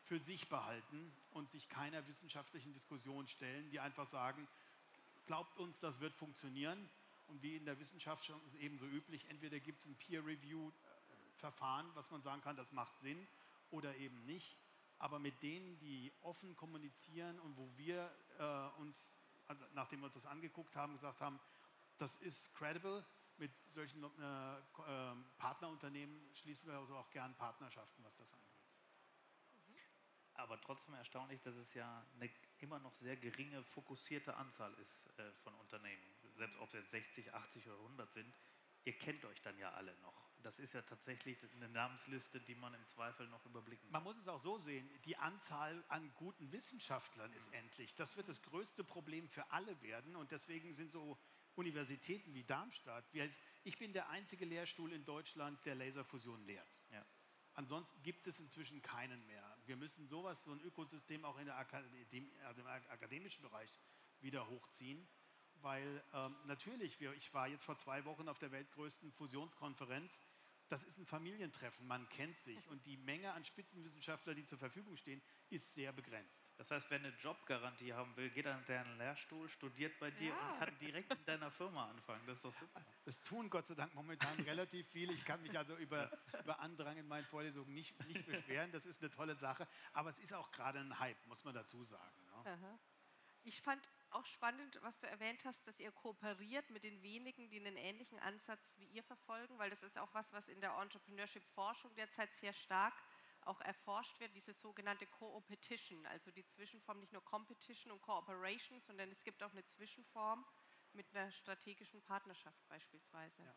für 0.05 0.19
sich 0.19 0.49
behalten 0.49 1.13
und 1.31 1.49
sich 1.49 1.69
keiner 1.69 2.05
wissenschaftlichen 2.07 2.73
Diskussion 2.73 3.27
stellen, 3.27 3.69
die 3.69 3.79
einfach 3.79 4.07
sagen, 4.07 4.47
glaubt 5.25 5.57
uns, 5.57 5.79
das 5.79 5.99
wird 5.99 6.13
funktionieren. 6.15 6.89
Und 7.27 7.41
wie 7.41 7.55
in 7.55 7.65
der 7.65 7.79
Wissenschaft 7.79 8.25
schon 8.25 8.39
ebenso 8.59 8.85
üblich, 8.85 9.25
entweder 9.29 9.59
gibt 9.59 9.79
es 9.79 9.85
ein 9.85 9.95
Peer-Review-Verfahren, 9.95 11.89
was 11.93 12.11
man 12.11 12.21
sagen 12.21 12.41
kann, 12.41 12.57
das 12.57 12.71
macht 12.73 12.97
Sinn, 12.99 13.27
oder 13.71 13.95
eben 13.95 14.25
nicht. 14.25 14.57
Aber 14.99 15.19
mit 15.19 15.41
denen, 15.41 15.79
die 15.79 16.11
offen 16.21 16.55
kommunizieren 16.55 17.39
und 17.39 17.57
wo 17.57 17.69
wir 17.77 18.11
äh, 18.39 18.81
uns, 18.81 19.03
also 19.47 19.63
nachdem 19.73 19.99
wir 19.99 20.05
uns 20.05 20.13
das 20.13 20.25
angeguckt 20.25 20.75
haben, 20.75 20.93
gesagt 20.93 21.21
haben, 21.21 21.39
das 21.97 22.15
ist 22.17 22.53
credible, 22.55 23.05
mit 23.43 23.55
solchen 23.67 24.03
äh, 24.03 24.57
äh, 24.57 25.15
Partnerunternehmen 25.37 26.33
schließen 26.33 26.67
wir 26.67 26.77
also 26.77 26.95
auch 26.95 27.09
gern 27.11 27.35
Partnerschaften, 27.35 28.03
was 28.03 28.15
das 28.15 28.31
angeht 28.31 28.53
aber 30.35 30.59
trotzdem 30.61 30.95
erstaunlich, 30.95 31.41
dass 31.41 31.55
es 31.55 31.73
ja 31.73 32.05
eine 32.15 32.29
immer 32.59 32.79
noch 32.79 32.93
sehr 32.95 33.17
geringe, 33.17 33.63
fokussierte 33.63 34.35
Anzahl 34.35 34.73
ist 34.75 35.19
äh, 35.19 35.31
von 35.43 35.53
Unternehmen. 35.55 36.01
Selbst 36.37 36.57
ob 36.59 36.67
es 36.69 36.73
jetzt 36.73 36.91
60, 36.91 37.33
80 37.33 37.67
oder 37.67 37.77
100 37.77 38.13
sind, 38.13 38.33
ihr 38.85 38.97
kennt 38.97 39.23
euch 39.25 39.41
dann 39.41 39.57
ja 39.57 39.71
alle 39.73 39.95
noch. 39.97 40.31
Das 40.41 40.59
ist 40.59 40.73
ja 40.73 40.81
tatsächlich 40.81 41.37
eine 41.55 41.69
Namensliste, 41.69 42.41
die 42.41 42.55
man 42.55 42.73
im 42.73 42.85
Zweifel 42.87 43.27
noch 43.27 43.45
überblicken 43.45 43.85
kann. 43.85 44.03
Man 44.03 44.03
muss 44.03 44.17
es 44.17 44.27
auch 44.27 44.41
so 44.41 44.57
sehen, 44.57 44.89
die 45.05 45.15
Anzahl 45.17 45.83
an 45.87 46.11
guten 46.15 46.51
Wissenschaftlern 46.51 47.31
ist 47.33 47.47
mhm. 47.47 47.53
endlich. 47.53 47.95
Das 47.95 48.17
wird 48.17 48.27
das 48.27 48.41
größte 48.41 48.83
Problem 48.83 49.29
für 49.29 49.49
alle 49.51 49.81
werden 49.81 50.15
und 50.15 50.31
deswegen 50.31 50.73
sind 50.73 50.91
so 50.91 51.17
Universitäten 51.55 52.33
wie 52.33 52.43
Darmstadt, 52.43 53.05
ich 53.63 53.77
bin 53.77 53.93
der 53.93 54.09
einzige 54.09 54.45
Lehrstuhl 54.45 54.91
in 54.91 55.05
Deutschland, 55.05 55.63
der 55.65 55.75
Laserfusion 55.75 56.43
lehrt. 56.45 56.81
Ja. 56.91 57.05
Ansonsten 57.53 58.01
gibt 58.03 58.27
es 58.27 58.39
inzwischen 58.39 58.81
keinen 58.81 59.25
mehr 59.27 59.53
wir 59.65 59.75
müssen 59.77 60.07
sowas, 60.07 60.43
so 60.43 60.51
ein 60.51 60.61
Ökosystem 60.61 61.23
auch 61.25 61.37
in 61.37 61.45
der 61.45 61.57
Akademie, 61.57 62.31
also 62.45 62.61
im 62.61 62.67
akademischen 62.67 63.41
Bereich 63.41 63.69
wieder 64.21 64.47
hochziehen, 64.49 65.07
weil 65.55 66.03
ähm, 66.13 66.35
natürlich, 66.45 66.99
wir, 66.99 67.13
ich 67.13 67.33
war 67.33 67.47
jetzt 67.47 67.63
vor 67.63 67.77
zwei 67.77 68.03
Wochen 68.05 68.27
auf 68.27 68.39
der 68.39 68.51
weltgrößten 68.51 69.11
Fusionskonferenz, 69.11 70.21
das 70.69 70.83
ist 70.83 70.97
ein 70.97 71.05
Familientreffen, 71.05 71.85
man 71.87 72.07
kennt 72.09 72.39
sich 72.39 72.67
und 72.69 72.85
die 72.85 72.97
Menge 72.97 73.31
an 73.33 73.43
Spitzenwissenschaftlern, 73.43 74.35
die 74.35 74.45
zur 74.45 74.57
Verfügung 74.57 74.97
stehen, 74.97 75.21
ist 75.49 75.73
sehr 75.73 75.91
begrenzt. 75.91 76.43
Das 76.57 76.71
heißt, 76.71 76.89
wer 76.89 76.99
eine 76.99 77.09
Jobgarantie 77.19 77.93
haben 77.93 78.15
will, 78.15 78.29
geht 78.29 78.47
an 78.47 78.63
deinen 78.65 78.97
Lehrstuhl, 78.97 79.47
studiert 79.49 79.99
bei 79.99 80.11
dir 80.11 80.29
ja. 80.29 80.51
und 80.51 80.59
kann 80.59 80.79
direkt 80.79 81.11
in 81.11 81.25
deiner 81.25 81.51
Firma 81.51 81.89
anfangen. 81.89 82.25
Das 82.25 82.37
ist 82.37 82.45
doch 82.45 82.55
super. 82.59 82.81
Das 83.05 83.21
tun 83.21 83.49
Gott 83.49 83.67
sei 83.67 83.75
Dank 83.75 83.93
momentan 83.93 84.39
relativ 84.41 84.87
viele. 84.89 85.13
Ich 85.13 85.25
kann 85.25 85.41
mich 85.41 85.57
also 85.57 85.75
über, 85.77 86.11
über 86.41 86.59
Andrang 86.59 86.97
in 86.97 87.07
meinen 87.07 87.25
Vorlesungen 87.25 87.73
nicht, 87.73 87.93
nicht 88.07 88.25
beschweren. 88.25 88.71
Das 88.71 88.85
ist 88.85 89.01
eine 89.01 89.11
tolle 89.11 89.35
Sache. 89.35 89.67
Aber 89.91 90.09
es 90.09 90.19
ist 90.19 90.33
auch 90.33 90.51
gerade 90.51 90.79
ein 90.79 90.99
Hype, 90.99 91.25
muss 91.27 91.43
man 91.43 91.53
dazu 91.53 91.83
sagen. 91.83 92.25
Ne? 92.25 92.79
Ich 93.43 93.61
fand 93.61 93.87
auch 94.13 94.25
spannend, 94.25 94.79
was 94.81 94.99
du 94.99 95.07
erwähnt 95.07 95.43
hast, 95.45 95.67
dass 95.67 95.79
ihr 95.79 95.91
kooperiert 95.91 96.69
mit 96.69 96.83
den 96.83 97.01
wenigen, 97.01 97.49
die 97.49 97.59
einen 97.59 97.77
ähnlichen 97.77 98.19
Ansatz 98.19 98.61
wie 98.77 98.85
ihr 98.85 99.03
verfolgen, 99.03 99.57
weil 99.57 99.69
das 99.69 99.83
ist 99.83 99.97
auch 99.97 100.13
was, 100.13 100.31
was 100.31 100.47
in 100.47 100.61
der 100.61 100.77
Entrepreneurship-Forschung 100.77 101.93
derzeit 101.95 102.29
sehr 102.39 102.53
stark 102.53 102.93
auch 103.41 103.59
erforscht 103.61 104.19
wird, 104.19 104.33
diese 104.35 104.53
sogenannte 104.53 105.05
Co-Opetition, 105.05 106.05
also 106.05 106.31
die 106.31 106.45
Zwischenform 106.45 106.99
nicht 106.99 107.11
nur 107.11 107.23
Competition 107.25 107.91
und 107.91 108.01
Cooperation, 108.01 108.79
sondern 108.81 109.11
es 109.11 109.23
gibt 109.23 109.43
auch 109.43 109.51
eine 109.51 109.65
Zwischenform 109.65 110.45
mit 110.93 111.13
einer 111.13 111.31
strategischen 111.31 112.01
Partnerschaft 112.03 112.67
beispielsweise. 112.69 113.43
Ja. 113.43 113.55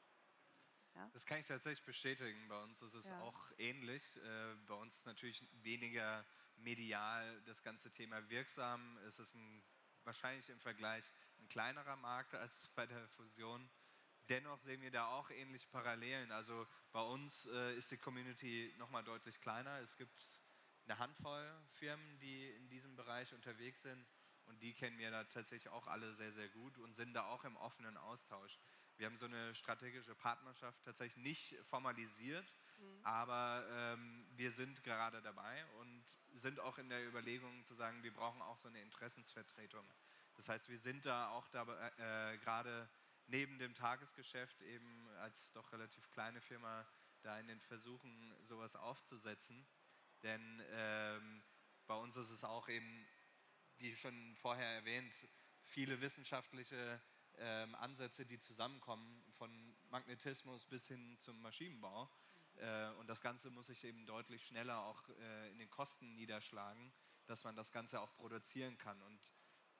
Ja? 0.97 1.11
Das 1.13 1.27
kann 1.27 1.41
ich 1.41 1.47
tatsächlich 1.47 1.85
bestätigen. 1.85 2.49
Bei 2.49 2.63
uns 2.63 2.81
ist 2.83 2.95
es 2.95 3.07
ja. 3.07 3.21
auch 3.21 3.53
ähnlich. 3.59 4.03
Äh, 4.17 4.55
bei 4.67 4.75
uns 4.75 5.05
natürlich 5.05 5.47
weniger 5.63 6.25
medial 6.57 7.43
das 7.43 7.63
ganze 7.63 7.91
Thema 7.93 8.29
wirksam. 8.29 8.99
Es 9.07 9.19
ist 9.19 9.35
ein 9.35 9.63
wahrscheinlich 10.07 10.49
im 10.49 10.61
Vergleich 10.61 11.05
ein 11.41 11.49
kleinerer 11.49 11.97
Markt 11.97 12.35
als 12.35 12.69
bei 12.75 12.87
der 12.87 13.09
Fusion. 13.09 13.69
Dennoch 14.29 14.61
sehen 14.61 14.81
wir 14.81 14.91
da 14.91 15.07
auch 15.07 15.31
ähnliche 15.31 15.69
Parallelen. 15.69 16.33
Also 16.33 16.67
bei 16.93 17.03
uns 17.03 17.47
äh, 17.47 17.77
ist 17.77 17.91
die 17.91 17.99
Community 17.99 18.75
nochmal 18.79 19.05
deutlich 19.05 19.41
kleiner. 19.41 19.79
Es 19.81 19.97
gibt 19.97 20.41
eine 20.87 20.99
Handvoll 20.99 21.47
Firmen, 21.75 22.19
die 22.21 22.51
in 22.51 22.69
diesem 22.69 22.97
Bereich 22.97 23.33
unterwegs 23.35 23.83
sind 23.83 24.07
und 24.47 24.63
die 24.63 24.75
kennen 24.75 24.99
wir 24.99 25.11
da 25.11 25.25
tatsächlich 25.25 25.69
auch 25.73 25.87
alle 25.89 26.15
sehr, 26.15 26.33
sehr 26.33 26.49
gut 26.49 26.79
und 26.79 26.95
sind 26.95 27.13
da 27.15 27.27
auch 27.27 27.45
im 27.45 27.57
offenen 27.57 27.97
Austausch. 27.97 28.59
Wir 28.97 29.07
haben 29.07 29.19
so 29.19 29.27
eine 29.27 29.55
strategische 29.55 30.15
Partnerschaft 30.15 30.83
tatsächlich 30.85 31.23
nicht 31.23 31.57
formalisiert, 31.65 32.47
mhm. 32.79 33.05
aber 33.05 33.66
ähm, 33.70 34.27
wir 34.37 34.53
sind 34.53 34.83
gerade 34.85 35.22
dabei 35.22 35.64
und 35.81 36.05
sind 36.35 36.61
auch 36.61 36.79
in 36.79 36.89
der 36.89 37.07
Überlegung 37.07 37.64
zu 37.64 37.74
sagen, 37.74 38.03
wir 38.03 38.12
brauchen 38.12 38.43
auch 38.43 38.59
so 38.59 38.68
eine 38.68 38.81
Interessensvertretung. 38.83 39.87
Das 40.37 40.49
heißt, 40.49 40.68
wir 40.68 40.79
sind 40.79 41.07
da 41.07 41.31
auch 41.31 41.49
da, 41.49 41.62
äh, 41.99 42.37
gerade 42.39 42.89
neben 43.27 43.59
dem 43.59 43.74
Tagesgeschäft 43.74 44.61
eben 44.62 45.09
als 45.20 45.51
doch 45.53 45.72
relativ 45.72 46.11
kleine 46.11 46.41
Firma 46.41 46.87
da 47.22 47.39
in 47.39 47.49
den 47.49 47.61
Versuchen, 47.61 48.35
sowas 48.45 48.77
aufzusetzen. 48.77 49.66
Denn 50.22 50.62
ähm, 50.70 51.43
bei 51.87 51.95
uns 51.95 52.16
ist 52.16 52.31
es 52.31 52.45
auch 52.45 52.68
eben, 52.68 53.07
wie 53.79 53.97
schon 53.97 54.37
vorher 54.37 54.68
erwähnt, 54.74 55.12
viele 55.62 56.01
wissenschaftliche 56.01 57.01
ähm, 57.39 57.74
Ansätze, 57.77 58.24
die 58.24 58.39
zusammenkommen, 58.39 59.24
von 59.33 59.77
Magnetismus 59.91 60.64
bis 60.66 60.87
hin 60.87 61.18
zum 61.18 61.41
Maschinenbau. 61.43 62.11
Äh, 62.59 62.91
und 62.99 63.07
das 63.09 63.21
Ganze 63.21 63.51
muss 63.51 63.67
sich 63.67 63.85
eben 63.85 64.07
deutlich 64.07 64.45
schneller 64.47 64.79
auch 64.85 65.09
äh, 65.09 65.51
in 65.51 65.59
den 65.59 65.71
Kosten 65.71 66.15
niederschlagen, 66.15 66.93
dass 67.27 67.45
man 67.45 67.57
das 67.57 67.73
Ganze 67.73 68.01
auch 68.01 68.15
produzieren 68.17 68.79
kann. 68.79 69.01
Und 69.03 69.21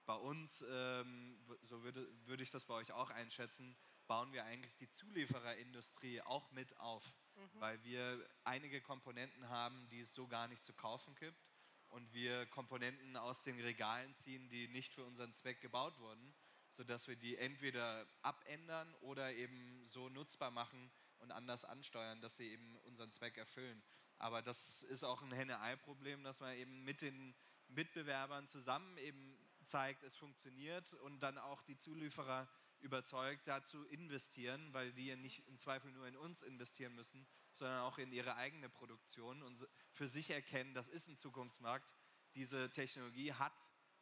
bei 0.05 0.14
uns, 0.14 0.64
ähm, 0.68 1.39
so 1.62 1.83
würde, 1.83 2.09
würde 2.27 2.43
ich 2.43 2.51
das 2.51 2.64
bei 2.64 2.74
euch 2.74 2.93
auch 2.93 3.11
einschätzen, 3.11 3.77
bauen 4.07 4.33
wir 4.33 4.45
eigentlich 4.45 4.77
die 4.77 4.89
Zuliefererindustrie 4.91 6.22
auch 6.22 6.51
mit 6.53 6.77
auf, 6.79 7.05
mhm. 7.35 7.61
weil 7.61 7.83
wir 7.83 8.29
einige 8.45 8.81
Komponenten 8.81 9.49
haben, 9.49 9.89
die 9.89 10.01
es 10.01 10.14
so 10.14 10.29
gar 10.29 10.47
nicht 10.49 10.64
zu 10.64 10.72
kaufen 10.72 11.14
gibt 11.16 11.45
und 11.89 12.12
wir 12.12 12.47
Komponenten 12.47 13.16
aus 13.16 13.43
den 13.43 13.61
Regalen 13.61 14.14
ziehen, 14.16 14.49
die 14.49 14.68
nicht 14.68 14.93
für 14.93 15.05
unseren 15.05 15.33
Zweck 15.35 15.61
gebaut 15.61 15.99
wurden, 15.99 16.35
sodass 16.72 17.09
wir 17.09 17.16
die 17.16 17.37
entweder 17.37 18.07
abändern 18.22 18.93
oder 19.01 19.33
eben 19.33 19.85
so 19.89 20.09
nutzbar 20.09 20.51
machen 20.51 20.91
und 21.21 21.33
anders 21.33 21.64
ansteuern, 21.64 22.21
dass 22.21 22.37
sie 22.37 22.53
eben 22.53 22.77
unseren 22.79 23.12
Zweck 23.12 23.37
erfüllen. 23.37 23.83
Aber 24.19 24.43
das 24.43 24.83
ist 24.85 25.05
auch 25.05 25.23
ein 25.23 25.33
Henne-Ei-Problem, 25.33 26.23
dass 26.25 26.41
man 26.41 26.55
eben 26.57 26.85
mit 26.85 27.03
den 27.03 27.35
Mitbewerbern 27.69 28.49
zusammen 28.49 28.97
eben 28.99 29.39
zeigt, 29.64 30.03
es 30.05 30.17
funktioniert 30.17 30.93
und 30.95 31.21
dann 31.21 31.39
auch 31.39 31.62
die 31.62 31.77
Zulieferer 31.77 32.49
überzeugt, 32.81 33.49
da 33.49 33.64
zu 33.64 33.85
investieren, 33.87 34.73
weil 34.73 34.93
die 34.93 35.07
ja 35.07 35.17
nicht 35.17 35.47
im 35.49 35.59
Zweifel 35.59 35.91
nur 35.91 36.07
in 36.07 36.17
uns 36.17 36.43
investieren 36.43 36.95
müssen, 36.95 37.27
sondern 37.55 37.81
auch 37.81 37.99
in 37.99 38.12
ihre 38.12 38.37
eigene 38.37 38.69
Produktion 38.69 39.43
und 39.43 39.67
für 39.93 40.07
sich 40.07 40.31
erkennen, 40.31 40.75
das 40.75 40.89
ist 40.89 41.09
ein 41.09 41.19
Zukunftsmarkt, 41.19 41.91
diese 42.35 42.71
Technologie 42.71 43.33
hat 43.33 43.53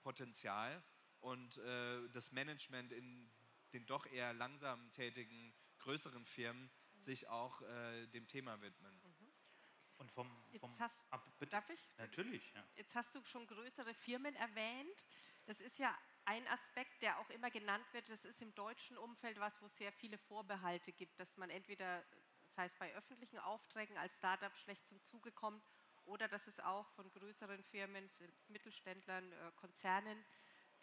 Potenzial 0.03 0.83
und 1.21 1.57
äh, 1.59 2.09
das 2.11 2.33
Management 2.33 2.93
in 2.93 3.31
den 3.73 3.87
doch 3.87 4.07
eher 4.07 4.33
langsam 4.35 4.93
tätigen 4.93 5.55
größeren 5.79 6.25
Firmen 6.27 6.71
sich 7.05 7.29
auch 7.29 7.61
äh, 7.63 8.07
dem 8.09 8.27
Thema 8.27 8.61
widmen. 8.61 8.95
Mhm. 8.95 9.33
Und 9.99 10.11
vom, 10.11 10.31
vom 10.59 10.79
hast, 10.81 11.01
ab, 11.11 11.25
darf 11.51 11.69
ich? 11.71 11.81
Natürlich. 11.99 12.53
Ja. 12.55 12.65
Jetzt 12.75 12.95
hast 12.95 13.15
du 13.15 13.23
schon 13.25 13.47
größere 13.47 13.95
Firmen 13.95 14.35
erwähnt. 14.37 15.07
Das 15.47 15.61
ist 15.61 15.79
ja 15.79 15.97
ein 16.25 16.47
Aspekt, 16.49 17.03
der 17.03 17.19
auch 17.19 17.31
immer 17.31 17.51
genannt 17.51 17.85
wird. 17.93 18.09
Das 18.09 18.25
ist 18.25 18.41
im 18.43 18.55
deutschen 18.55 18.97
Umfeld 18.99 19.39
was, 19.39 19.61
wo 19.61 19.67
es 19.67 19.77
sehr 19.77 19.93
viele 19.93 20.19
Vorbehalte 20.19 20.93
gibt, 20.93 21.19
dass 21.21 21.37
man 21.37 21.51
entweder, 21.51 22.03
das 22.43 22.57
heißt 22.57 22.79
bei 22.79 22.95
öffentlichen 22.95 23.39
Aufträgen 23.39 23.97
als 23.99 24.15
Startup 24.15 24.57
schlecht 24.57 24.87
zum 24.89 25.03
Zuge 25.05 25.31
kommt 25.33 25.63
oder 26.07 26.29
dass 26.29 26.47
es 26.47 26.61
auch 26.61 26.89
von 26.91 27.11
größeren 27.11 27.63
Firmen, 27.65 28.09
selbst 28.19 28.49
Mittelständlern, 28.51 29.33
äh, 29.33 29.53
Konzernen, 29.57 30.25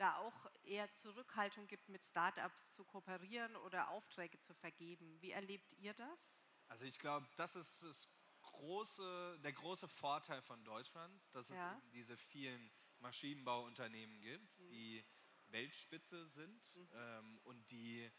da 0.02 0.18
auch 0.18 0.52
eher 0.64 0.92
Zurückhaltung 0.96 1.68
gibt, 1.68 1.88
mit 1.88 2.04
Startups 2.04 2.72
zu 2.72 2.84
kooperieren 2.84 3.56
oder 3.58 3.90
Aufträge 3.90 4.40
zu 4.40 4.56
vergeben. 4.56 5.22
Wie 5.22 5.32
erlebt 5.32 5.74
ihr 5.74 5.94
das? 5.94 6.34
Also 6.70 6.86
ich 6.86 6.98
glaube, 6.98 7.28
das 7.38 7.56
ist 7.56 7.84
das 7.84 8.10
große, 8.42 9.40
der 9.44 9.54
große 9.54 9.88
Vorteil 9.88 10.42
von 10.42 10.64
Deutschland, 10.64 11.22
dass 11.34 11.50
ja. 11.50 11.78
es 11.78 11.90
diese 11.92 12.18
vielen 12.18 12.72
Maschinenbauunternehmen 12.98 14.22
gibt, 14.22 14.60
mhm. 14.60 14.70
die 14.70 15.06
Weltspitze 15.48 16.26
sind 16.30 16.76
mhm. 16.76 16.90
ähm, 16.94 17.40
und 17.44 17.70
die 17.70 18.12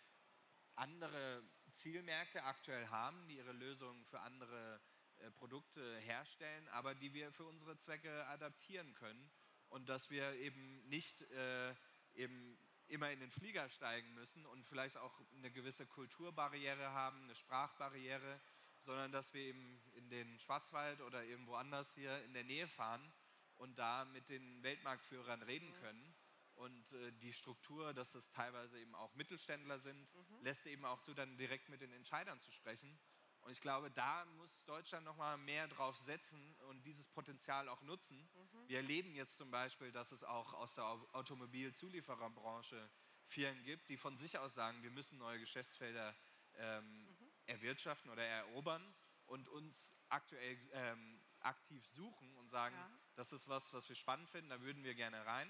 andere 0.75 1.43
Zielmärkte 1.73 2.45
aktuell 2.45 2.87
haben, 2.89 3.27
die 3.27 3.39
ihre 3.39 3.53
Lösungen 3.53 4.05
für 4.05 4.21
andere 4.21 4.81
äh, 5.17 5.31
Produkte 5.33 5.99
herstellen, 5.99 6.69
aber 6.69 6.95
die 6.95 7.13
wir 7.13 7.33
für 7.33 7.45
unsere 7.45 7.77
Zwecke 7.77 8.25
adaptieren 8.27 8.95
können 8.95 9.33
und 9.73 9.89
dass 9.89 10.11
wir 10.11 10.35
eben 10.35 10.87
nicht 10.89 11.23
äh, 11.23 11.75
eben 12.15 12.59
immer 12.89 13.11
in 13.11 13.21
den 13.21 13.31
Flieger 13.31 13.69
steigen 13.71 14.13
müssen 14.15 14.45
und 14.47 14.67
vielleicht 14.67 14.99
auch 14.99 15.19
eine 15.37 15.51
gewisse 15.51 15.87
Kulturbarriere 15.87 16.91
haben, 16.91 17.23
eine 17.23 17.35
Sprachbarriere, 17.35 18.41
sondern 18.81 19.13
dass 19.13 19.33
wir 19.33 19.41
eben 19.41 19.81
in 19.95 20.11
den 20.11 20.39
Schwarzwald 20.41 21.01
oder 21.01 21.25
irgendwo 21.25 21.55
anders 21.55 21.95
hier 21.95 22.23
in 22.25 22.35
der 22.35 22.45
Nähe 22.45 22.69
fahren 22.69 23.13
und 23.57 23.79
da 23.79 24.05
mit 24.05 24.29
den 24.29 24.63
Weltmarktführern 24.63 25.43
reden 25.43 25.71
mhm. 25.71 25.81
können. 25.81 26.15
Und 26.55 26.93
äh, 26.93 27.13
die 27.13 27.33
Struktur, 27.33 27.95
dass 27.95 28.13
das 28.13 28.31
teilweise 28.31 28.79
eben 28.79 28.95
auch 28.95 29.15
Mittelständler 29.15 29.79
sind, 29.79 30.15
mhm. 30.15 30.43
lässt 30.43 30.67
eben 30.67 30.85
auch 30.85 31.01
zu, 31.01 31.15
dann 31.15 31.39
direkt 31.39 31.71
mit 31.71 31.81
den 31.81 31.93
Entscheidern 31.93 32.41
zu 32.41 32.53
sprechen. 32.53 32.99
Und 33.43 33.53
ich 33.53 33.61
glaube, 33.61 33.91
da 33.91 34.25
muss 34.37 34.65
Deutschland 34.65 35.05
noch 35.05 35.17
mal 35.17 35.37
mehr 35.37 35.69
drauf 35.69 35.97
setzen 35.99 36.55
und 36.69 36.83
dieses 36.85 37.09
Potenzial 37.09 37.69
auch 37.69 37.83
nutzen. 37.83 38.19
Mhm. 38.19 38.69
Wir 38.69 38.77
erleben 38.79 39.15
jetzt 39.15 39.37
zum 39.37 39.51
Beispiel, 39.51 39.91
dass 39.91 40.13
es 40.13 40.25
auch 40.25 40.55
aus 40.55 40.77
der 40.77 40.85
Automobilzuliefererbranche 40.85 42.89
Firmen 43.27 43.63
gibt, 43.65 43.89
die 43.89 43.97
von 43.97 44.17
sich 44.17 44.39
aus 44.39 44.55
sagen, 44.55 44.83
wir 44.83 44.91
müssen 44.91 45.19
neue 45.19 45.41
Geschäftsfelder 45.41 46.15
ähm, 46.57 47.05
mhm. 47.05 47.33
erwirtschaften 47.47 48.11
oder 48.11 48.25
erobern 48.25 48.95
und 49.27 49.49
uns 49.49 49.95
aktuell 50.09 50.59
ähm, 50.73 51.21
aktiv 51.41 51.85
suchen 51.89 52.37
und 52.37 52.51
sagen, 52.51 52.77
ja. 52.77 52.91
das 53.17 53.33
ist 53.33 53.49
was, 53.49 53.73
was 53.73 53.89
wir 53.89 53.97
spannend 53.97 54.29
finden, 54.29 54.51
da 54.51 54.61
würden 54.61 54.85
wir 54.85 54.95
gerne 54.95 55.25
rein. 55.27 55.49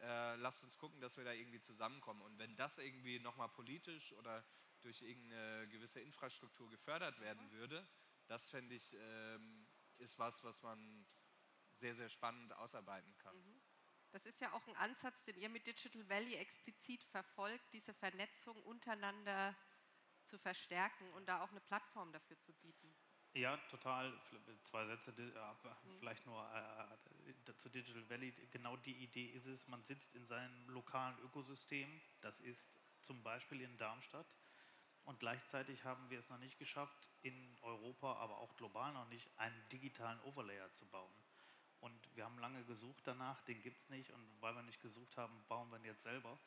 Äh, 0.00 0.36
lasst 0.36 0.62
uns 0.64 0.78
gucken, 0.78 1.00
dass 1.00 1.16
wir 1.16 1.24
da 1.24 1.32
irgendwie 1.32 1.60
zusammenkommen. 1.60 2.22
Und 2.22 2.38
wenn 2.38 2.56
das 2.56 2.78
irgendwie 2.78 3.18
nochmal 3.20 3.48
politisch 3.48 4.12
oder 4.14 4.44
durch 4.82 5.02
irgendeine 5.02 5.68
gewisse 5.68 6.00
Infrastruktur 6.00 6.68
gefördert 6.70 7.20
werden 7.20 7.50
würde, 7.52 7.86
das 8.26 8.48
fände 8.48 8.74
ich, 8.74 8.92
ähm, 8.94 9.66
ist 9.98 10.18
was, 10.18 10.42
was 10.44 10.62
man 10.62 11.06
sehr, 11.80 11.94
sehr 11.94 12.08
spannend 12.08 12.52
ausarbeiten 12.54 13.16
kann. 13.18 13.36
Mhm. 13.36 13.62
Das 14.12 14.26
ist 14.26 14.40
ja 14.40 14.52
auch 14.52 14.66
ein 14.66 14.76
Ansatz, 14.76 15.24
den 15.24 15.38
ihr 15.38 15.48
mit 15.48 15.66
Digital 15.66 16.06
Valley 16.08 16.34
explizit 16.34 17.02
verfolgt, 17.04 17.72
diese 17.72 17.94
Vernetzung 17.94 18.62
untereinander 18.64 19.56
zu 20.26 20.38
verstärken 20.38 21.10
und 21.14 21.26
da 21.26 21.42
auch 21.42 21.50
eine 21.50 21.60
Plattform 21.60 22.12
dafür 22.12 22.38
zu 22.40 22.52
bieten. 22.54 22.94
Ja, 23.34 23.56
total. 23.70 24.12
Zwei 24.64 24.84
Sätze, 24.86 25.12
mhm. 25.12 25.98
vielleicht 25.98 26.26
nur 26.26 26.42
äh, 26.54 27.54
zu 27.56 27.70
Digital 27.70 28.08
Valley. 28.10 28.32
Genau 28.50 28.76
die 28.76 28.96
Idee 28.96 29.28
ist 29.30 29.46
es, 29.46 29.66
man 29.68 29.82
sitzt 29.84 30.14
in 30.14 30.26
seinem 30.26 30.68
lokalen 30.68 31.18
Ökosystem, 31.20 31.88
das 32.20 32.38
ist 32.40 32.62
zum 33.00 33.22
Beispiel 33.22 33.62
in 33.62 33.76
Darmstadt, 33.78 34.26
und 35.04 35.18
gleichzeitig 35.20 35.84
haben 35.84 36.08
wir 36.10 36.20
es 36.20 36.28
noch 36.28 36.38
nicht 36.38 36.58
geschafft, 36.58 37.08
in 37.22 37.56
Europa, 37.62 38.14
aber 38.16 38.38
auch 38.38 38.54
global 38.56 38.92
noch 38.92 39.08
nicht, 39.08 39.28
einen 39.38 39.68
digitalen 39.70 40.20
Overlayer 40.20 40.72
zu 40.74 40.86
bauen. 40.86 41.12
Und 41.80 42.16
wir 42.16 42.24
haben 42.24 42.38
lange 42.38 42.62
gesucht 42.64 43.02
danach, 43.04 43.40
den 43.42 43.60
gibt 43.62 43.80
es 43.82 43.88
nicht. 43.90 44.10
Und 44.10 44.40
weil 44.40 44.54
wir 44.54 44.62
nicht 44.62 44.80
gesucht 44.80 45.16
haben, 45.16 45.44
bauen 45.48 45.68
wir 45.70 45.78
ihn 45.78 45.84
jetzt 45.84 46.04
selber. 46.04 46.38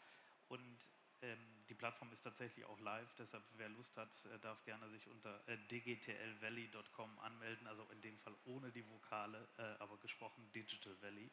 Und 0.47 0.79
ähm, 1.21 1.39
die 1.67 1.73
Plattform 1.73 2.11
ist 2.13 2.21
tatsächlich 2.21 2.63
auch 2.65 2.79
live, 2.79 3.13
deshalb 3.17 3.43
wer 3.57 3.69
Lust 3.69 3.97
hat, 3.97 4.25
äh, 4.25 4.39
darf 4.39 4.63
gerne 4.63 4.89
sich 4.89 5.07
unter 5.07 5.45
äh, 5.47 5.57
dgtlvalley.com 5.69 7.19
anmelden, 7.19 7.67
also 7.67 7.83
in 7.89 8.01
dem 8.01 8.17
Fall 8.19 8.35
ohne 8.45 8.71
die 8.71 8.87
Vokale, 8.89 9.47
äh, 9.57 9.61
aber 9.81 9.97
gesprochen 9.97 10.49
Digital 10.53 10.95
Valley. 11.01 11.29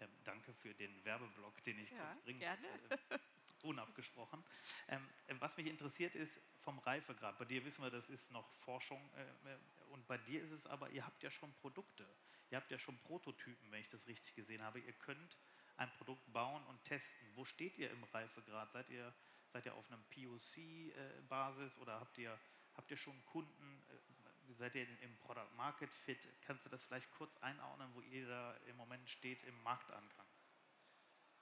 Ähm, 0.00 0.10
danke 0.24 0.52
für 0.54 0.74
den 0.74 1.04
Werbeblock, 1.04 1.62
den 1.64 1.78
ich 1.78 1.90
ja, 1.90 2.04
kurz 2.04 2.24
bringe. 2.24 2.38
Gerne. 2.40 2.68
Äh, 3.10 3.18
unabgesprochen. 3.64 4.44
Ähm, 4.88 5.08
äh, 5.26 5.34
was 5.40 5.56
mich 5.56 5.66
interessiert 5.66 6.14
ist 6.14 6.40
vom 6.62 6.78
Reifegrad. 6.78 7.38
Bei 7.38 7.44
dir 7.44 7.64
wissen 7.64 7.82
wir, 7.82 7.90
das 7.90 8.08
ist 8.08 8.30
noch 8.30 8.48
Forschung 8.64 9.00
äh, 9.16 9.92
und 9.92 10.06
bei 10.06 10.18
dir 10.18 10.42
ist 10.42 10.50
es 10.50 10.66
aber, 10.66 10.90
ihr 10.90 11.04
habt 11.04 11.22
ja 11.22 11.30
schon 11.30 11.52
Produkte. 11.54 12.06
Ihr 12.50 12.58
habt 12.58 12.70
ja 12.70 12.78
schon 12.78 12.98
Prototypen, 12.98 13.70
wenn 13.72 13.80
ich 13.80 13.88
das 13.88 14.06
richtig 14.06 14.34
gesehen 14.34 14.62
habe. 14.62 14.78
Ihr 14.78 14.92
könnt 14.92 15.38
ein 15.76 15.90
Produkt 15.98 16.32
bauen 16.32 16.64
und 16.66 16.82
testen. 16.84 17.28
Wo 17.34 17.44
steht 17.44 17.76
ihr 17.78 17.90
im 17.90 18.04
Reifegrad? 18.04 18.70
Seid 18.72 18.88
ihr, 18.90 19.12
seid 19.52 19.66
ihr 19.66 19.74
auf 19.74 19.90
einem 19.90 20.04
POC-Basis 20.04 21.78
oder 21.78 22.00
habt 22.00 22.18
ihr, 22.18 22.38
habt 22.74 22.90
ihr 22.90 22.96
schon 22.96 23.24
Kunden? 23.26 23.82
Äh, 23.88 24.52
seid 24.54 24.74
ihr 24.74 24.86
im 25.00 25.16
Product 25.18 25.50
Market 25.56 25.92
Fit? 26.04 26.18
Kannst 26.42 26.64
du 26.64 26.68
das 26.68 26.84
vielleicht 26.84 27.10
kurz 27.12 27.36
einordnen, 27.38 27.90
wo 27.94 28.00
ihr 28.02 28.28
da 28.28 28.54
im 28.68 28.76
Moment 28.76 29.08
steht 29.08 29.42
im 29.44 29.62
Marktangang? 29.62 30.26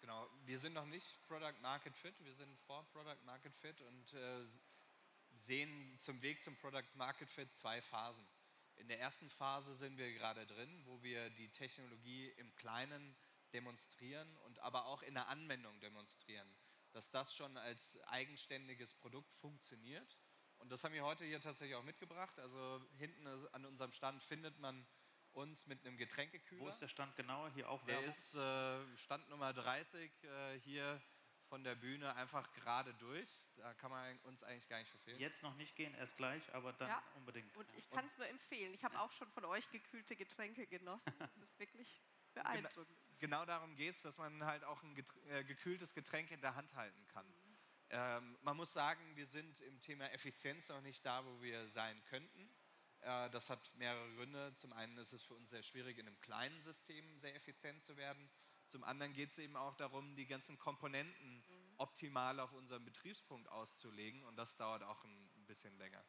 Genau, 0.02 0.28
wir 0.46 0.58
sind 0.58 0.72
noch 0.72 0.86
nicht 0.86 1.06
Product 1.28 1.54
Market 1.60 1.94
Fit, 1.94 2.24
wir 2.24 2.34
sind 2.34 2.58
vor 2.66 2.84
Product 2.90 3.24
Market 3.24 3.54
Fit 3.54 3.80
und 3.82 4.12
äh, 4.14 4.44
sehen 5.30 5.96
zum 6.00 6.20
Weg 6.22 6.42
zum 6.42 6.56
Product 6.56 6.96
Market 6.96 7.30
Fit 7.30 7.48
zwei 7.54 7.80
Phasen. 7.80 8.26
In 8.74 8.88
der 8.88 8.98
ersten 8.98 9.30
Phase 9.30 9.76
sind 9.76 9.96
wir 9.98 10.12
gerade 10.12 10.44
drin, 10.44 10.82
wo 10.86 11.00
wir 11.04 11.30
die 11.30 11.48
Technologie 11.50 12.30
im 12.30 12.52
Kleinen 12.56 13.14
demonstrieren 13.52 14.36
und 14.38 14.58
aber 14.58 14.86
auch 14.86 15.02
in 15.02 15.14
der 15.14 15.28
Anwendung 15.28 15.78
demonstrieren, 15.78 16.52
dass 16.90 17.08
das 17.12 17.32
schon 17.32 17.56
als 17.56 17.96
eigenständiges 18.08 18.94
Produkt 18.94 19.32
funktioniert. 19.36 20.18
Und 20.58 20.72
das 20.72 20.82
haben 20.82 20.94
wir 20.94 21.04
heute 21.04 21.24
hier 21.24 21.40
tatsächlich 21.40 21.76
auch 21.76 21.84
mitgebracht. 21.84 22.36
Also 22.40 22.84
hinten 22.98 23.24
an 23.52 23.64
unserem 23.66 23.92
Stand 23.92 24.20
findet 24.24 24.58
man 24.58 24.84
uns 25.34 25.66
mit 25.66 25.84
einem 25.84 25.96
Getränkekühler. 25.96 26.62
Wo 26.62 26.68
ist 26.68 26.80
der 26.80 26.88
Stand 26.88 27.16
genau? 27.16 27.48
Hier 27.54 27.68
auch 27.68 27.82
Der 27.84 28.02
ist 28.04 28.34
äh, 28.34 28.96
Stand 28.96 29.28
Nummer 29.28 29.52
30 29.52 30.10
äh, 30.24 30.58
hier 30.60 31.00
von 31.48 31.64
der 31.64 31.74
Bühne 31.74 32.14
einfach 32.16 32.50
gerade 32.54 32.94
durch. 32.94 33.28
Da 33.56 33.74
kann 33.74 33.90
man 33.90 34.18
uns 34.20 34.42
eigentlich 34.42 34.68
gar 34.68 34.78
nicht 34.78 34.90
verfehlen. 34.90 35.20
Jetzt 35.20 35.42
noch 35.42 35.54
nicht 35.56 35.76
gehen, 35.76 35.94
erst 35.94 36.16
gleich, 36.16 36.42
aber 36.54 36.72
dann 36.72 36.88
ja. 36.88 37.02
unbedingt. 37.16 37.54
Und 37.56 37.68
ich 37.76 37.90
kann 37.90 38.06
es 38.06 38.16
nur 38.16 38.26
empfehlen. 38.28 38.72
Ich 38.74 38.84
habe 38.84 38.98
auch 39.00 39.12
schon 39.12 39.30
von 39.32 39.44
euch 39.44 39.70
gekühlte 39.70 40.16
Getränke 40.16 40.66
genossen. 40.66 41.12
Das 41.18 41.36
ist 41.36 41.58
wirklich 41.58 42.00
beeindruckend 42.34 42.96
genau 43.22 43.44
darum 43.46 43.74
geht 43.76 43.96
es, 43.96 44.02
dass 44.02 44.18
man 44.18 44.44
halt 44.44 44.64
auch 44.64 44.82
ein 44.82 44.96
äh, 45.30 45.44
gekühltes 45.44 45.94
Getränk 45.94 46.30
in 46.32 46.40
der 46.42 46.54
Hand 46.56 46.74
halten 46.74 47.06
kann. 47.06 47.26
Ähm, 47.88 48.36
man 48.42 48.56
muss 48.56 48.72
sagen, 48.72 49.00
wir 49.14 49.26
sind 49.26 49.60
im 49.60 49.80
Thema 49.80 50.10
Effizienz 50.12 50.68
noch 50.68 50.80
nicht 50.80 51.06
da, 51.06 51.24
wo 51.24 51.40
wir 51.40 51.68
sein 51.68 52.02
könnten. 52.06 52.50
Äh, 53.02 53.30
das 53.30 53.50
hat 53.50 53.72
mehrere 53.74 54.10
Gründe. 54.14 54.54
Zum 54.56 54.72
einen 54.72 54.96
ist 54.98 55.12
es 55.12 55.22
für 55.22 55.34
uns 55.34 55.50
sehr 55.50 55.62
schwierig, 55.62 55.98
in 55.98 56.06
einem 56.06 56.20
kleinen 56.20 56.62
System 56.62 57.18
sehr 57.18 57.34
effizient 57.34 57.84
zu 57.84 57.96
werden. 57.96 58.30
Zum 58.68 58.84
anderen 58.84 59.12
geht 59.12 59.30
es 59.30 59.38
eben 59.38 59.56
auch 59.56 59.74
darum, 59.74 60.16
die 60.16 60.26
ganzen 60.26 60.58
Komponenten 60.58 61.36
mhm. 61.36 61.74
optimal 61.76 62.40
auf 62.40 62.52
unseren 62.52 62.84
Betriebspunkt 62.84 63.48
auszulegen 63.48 64.24
und 64.24 64.36
das 64.36 64.56
dauert 64.56 64.82
auch 64.82 65.04
ein 65.04 65.46
bisschen 65.46 65.76
länger. 65.76 66.02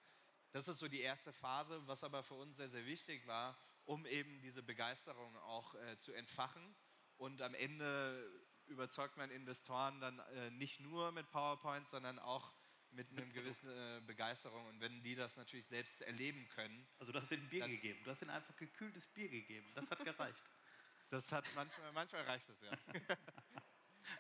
Das 0.53 0.67
ist 0.67 0.79
so 0.79 0.87
die 0.87 1.01
erste 1.01 1.33
Phase, 1.33 1.85
was 1.87 2.03
aber 2.03 2.23
für 2.23 2.35
uns 2.35 2.55
sehr, 2.55 2.69
sehr 2.69 2.85
wichtig 2.85 3.25
war, 3.25 3.57
um 3.85 4.05
eben 4.05 4.41
diese 4.41 4.63
Begeisterung 4.63 5.35
auch 5.37 5.73
äh, 5.75 5.97
zu 5.97 6.13
entfachen. 6.13 6.75
Und 7.17 7.41
am 7.41 7.55
Ende 7.55 8.31
überzeugt 8.67 9.17
man 9.17 9.29
Investoren 9.31 9.99
dann 9.99 10.19
äh, 10.19 10.51
nicht 10.51 10.79
nur 10.79 11.11
mit 11.11 11.29
PowerPoint, 11.31 11.87
sondern 11.89 12.19
auch 12.19 12.53
mit 12.93 13.09
einer 13.11 13.25
gewissen 13.27 13.69
äh, 13.69 14.01
Begeisterung. 14.05 14.65
Und 14.67 14.79
wenn 14.79 15.01
die 15.03 15.15
das 15.15 15.35
natürlich 15.37 15.67
selbst 15.67 16.01
erleben 16.01 16.47
können. 16.49 16.87
Also 16.99 17.11
du 17.11 17.21
hast 17.21 17.31
ihnen 17.31 17.47
Bier 17.49 17.67
gegeben. 17.67 17.99
Du 18.03 18.11
hast 18.11 18.21
ihnen 18.21 18.31
einfach 18.31 18.55
gekühltes 18.55 19.07
Bier 19.07 19.29
gegeben. 19.29 19.69
Das 19.75 19.89
hat 19.89 20.03
gereicht. 20.03 20.43
das 21.09 21.31
hat 21.31 21.45
manchmal, 21.55 21.91
manchmal 21.91 22.23
reicht 22.23 22.47
das, 22.49 22.61
ja. 22.61 22.71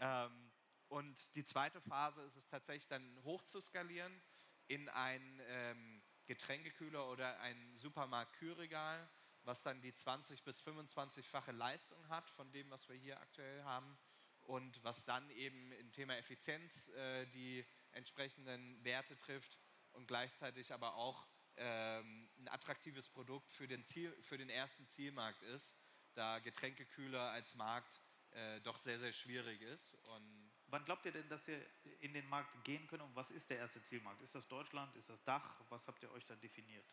ähm, 0.25 0.51
und 0.89 1.35
die 1.35 1.43
zweite 1.43 1.81
Phase 1.81 2.21
ist 2.21 2.35
es 2.35 2.47
tatsächlich 2.47 2.87
dann 2.87 3.23
hoch 3.23 3.43
zu 3.43 3.59
skalieren 3.61 4.21
in 4.67 4.89
ein 4.89 5.41
ähm, 5.47 6.03
Getränkekühler 6.25 7.09
oder 7.09 7.39
ein 7.39 7.77
Supermarkt-Kühlregal, 7.77 9.09
was 9.43 9.63
dann 9.63 9.81
die 9.81 9.93
20 9.93 10.43
bis 10.43 10.61
25-fache 10.63 11.51
Leistung 11.51 12.07
hat 12.09 12.29
von 12.29 12.51
dem, 12.51 12.69
was 12.69 12.87
wir 12.87 12.95
hier 12.95 13.19
aktuell 13.19 13.63
haben 13.63 13.97
und 14.41 14.83
was 14.83 15.03
dann 15.03 15.29
eben 15.31 15.71
im 15.73 15.91
Thema 15.91 16.15
Effizienz 16.17 16.87
äh, 16.89 17.25
die 17.27 17.65
entsprechenden 17.93 18.83
Werte 18.83 19.17
trifft 19.17 19.57
und 19.91 20.07
gleichzeitig 20.07 20.73
aber 20.73 20.95
auch 20.95 21.27
ähm, 21.55 22.29
ein 22.37 22.47
attraktives 22.47 23.09
Produkt 23.09 23.53
für 23.53 23.67
den, 23.67 23.85
Ziel, 23.85 24.11
für 24.23 24.37
den 24.37 24.49
ersten 24.49 24.87
Zielmarkt 24.87 25.41
ist, 25.43 25.75
da 26.15 26.39
Getränkekühler 26.39 27.31
als 27.31 27.55
Markt 27.55 28.01
äh, 28.31 28.61
doch 28.61 28.77
sehr, 28.77 28.99
sehr 28.99 29.13
schwierig 29.13 29.61
ist. 29.61 29.95
Und 30.05 30.43
Wann 30.73 30.85
glaubt 30.85 31.05
ihr 31.05 31.11
denn, 31.11 31.29
dass 31.29 31.47
ihr 31.47 31.63
in 31.99 32.13
den 32.13 32.27
Markt 32.29 32.63
gehen 32.63 32.87
könnt 32.87 33.03
und 33.03 33.15
was 33.15 33.29
ist 33.29 33.47
der 33.47 33.59
erste 33.59 33.83
Zielmarkt? 33.83 34.23
Ist 34.23 34.33
das 34.33 34.47
Deutschland? 34.47 34.95
Ist 34.95 35.07
das 35.07 35.23
Dach? 35.23 35.61
Was 35.69 35.87
habt 35.87 36.01
ihr 36.01 36.11
euch 36.11 36.25
da 36.25 36.35
definiert? 36.35 36.91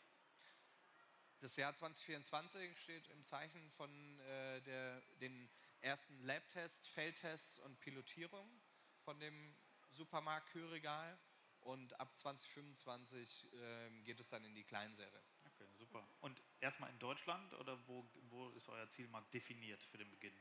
Das 1.39 1.57
Jahr 1.57 1.75
2024 1.75 2.79
steht 2.79 3.09
im 3.09 3.25
Zeichen 3.25 3.71
von 3.71 4.21
äh, 4.21 4.61
der, 4.61 5.01
den 5.23 5.49
ersten 5.81 6.23
Lab-Tests, 6.25 6.89
Feldtests 6.89 7.59
und 7.61 7.81
Pilotierung 7.81 8.61
von 8.99 9.19
dem 9.19 9.57
Supermarkt-Kühlregal. 9.93 11.19
Und 11.61 11.99
ab 12.01 12.17
2025 12.17 13.53
äh, 13.53 13.91
geht 14.03 14.19
es 14.19 14.29
dann 14.29 14.45
in 14.45 14.55
die 14.55 14.65
Kleinserie. 14.65 15.23
Okay, 15.45 15.69
super. 15.77 16.07
Und 16.21 16.43
erstmal 16.61 16.91
in 16.91 16.99
Deutschland 16.99 17.53
oder 17.55 17.79
wo, 17.87 18.09
wo 18.31 18.49
ist 18.51 18.69
euer 18.69 18.89
Zielmarkt 18.89 19.33
definiert 19.35 19.83
für 19.85 19.99
den 19.99 20.11
Beginn? 20.11 20.35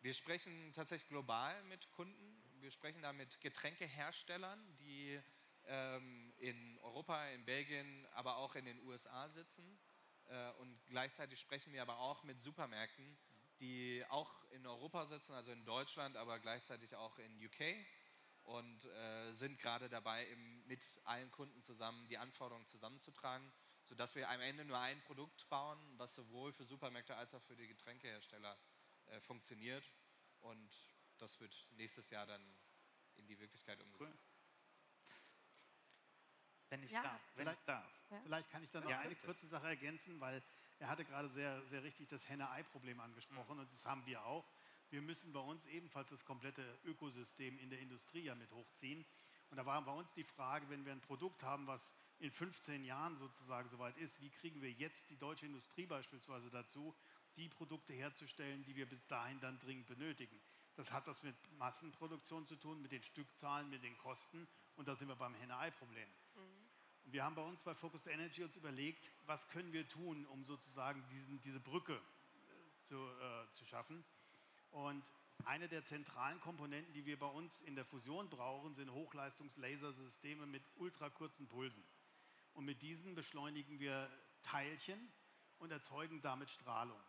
Wir 0.00 0.12
sprechen 0.12 0.72
tatsächlich 0.74 1.08
global 1.08 1.62
mit 1.64 1.90
Kunden. 1.92 2.42
Wir 2.60 2.70
sprechen 2.70 3.00
da 3.00 3.12
mit 3.12 3.40
Getränkeherstellern, 3.40 4.60
die 4.78 5.20
ähm, 5.66 6.32
in 6.38 6.78
Europa, 6.80 7.28
in 7.28 7.44
Belgien, 7.44 8.06
aber 8.14 8.36
auch 8.36 8.54
in 8.54 8.64
den 8.64 8.78
USA 8.80 9.28
sitzen. 9.28 9.78
Äh, 10.26 10.50
und 10.58 10.84
gleichzeitig 10.86 11.40
sprechen 11.40 11.72
wir 11.72 11.82
aber 11.82 11.98
auch 11.98 12.22
mit 12.24 12.42
Supermärkten, 12.42 13.16
die 13.60 14.04
auch 14.08 14.44
in 14.50 14.66
Europa 14.66 15.06
sitzen, 15.06 15.32
also 15.32 15.52
in 15.52 15.64
Deutschland, 15.64 16.16
aber 16.16 16.38
gleichzeitig 16.38 16.94
auch 16.96 17.18
in 17.18 17.46
UK 17.46 17.76
und 18.44 18.84
äh, 18.84 19.32
sind 19.32 19.58
gerade 19.58 19.88
dabei, 19.88 20.26
mit 20.66 20.80
allen 21.04 21.30
Kunden 21.30 21.62
zusammen 21.62 22.06
die 22.08 22.18
Anforderungen 22.18 22.66
zusammenzutragen, 22.68 23.52
sodass 23.84 24.14
wir 24.14 24.28
am 24.28 24.40
Ende 24.40 24.64
nur 24.64 24.78
ein 24.78 25.00
Produkt 25.02 25.48
bauen, 25.48 25.78
was 25.96 26.14
sowohl 26.14 26.52
für 26.52 26.64
Supermärkte 26.64 27.16
als 27.16 27.34
auch 27.34 27.42
für 27.42 27.56
die 27.56 27.66
Getränkehersteller 27.66 28.58
äh, 29.06 29.20
funktioniert. 29.20 29.84
Und 30.40 30.70
das 31.18 31.40
wird 31.40 31.54
nächstes 31.72 32.10
Jahr 32.10 32.26
dann 32.26 32.42
in 33.16 33.26
die 33.26 33.38
Wirklichkeit 33.38 33.80
umgesetzt. 33.80 34.00
Cool. 34.00 34.34
Wenn 36.70 36.82
ich 36.82 36.90
ja. 36.90 37.02
darf. 37.02 37.20
Wenn 37.34 37.44
vielleicht, 37.44 37.60
ich 37.60 37.66
darf. 37.66 37.92
Ja. 38.10 38.20
Vielleicht 38.22 38.50
kann 38.50 38.62
ich 38.62 38.70
da 38.70 38.80
noch 38.80 38.90
ja, 38.90 38.98
eine 38.98 39.10
bitte. 39.10 39.26
kurze 39.26 39.46
Sache 39.46 39.68
ergänzen, 39.68 40.20
weil 40.20 40.42
er 40.80 40.88
hatte 40.88 41.04
gerade 41.04 41.28
sehr, 41.28 41.62
sehr 41.66 41.82
richtig 41.82 42.08
das 42.08 42.28
Henne-Ei-Problem 42.28 43.00
angesprochen 43.00 43.54
mhm. 43.54 43.62
und 43.62 43.72
das 43.72 43.84
haben 43.84 44.04
wir 44.06 44.24
auch. 44.24 44.44
Wir 44.94 45.02
müssen 45.02 45.32
bei 45.32 45.40
uns 45.40 45.66
ebenfalls 45.66 46.08
das 46.10 46.24
komplette 46.24 46.62
Ökosystem 46.84 47.58
in 47.58 47.68
der 47.68 47.80
Industrie 47.80 48.22
ja 48.22 48.36
mit 48.36 48.52
hochziehen. 48.52 49.04
Und 49.50 49.56
da 49.56 49.66
war 49.66 49.84
bei 49.84 49.90
uns 49.90 50.14
die 50.14 50.22
Frage, 50.22 50.70
wenn 50.70 50.84
wir 50.84 50.92
ein 50.92 51.00
Produkt 51.00 51.42
haben, 51.42 51.66
was 51.66 51.92
in 52.20 52.30
15 52.30 52.84
Jahren 52.84 53.16
sozusagen 53.16 53.68
soweit 53.68 53.98
ist, 53.98 54.20
wie 54.20 54.30
kriegen 54.30 54.62
wir 54.62 54.70
jetzt 54.70 55.10
die 55.10 55.16
deutsche 55.16 55.46
Industrie 55.46 55.86
beispielsweise 55.86 56.48
dazu, 56.48 56.94
die 57.34 57.48
Produkte 57.48 57.92
herzustellen, 57.92 58.62
die 58.62 58.76
wir 58.76 58.88
bis 58.88 59.04
dahin 59.08 59.40
dann 59.40 59.58
dringend 59.58 59.88
benötigen. 59.88 60.40
Das 60.76 60.92
hat 60.92 61.08
was 61.08 61.24
mit 61.24 61.34
Massenproduktion 61.58 62.46
zu 62.46 62.54
tun, 62.54 62.80
mit 62.80 62.92
den 62.92 63.02
Stückzahlen, 63.02 63.68
mit 63.70 63.82
den 63.82 63.98
Kosten 63.98 64.46
und 64.76 64.86
da 64.86 64.94
sind 64.94 65.08
wir 65.08 65.16
beim 65.16 65.34
Henne-Ei-Problem. 65.34 66.08
Mhm. 66.36 66.70
Wir 67.06 67.24
haben 67.24 67.34
bei 67.34 67.42
uns 67.42 67.64
bei 67.64 67.74
Focused 67.74 68.06
Energy 68.06 68.44
uns 68.44 68.56
überlegt, 68.56 69.10
was 69.26 69.48
können 69.48 69.72
wir 69.72 69.88
tun, 69.88 70.24
um 70.26 70.44
sozusagen 70.44 71.04
diesen, 71.10 71.40
diese 71.42 71.58
Brücke 71.58 71.96
äh, 71.96 72.84
zu, 72.84 72.94
äh, 72.94 73.50
zu 73.54 73.66
schaffen. 73.66 74.04
Und 74.74 75.04
eine 75.44 75.68
der 75.68 75.84
zentralen 75.84 76.40
Komponenten, 76.40 76.92
die 76.94 77.06
wir 77.06 77.16
bei 77.16 77.28
uns 77.28 77.60
in 77.60 77.76
der 77.76 77.84
Fusion 77.84 78.28
brauchen, 78.28 78.74
sind 78.74 78.90
Hochleistungslasersysteme 78.90 80.46
mit 80.46 80.64
ultrakurzen 80.74 81.46
Pulsen. 81.46 81.84
Und 82.54 82.64
mit 82.64 82.82
diesen 82.82 83.14
beschleunigen 83.14 83.78
wir 83.78 84.10
Teilchen 84.42 84.98
und 85.58 85.70
erzeugen 85.70 86.20
damit 86.22 86.50
Strahlung. 86.50 87.00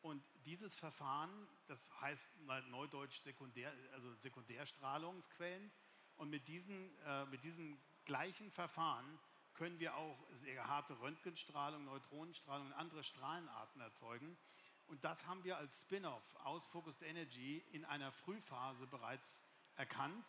Und 0.00 0.24
dieses 0.44 0.74
Verfahren, 0.74 1.30
das 1.68 1.88
heißt 2.00 2.28
neudeutsch 2.70 3.20
Sekundär, 3.20 3.72
also 3.92 4.12
Sekundärstrahlungsquellen, 4.16 5.70
und 6.16 6.30
mit, 6.30 6.48
diesen, 6.48 6.98
äh, 7.06 7.26
mit 7.26 7.44
diesem 7.44 7.78
gleichen 8.06 8.50
Verfahren 8.50 9.20
können 9.54 9.78
wir 9.78 9.94
auch 9.94 10.18
sehr 10.32 10.66
harte 10.66 10.98
Röntgenstrahlung, 10.98 11.84
Neutronenstrahlung 11.84 12.66
und 12.66 12.72
andere 12.72 13.04
Strahlenarten 13.04 13.80
erzeugen. 13.80 14.36
Und 14.88 15.04
das 15.04 15.26
haben 15.26 15.44
wir 15.44 15.58
als 15.58 15.72
Spin-off 15.82 16.36
aus 16.44 16.64
Focused 16.66 17.02
Energy 17.02 17.62
in 17.72 17.84
einer 17.84 18.10
Frühphase 18.10 18.86
bereits 18.86 19.44
erkannt. 19.76 20.24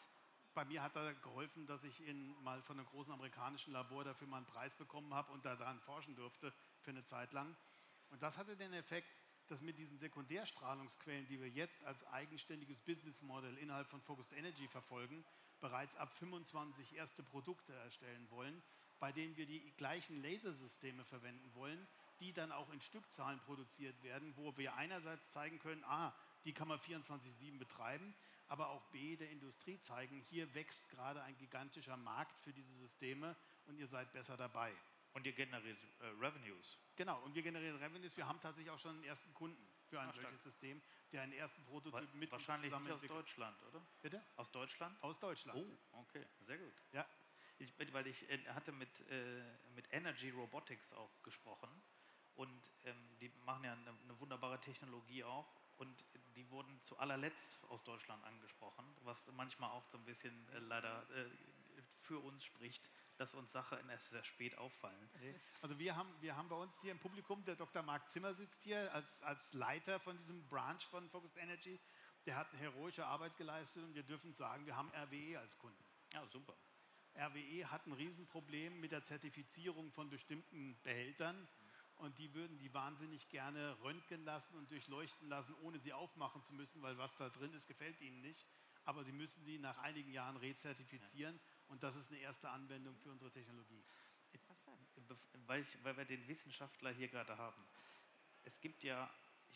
Bei 0.53 0.65
mir 0.65 0.83
hat 0.83 0.95
er 0.97 1.13
geholfen, 1.15 1.65
dass 1.65 1.83
ich 1.85 2.05
in, 2.05 2.35
mal 2.43 2.61
von 2.61 2.77
einem 2.77 2.87
großen 2.87 3.13
amerikanischen 3.13 3.71
Labor 3.71 4.03
dafür 4.03 4.27
mal 4.27 4.37
einen 4.37 4.45
Preis 4.45 4.75
bekommen 4.75 5.13
habe 5.13 5.31
und 5.31 5.45
daran 5.45 5.79
forschen 5.79 6.15
durfte 6.15 6.53
für 6.81 6.91
eine 6.91 7.05
Zeit 7.05 7.31
lang. 7.31 7.55
Und 8.09 8.21
das 8.21 8.37
hatte 8.37 8.57
den 8.57 8.73
Effekt, 8.73 9.07
dass 9.47 9.61
mit 9.61 9.77
diesen 9.77 9.97
Sekundärstrahlungsquellen, 9.97 11.27
die 11.27 11.39
wir 11.39 11.49
jetzt 11.49 11.83
als 11.85 12.05
eigenständiges 12.07 12.81
Business 12.81 13.21
Model 13.21 13.57
innerhalb 13.57 13.87
von 13.87 14.01
Focused 14.01 14.33
Energy 14.33 14.67
verfolgen, 14.67 15.23
bereits 15.61 15.95
ab 15.95 16.11
25 16.17 16.95
erste 16.95 17.23
Produkte 17.23 17.73
erstellen 17.73 18.29
wollen, 18.29 18.61
bei 18.99 19.11
denen 19.13 19.37
wir 19.37 19.45
die 19.45 19.71
gleichen 19.77 20.21
Lasersysteme 20.21 21.05
verwenden 21.05 21.53
wollen, 21.55 21.87
die 22.19 22.33
dann 22.33 22.51
auch 22.51 22.69
in 22.71 22.81
Stückzahlen 22.81 23.39
produziert 23.41 24.01
werden, 24.03 24.35
wo 24.35 24.55
wir 24.57 24.75
einerseits 24.75 25.29
zeigen 25.29 25.59
können, 25.59 25.83
a, 25.85 26.13
die 26.45 26.53
kann 26.53 26.67
man 26.67 26.79
24-7 26.79 27.57
betreiben, 27.57 28.15
aber 28.47 28.69
auch 28.69 28.83
b, 28.87 29.15
der 29.15 29.29
Industrie 29.29 29.79
zeigen, 29.79 30.21
hier 30.29 30.53
wächst 30.53 30.89
gerade 30.89 31.21
ein 31.23 31.37
gigantischer 31.37 31.97
Markt 31.97 32.39
für 32.39 32.53
diese 32.53 32.73
Systeme 32.75 33.35
und 33.65 33.77
ihr 33.77 33.87
seid 33.87 34.11
besser 34.11 34.37
dabei. 34.37 34.73
Und 35.13 35.25
ihr 35.25 35.33
generiert 35.33 35.77
äh, 35.99 36.05
Revenues. 36.19 36.77
Genau, 36.95 37.19
und 37.23 37.33
wir 37.33 37.41
generieren 37.41 37.77
Revenues. 37.77 38.15
Wir 38.15 38.27
haben 38.27 38.39
tatsächlich 38.39 38.71
auch 38.71 38.79
schon 38.79 38.95
einen 38.95 39.03
ersten 39.03 39.33
Kunden 39.33 39.67
für 39.87 39.99
ein 39.99 40.09
Ach, 40.09 40.21
solches 40.21 40.43
System, 40.43 40.81
der 41.11 41.23
einen 41.23 41.33
ersten 41.33 41.63
Prototyp 41.65 42.13
mit 42.13 42.31
Wahrscheinlich 42.31 42.71
nicht 42.71 42.91
aus 42.91 43.01
Deutschland, 43.01 43.61
oder? 43.63 43.81
Bitte? 44.01 44.23
Aus 44.35 44.51
Deutschland? 44.51 45.03
Aus 45.03 45.19
Deutschland. 45.19 45.59
Oh, 45.91 45.99
okay, 45.99 46.25
sehr 46.41 46.59
gut. 46.59 46.73
Ja. 46.91 47.07
Ich, 47.57 47.73
weil 47.91 48.07
ich 48.07 48.29
äh, 48.29 48.39
hatte 48.49 48.71
mit, 48.71 48.89
äh, 49.09 49.43
mit 49.73 49.91
Energy 49.91 50.29
Robotics 50.29 50.93
auch 50.93 51.23
gesprochen 51.23 51.69
und 52.39 52.71
ähm, 52.85 52.95
die 53.19 53.29
machen 53.45 53.65
ja 53.65 53.73
eine, 53.73 53.89
eine, 53.89 54.19
wunderbare 54.21 54.61
Technologie 54.61 55.25
auch. 55.25 55.45
Und 55.77 56.05
die 56.37 56.49
wurden 56.49 56.81
zu 56.83 56.97
allerletzt 56.97 57.59
aus 57.67 57.83
Deutschland 57.83 58.23
angesprochen, 58.23 58.85
was 59.03 59.17
manchmal 59.33 59.69
auch 59.71 59.85
so 59.87 59.97
ein 59.97 60.05
bisschen 60.05 60.47
äh, 60.53 60.59
leider 60.59 61.03
äh, 61.11 61.29
für 62.01 62.19
uns 62.19 62.45
spricht, 62.45 62.89
dass 63.17 63.33
uns 63.33 63.51
Sachen 63.51 63.89
erst 63.89 64.09
sehr 64.09 64.23
spät 64.23 64.57
auffallen. 64.57 65.09
Also 65.61 65.77
wir 65.77 65.97
haben, 65.97 66.09
wir 66.21 66.37
haben 66.37 66.47
bei 66.47 66.55
uns 66.55 66.79
hier 66.79 66.93
im 66.93 66.99
Publikum, 66.99 67.43
der 67.43 67.57
Dr. 67.57 67.83
Marc 67.83 68.09
Zimmer 68.09 68.33
sitzt 68.33 68.63
hier 68.63 68.93
als, 68.93 69.21
als 69.21 69.51
Leiter 69.53 69.99
von 69.99 70.17
diesem 70.17 70.47
Branch 70.47 70.81
von 70.89 71.09
Focused 71.09 71.37
Energy. 71.37 71.77
Der 72.25 72.37
hat 72.37 72.49
eine 72.51 72.59
heroische 72.59 73.05
Arbeit 73.05 73.35
geleistet 73.35 73.83
und 73.83 73.95
wir 73.95 74.03
dürfen 74.03 74.33
sagen, 74.33 74.65
wir 74.65 74.77
haben 74.77 74.91
RWE 74.93 75.39
als 75.39 75.57
Kunden. 75.57 75.83
Ja, 76.13 76.25
super. 76.27 76.55
RWE 77.15 77.69
hat 77.69 77.85
ein 77.85 77.93
Riesenproblem 77.93 78.79
mit 78.79 78.93
der 78.93 79.03
Zertifizierung 79.03 79.91
von 79.91 80.09
bestimmten 80.09 80.79
Behältern 80.83 81.47
und 81.99 82.17
die 82.17 82.33
würden 82.33 82.57
die 82.57 82.73
wahnsinnig 82.73 83.29
gerne 83.29 83.77
röntgen 83.81 84.23
lassen 84.25 84.55
und 84.55 84.71
durchleuchten 84.71 85.29
lassen, 85.29 85.53
ohne 85.61 85.79
sie 85.79 85.93
aufmachen 85.93 86.43
zu 86.43 86.53
müssen, 86.53 86.81
weil 86.81 86.97
was 86.97 87.15
da 87.17 87.29
drin 87.29 87.53
ist, 87.53 87.67
gefällt 87.67 87.99
ihnen 88.01 88.21
nicht. 88.21 88.47
Aber 88.85 89.03
sie 89.03 89.11
müssen 89.11 89.43
sie 89.43 89.59
nach 89.59 89.77
einigen 89.79 90.11
Jahren 90.11 90.37
rezertifizieren 90.37 91.35
ja. 91.35 91.41
und 91.67 91.83
das 91.83 91.95
ist 91.95 92.09
eine 92.09 92.19
erste 92.19 92.49
Anwendung 92.49 92.97
für 92.97 93.11
unsere 93.11 93.31
Technologie. 93.31 93.83
Weil, 95.47 95.61
ich, 95.61 95.83
weil 95.83 95.97
wir 95.97 96.05
den 96.05 96.27
Wissenschaftler 96.27 96.91
hier 96.91 97.07
gerade 97.07 97.37
haben. 97.37 97.63
Es 98.43 98.59
gibt 98.61 98.83
ja 98.83 99.09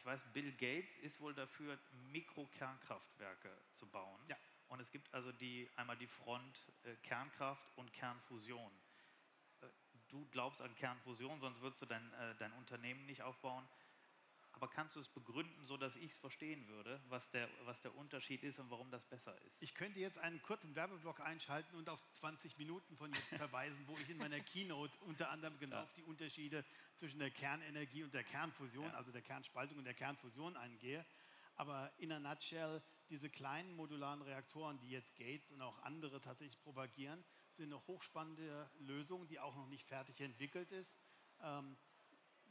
ich 0.04 0.06
weiß, 0.06 0.20
Bill 0.34 0.52
Gates 0.52 0.98
ist 0.98 1.22
wohl 1.22 1.34
dafür, 1.34 1.80
Mikrokernkraftwerke 2.12 3.50
zu 3.74 3.88
bauen. 3.88 4.20
Ja. 4.28 4.36
Und 4.68 4.82
es 4.82 4.91
gibt 4.91 5.14
also 5.14 5.32
die, 5.32 5.70
einmal 5.78 5.98
die 5.98 6.08
Front 6.08 6.60
äh, 6.84 6.96
Kernkraft 7.04 7.72
und 7.78 7.94
Kernfusion. 7.94 8.72
Du 10.14 10.28
glaubst 10.30 10.61
an 10.61 10.76
Kernfusion, 10.76 11.39
sonst 11.39 11.59
würdest 11.61 11.82
du 11.82 11.88
dein, 11.88 12.14
äh, 12.14 12.36
dein 12.38 12.53
Unternehmen 12.53 13.03
nicht 13.07 13.24
aufbauen. 13.24 13.68
Aber 14.51 14.68
kannst 14.68 14.95
du 14.95 14.99
es 14.99 15.09
begründen, 15.09 15.66
sodass 15.66 15.95
ich 15.95 16.11
es 16.11 16.18
verstehen 16.20 16.68
würde, 16.68 17.01
was 17.09 17.28
der, 17.32 17.49
was 17.66 17.82
der 17.82 17.95
Unterschied 17.95 18.43
ist 18.43 18.59
und 18.59 18.70
warum 18.70 18.91
das 18.91 19.03
besser 19.05 19.36
ist? 19.41 19.57
Ich 19.59 19.74
könnte 19.74 19.99
jetzt 19.99 20.20
einen 20.20 20.39
kurzen 20.43 20.76
Werbeblock 20.76 21.20
einschalten 21.22 21.76
und 21.76 21.89
auf 21.89 21.99
20 22.11 22.59
Minuten 22.59 22.95
von 22.95 23.11
jetzt 23.11 23.28
verweisen, 23.30 23.84
wo 23.88 23.97
ich 23.97 24.07
in 24.07 24.18
meiner 24.18 24.39
Keynote 24.39 24.95
unter 24.99 25.32
anderem 25.32 25.57
genau 25.57 25.78
ja. 25.78 25.84
auf 25.84 25.93
die 25.93 26.03
Unterschiede 26.03 26.64
zwischen 26.93 27.18
der 27.18 27.32
Kernenergie 27.32 28.03
und 28.03 28.14
der 28.14 28.24
Kernfusion, 28.24 28.86
ja. 28.86 28.93
also 28.93 29.11
der 29.11 29.24
Kernspaltung 29.24 29.80
und 29.80 29.86
der 29.86 29.95
Kernfusion 29.95 30.55
eingehe. 30.55 31.03
Aber 31.56 31.91
in 31.97 32.12
a 32.12 32.20
nutshell, 32.20 32.82
diese 33.10 33.30
kleinen 33.30 33.76
modularen 33.76 34.22
Reaktoren, 34.22 34.80
die 34.80 34.89
jetzt 34.89 35.16
Gates 35.16 35.51
und 35.51 35.62
auch 35.62 35.80
andere 35.80 36.20
tatsächlich 36.22 36.60
propagieren, 36.62 37.24
sind 37.49 37.72
eine 37.72 37.86
hochspannende 37.88 38.70
Lösung, 38.80 39.28
die 39.28 39.39
auch 39.39 39.56
noch 39.56 39.68
nicht 39.68 39.88
fertig 39.88 40.22
entwickelt 40.22 40.72
ist. 40.72 40.95
Ähm, 41.41 41.78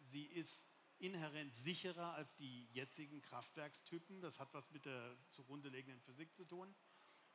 sie 0.00 0.24
ist 0.24 0.68
inhärent 0.98 1.54
sicherer 1.54 2.14
als 2.14 2.36
die 2.36 2.68
jetzigen 2.72 3.20
Kraftwerkstypen. 3.22 4.20
Das 4.20 4.38
hat 4.38 4.54
was 4.54 4.70
mit 4.70 4.84
der 4.84 5.16
zugrunde 5.30 5.68
liegenden 5.68 6.00
Physik 6.00 6.34
zu 6.36 6.44
tun. 6.44 6.72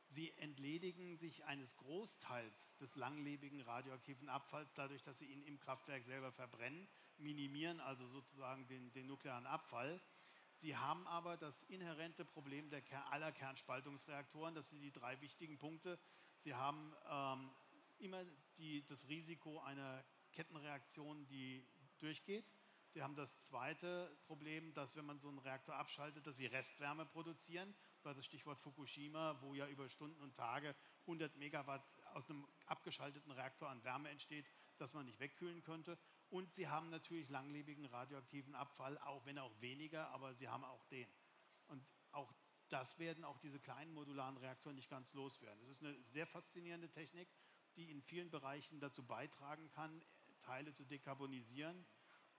Sie 0.06 0.32
entledigen 0.38 1.16
sich 1.16 1.44
eines 1.44 1.76
Großteils 1.76 2.76
des 2.76 2.96
langlebigen 2.96 3.60
radioaktiven 3.60 4.30
Abfalls 4.30 4.72
dadurch, 4.72 5.02
dass 5.02 5.18
sie 5.18 5.26
ihn 5.26 5.42
im 5.42 5.60
Kraftwerk 5.60 6.02
selber 6.04 6.32
verbrennen, 6.32 6.88
minimieren 7.18 7.78
also 7.80 8.06
sozusagen 8.06 8.66
den, 8.68 8.90
den 8.92 9.06
nuklearen 9.06 9.46
Abfall. 9.46 10.00
Sie 10.58 10.76
haben 10.76 11.06
aber 11.06 11.36
das 11.36 11.62
inhärente 11.68 12.24
Problem 12.24 12.68
der 12.68 12.82
aller 13.12 13.30
Kernspaltungsreaktoren. 13.30 14.56
Das 14.56 14.68
sind 14.68 14.80
die 14.80 14.90
drei 14.90 15.20
wichtigen 15.20 15.56
Punkte. 15.56 16.00
Sie 16.34 16.52
haben 16.52 16.94
ähm, 17.08 17.50
immer 17.98 18.24
die, 18.58 18.84
das 18.86 19.06
Risiko 19.06 19.60
einer 19.60 20.04
Kettenreaktion, 20.32 21.26
die 21.28 21.64
durchgeht. 22.00 22.44
Sie 22.88 23.02
haben 23.02 23.14
das 23.14 23.38
zweite 23.38 24.10
Problem, 24.26 24.72
dass 24.74 24.96
wenn 24.96 25.06
man 25.06 25.20
so 25.20 25.28
einen 25.28 25.38
Reaktor 25.38 25.76
abschaltet, 25.76 26.26
dass 26.26 26.36
sie 26.36 26.46
Restwärme 26.46 27.06
produzieren. 27.06 27.72
Das 28.02 28.16
das 28.16 28.24
Stichwort 28.24 28.58
Fukushima, 28.58 29.40
wo 29.42 29.54
ja 29.54 29.68
über 29.68 29.88
Stunden 29.88 30.20
und 30.22 30.34
Tage 30.34 30.74
100 31.02 31.36
Megawatt 31.36 31.86
aus 32.14 32.28
einem 32.28 32.48
abgeschalteten 32.66 33.30
Reaktor 33.30 33.68
an 33.68 33.84
Wärme 33.84 34.08
entsteht, 34.08 34.46
das 34.78 34.94
man 34.94 35.06
nicht 35.06 35.20
wegkühlen 35.20 35.62
könnte. 35.62 35.98
Und 36.30 36.52
sie 36.52 36.68
haben 36.68 36.90
natürlich 36.90 37.28
langlebigen 37.30 37.86
radioaktiven 37.86 38.54
Abfall, 38.54 38.98
auch 38.98 39.24
wenn 39.24 39.38
auch 39.38 39.60
weniger, 39.60 40.08
aber 40.10 40.34
sie 40.34 40.48
haben 40.48 40.64
auch 40.64 40.84
den. 40.86 41.08
Und 41.68 41.82
auch 42.12 42.32
das 42.68 42.98
werden 42.98 43.24
auch 43.24 43.38
diese 43.38 43.58
kleinen 43.60 43.92
modularen 43.94 44.36
Reaktoren 44.36 44.76
nicht 44.76 44.90
ganz 44.90 45.14
loswerden. 45.14 45.58
Das 45.60 45.70
ist 45.70 45.82
eine 45.82 46.02
sehr 46.04 46.26
faszinierende 46.26 46.90
Technik, 46.90 47.28
die 47.76 47.90
in 47.90 48.02
vielen 48.02 48.30
Bereichen 48.30 48.80
dazu 48.80 49.06
beitragen 49.06 49.70
kann, 49.70 50.02
Teile 50.42 50.72
zu 50.74 50.84
dekarbonisieren 50.84 51.86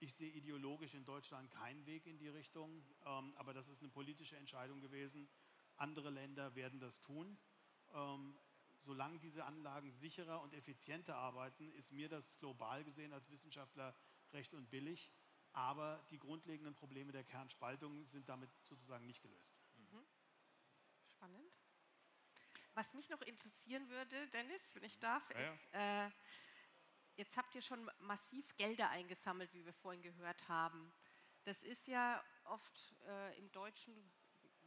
ich 0.01 0.13
sehe 0.15 0.31
ideologisch 0.31 0.93
in 0.93 1.03
Deutschland 1.03 1.51
keinen 1.51 1.85
Weg 1.85 2.07
in 2.07 2.17
die 2.17 2.29
Richtung, 2.29 2.83
ähm, 3.05 3.33
aber 3.35 3.53
das 3.53 3.67
ist 3.67 3.81
eine 3.81 3.91
politische 3.91 4.37
Entscheidung 4.37 4.79
gewesen. 4.79 5.27
Andere 5.75 6.09
Länder 6.09 6.55
werden 6.55 6.79
das 6.79 7.01
tun. 7.01 7.37
Solange 8.81 9.19
diese 9.19 9.45
Anlagen 9.45 9.91
sicherer 9.91 10.41
und 10.41 10.53
effizienter 10.53 11.15
arbeiten, 11.15 11.71
ist 11.73 11.91
mir 11.91 12.09
das 12.09 12.39
global 12.39 12.83
gesehen 12.83 13.13
als 13.13 13.29
Wissenschaftler 13.29 13.95
recht 14.31 14.53
und 14.53 14.69
billig. 14.69 15.11
Aber 15.51 16.05
die 16.11 16.19
grundlegenden 16.19 16.75
Probleme 16.75 17.11
der 17.11 17.23
Kernspaltung 17.23 18.05
sind 18.07 18.29
damit 18.29 18.49
sozusagen 18.63 19.05
nicht 19.05 19.21
gelöst. 19.21 19.57
Mhm. 19.75 20.05
Spannend. 21.07 21.57
Was 22.75 22.93
mich 22.93 23.09
noch 23.09 23.21
interessieren 23.21 23.89
würde, 23.89 24.27
Dennis, 24.27 24.75
wenn 24.75 24.83
ich 24.83 24.99
darf, 24.99 25.29
ja, 25.31 25.53
ist, 25.53 25.73
äh, 25.73 26.09
Jetzt 27.19 27.35
habt 27.35 27.53
ihr 27.53 27.61
schon 27.61 27.91
massiv 27.99 28.55
Gelder 28.55 28.91
eingesammelt, 28.91 29.53
wie 29.53 29.65
wir 29.65 29.73
vorhin 29.73 30.01
gehört 30.01 30.47
haben. 30.47 30.93
Das 31.43 31.61
ist 31.63 31.85
ja 31.85 32.23
oft 32.45 32.95
äh, 33.07 33.37
im 33.37 33.51
deutschen 33.51 34.09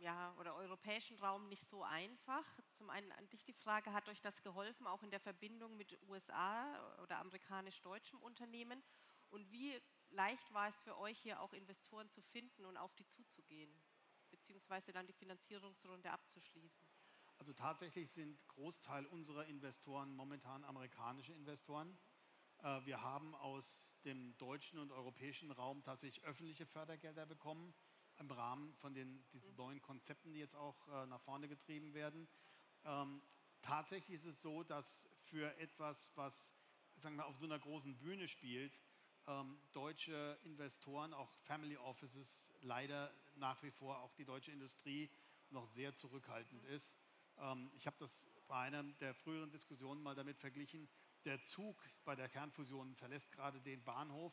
ja, 0.03 0.35
oder 0.39 0.57
europäischen 0.57 1.17
Raum 1.19 1.49
nicht 1.49 1.69
so 1.69 1.83
einfach. 1.85 2.45
Zum 2.75 2.91
einen 2.91 3.11
an 3.13 3.29
dich 3.29 3.45
die 3.45 3.53
Frage, 3.53 3.93
hat 3.93 4.09
euch 4.09 4.21
das 4.21 4.43
geholfen, 4.43 4.87
auch 4.87 5.03
in 5.03 5.11
der 5.11 5.21
Verbindung 5.21 5.77
mit 5.77 5.97
USA 6.09 6.99
oder 7.03 7.19
amerikanisch-deutschem 7.19 8.21
Unternehmen? 8.21 8.83
Und 9.31 9.51
wie 9.53 9.81
leicht 10.11 10.53
war 10.53 10.69
es 10.69 10.77
für 10.81 10.99
euch 10.99 11.19
hier 11.21 11.41
auch 11.41 11.53
Investoren 11.53 12.11
zu 12.11 12.21
finden 12.21 12.65
und 12.65 12.77
auf 12.77 12.95
die 12.97 13.07
zuzugehen, 13.07 13.73
beziehungsweise 14.31 14.93
dann 14.93 15.07
die 15.07 15.13
Finanzierungsrunde 15.13 16.11
abzuschließen? 16.11 16.89
Also 17.39 17.53
tatsächlich 17.53 18.11
sind 18.11 18.37
Großteil 18.49 19.07
unserer 19.07 19.47
Investoren 19.47 20.15
momentan 20.15 20.65
amerikanische 20.65 21.33
Investoren. 21.33 21.97
Äh, 22.59 22.85
wir 22.85 23.03
haben 23.03 23.35
aus 23.37 23.65
dem 24.05 24.37
deutschen 24.37 24.81
und 24.81 24.91
europäischen 24.91 25.53
Raum 25.53 25.83
tatsächlich 25.85 26.25
öffentliche 26.25 26.67
Fördergelder 26.67 27.25
bekommen 27.25 27.73
im 28.23 28.31
Rahmen 28.31 28.73
von 28.75 28.95
den, 28.95 29.25
diesen 29.33 29.55
neuen 29.57 29.83
Konzepten, 29.83 30.33
die 30.33 30.39
jetzt 30.39 30.55
auch 30.55 30.77
äh, 30.89 31.07
nach 31.07 31.21
vorne 31.21 31.49
getrieben 31.49 31.93
werden. 31.93 32.29
Ähm, 32.85 33.21
tatsächlich 33.61 34.15
ist 34.15 34.27
es 34.27 34.41
so, 34.41 34.63
dass 34.63 35.09
für 35.25 35.55
etwas, 35.59 36.11
was 36.15 36.53
sagen 36.97 37.17
wir, 37.17 37.27
auf 37.27 37.37
so 37.37 37.47
einer 37.47 37.59
großen 37.59 37.97
Bühne 37.99 38.29
spielt, 38.29 38.79
ähm, 39.27 39.59
deutsche 39.73 40.39
Investoren, 40.45 41.13
auch 41.13 41.33
Family 41.45 41.77
Offices, 41.77 42.53
leider 42.61 43.13
nach 43.35 43.61
wie 43.63 43.71
vor 43.71 43.99
auch 43.99 44.15
die 44.15 44.25
deutsche 44.25 44.53
Industrie 44.53 45.11
noch 45.51 45.67
sehr 45.67 45.95
zurückhaltend 45.95 46.65
ist. 46.67 46.93
Ähm, 47.39 47.71
ich 47.75 47.87
habe 47.87 47.97
das 47.99 48.29
bei 48.47 48.61
einer 48.61 48.85
der 49.01 49.15
früheren 49.15 49.51
Diskussionen 49.51 50.03
mal 50.03 50.15
damit 50.15 50.39
verglichen, 50.39 50.89
der 51.25 51.43
Zug 51.43 51.77
bei 52.05 52.15
der 52.15 52.29
Kernfusion 52.29 52.95
verlässt 52.95 53.33
gerade 53.33 53.61
den 53.61 53.83
Bahnhof 53.83 54.33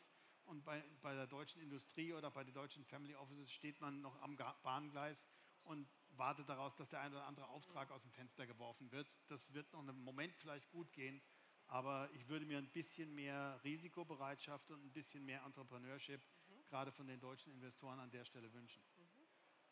und 0.50 0.64
bei, 0.64 0.82
bei 1.00 1.14
der 1.14 1.28
deutschen 1.28 1.62
Industrie 1.62 2.12
oder 2.12 2.30
bei 2.30 2.42
den 2.42 2.52
deutschen 2.52 2.84
Family 2.84 3.14
Offices 3.14 3.50
steht 3.52 3.80
man 3.80 4.00
noch 4.00 4.20
am 4.20 4.36
Bahngleis 4.36 5.28
und 5.62 5.88
wartet 6.10 6.48
daraus, 6.48 6.74
dass 6.74 6.88
der 6.88 7.00
ein 7.00 7.12
oder 7.12 7.24
andere 7.24 7.46
Auftrag 7.48 7.90
aus 7.92 8.02
dem 8.02 8.10
Fenster 8.10 8.46
geworfen 8.46 8.90
wird. 8.90 9.08
Das 9.28 9.54
wird 9.54 9.72
noch 9.72 9.80
einen 9.80 10.02
Moment 10.02 10.34
vielleicht 10.36 10.68
gut 10.70 10.92
gehen, 10.92 11.22
aber 11.68 12.10
ich 12.14 12.28
würde 12.28 12.44
mir 12.46 12.58
ein 12.58 12.70
bisschen 12.70 13.14
mehr 13.14 13.60
Risikobereitschaft 13.62 14.72
und 14.72 14.84
ein 14.84 14.92
bisschen 14.92 15.24
mehr 15.24 15.42
Entrepreneurship 15.44 16.20
mhm. 16.20 16.64
gerade 16.66 16.90
von 16.90 17.06
den 17.06 17.20
deutschen 17.20 17.52
Investoren 17.52 18.00
an 18.00 18.10
der 18.10 18.24
Stelle 18.24 18.52
wünschen. 18.52 18.82
Mhm. 18.96 19.28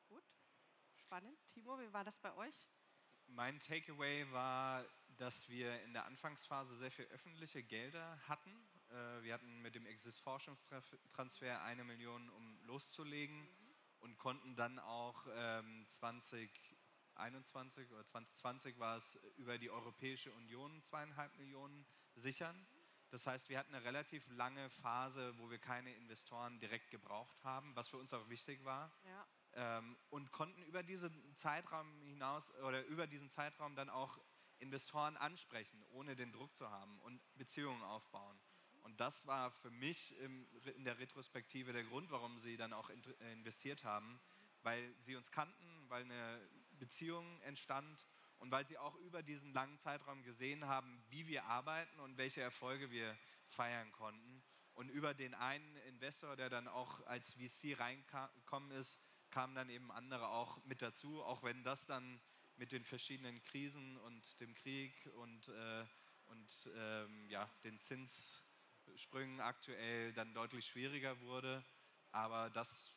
Gut, 0.07 0.25
spannend. 0.95 1.37
Timo, 1.49 1.79
wie 1.81 1.93
war 1.93 2.05
das 2.05 2.19
bei 2.21 2.33
euch? 2.37 2.55
Mein 3.27 3.59
Takeaway 3.61 4.31
war, 4.33 4.87
dass 5.19 5.49
wir 5.49 5.83
in 5.83 5.93
der 5.93 6.07
Anfangsphase 6.07 6.77
sehr 6.77 6.91
viel 6.91 7.05
öffentliche 7.07 7.63
Gelder 7.63 8.19
hatten. 8.29 8.57
Äh, 8.91 9.23
wir 9.23 9.35
hatten 9.35 9.63
mit 9.63 9.75
dem 9.75 9.87
Exist-Forschungstransfer 9.87 11.63
eine 11.63 11.85
Million, 11.85 12.29
um 12.31 12.61
loszulegen 12.65 13.41
mhm. 13.41 13.75
und 14.01 14.19
konnten 14.19 14.57
dann 14.57 14.79
auch 14.79 15.25
2021 15.89 17.89
ähm, 17.89 17.95
oder 17.95 18.07
2020 18.07 18.79
war 18.79 18.97
es 18.97 19.19
über 19.37 19.59
die 19.59 19.71
Europäische 19.71 20.33
Union 20.33 20.83
zweieinhalb 20.83 21.37
Millionen 21.39 21.87
sichern. 22.15 22.67
Das 23.11 23.27
heißt, 23.27 23.49
wir 23.49 23.59
hatten 23.59 23.75
eine 23.75 23.85
relativ 23.85 24.29
lange 24.29 24.69
Phase, 24.69 25.37
wo 25.39 25.51
wir 25.51 25.59
keine 25.59 25.95
Investoren 25.95 26.61
direkt 26.61 26.91
gebraucht 26.91 27.43
haben, 27.43 27.75
was 27.75 27.89
für 27.89 27.97
uns 27.97 28.13
auch 28.13 28.29
wichtig 28.29 28.65
war. 28.65 28.93
Ja 29.05 29.27
ähm, 29.55 29.97
und 30.11 30.31
konnten 30.33 30.63
über 30.63 30.83
diesen 30.83 31.37
Zeitraum 31.37 32.01
hinaus 32.03 32.51
oder 32.63 32.85
über 32.87 33.07
diesen 33.07 33.29
Zeitraum 33.29 33.75
dann 33.75 33.91
auch 33.91 34.19
Investoren 34.59 35.17
ansprechen, 35.17 35.85
ohne 35.91 36.17
den 36.17 36.33
Druck 36.33 36.57
zu 36.57 36.71
haben 36.71 36.99
und 37.01 37.21
Beziehungen 37.37 37.83
aufbauen. 37.83 38.39
Und 38.89 38.99
das 38.99 39.27
war 39.27 39.51
für 39.51 39.71
mich 39.71 40.19
in 40.19 40.85
der 40.85 40.99
Retrospektive 40.99 41.75
der 41.75 41.85
Grund, 41.85 42.11
warum 42.11 42.39
sie 42.39 42.57
dann 42.57 42.73
auch 42.73 42.89
äh, 42.89 43.33
investiert 43.35 43.85
haben, 43.85 44.19
weil 44.63 44.95
sie 45.03 45.15
uns 45.15 45.31
kannten, 45.31 45.91
weil 45.91 46.05
eine 46.05 46.41
Beziehung 46.79 47.39
entstand 47.43 48.07
und 48.39 48.51
weil 48.51 48.67
sie 48.67 48.79
auch 48.79 48.95
über 48.97 49.23
diesen 49.23 49.53
langen 49.53 49.77
Zeitraum 49.77 50.23
gesehen 50.23 50.65
haben, 50.65 51.05
wie 51.11 51.27
wir 51.27 51.45
arbeiten 51.45 52.01
und 52.01 52.17
welche 52.17 52.41
Erfolge 52.41 52.91
wir 52.91 53.15
feiern 53.49 53.93
konnten. 53.93 54.43
Und 54.73 54.89
über 54.89 55.13
den 55.13 55.35
einen 55.35 55.77
Investor, 55.89 56.35
der 56.35 56.49
dann 56.49 56.67
auch 56.67 57.05
als 57.07 57.35
VC 57.35 57.79
reingekommen 57.79 58.71
ist, 58.71 58.99
kamen 59.29 59.55
dann 59.55 59.69
eben 59.69 59.93
andere 59.93 60.29
auch 60.29 60.65
mit 60.65 60.81
dazu, 60.81 61.23
auch 61.23 61.43
wenn 61.43 61.63
das 61.63 61.85
dann 61.85 62.23
mit 62.57 62.73
den 62.73 62.87
verschiedenen 62.87 63.43
Krisen 63.43 63.99
und 63.99 64.41
dem 64.41 64.55
Krieg 64.55 64.95
und, 65.17 65.49
äh, 65.49 65.85
und 66.25 66.71
ähm, 66.75 67.29
ja, 67.29 67.51
den 67.65 67.79
Zinssprüngen 68.89 69.41
aktuell 69.41 70.13
dann 70.13 70.35
deutlich 70.35 70.67
schwieriger 70.67 71.21
wurde. 71.21 71.65
Aber 72.13 72.51
dass 72.51 72.95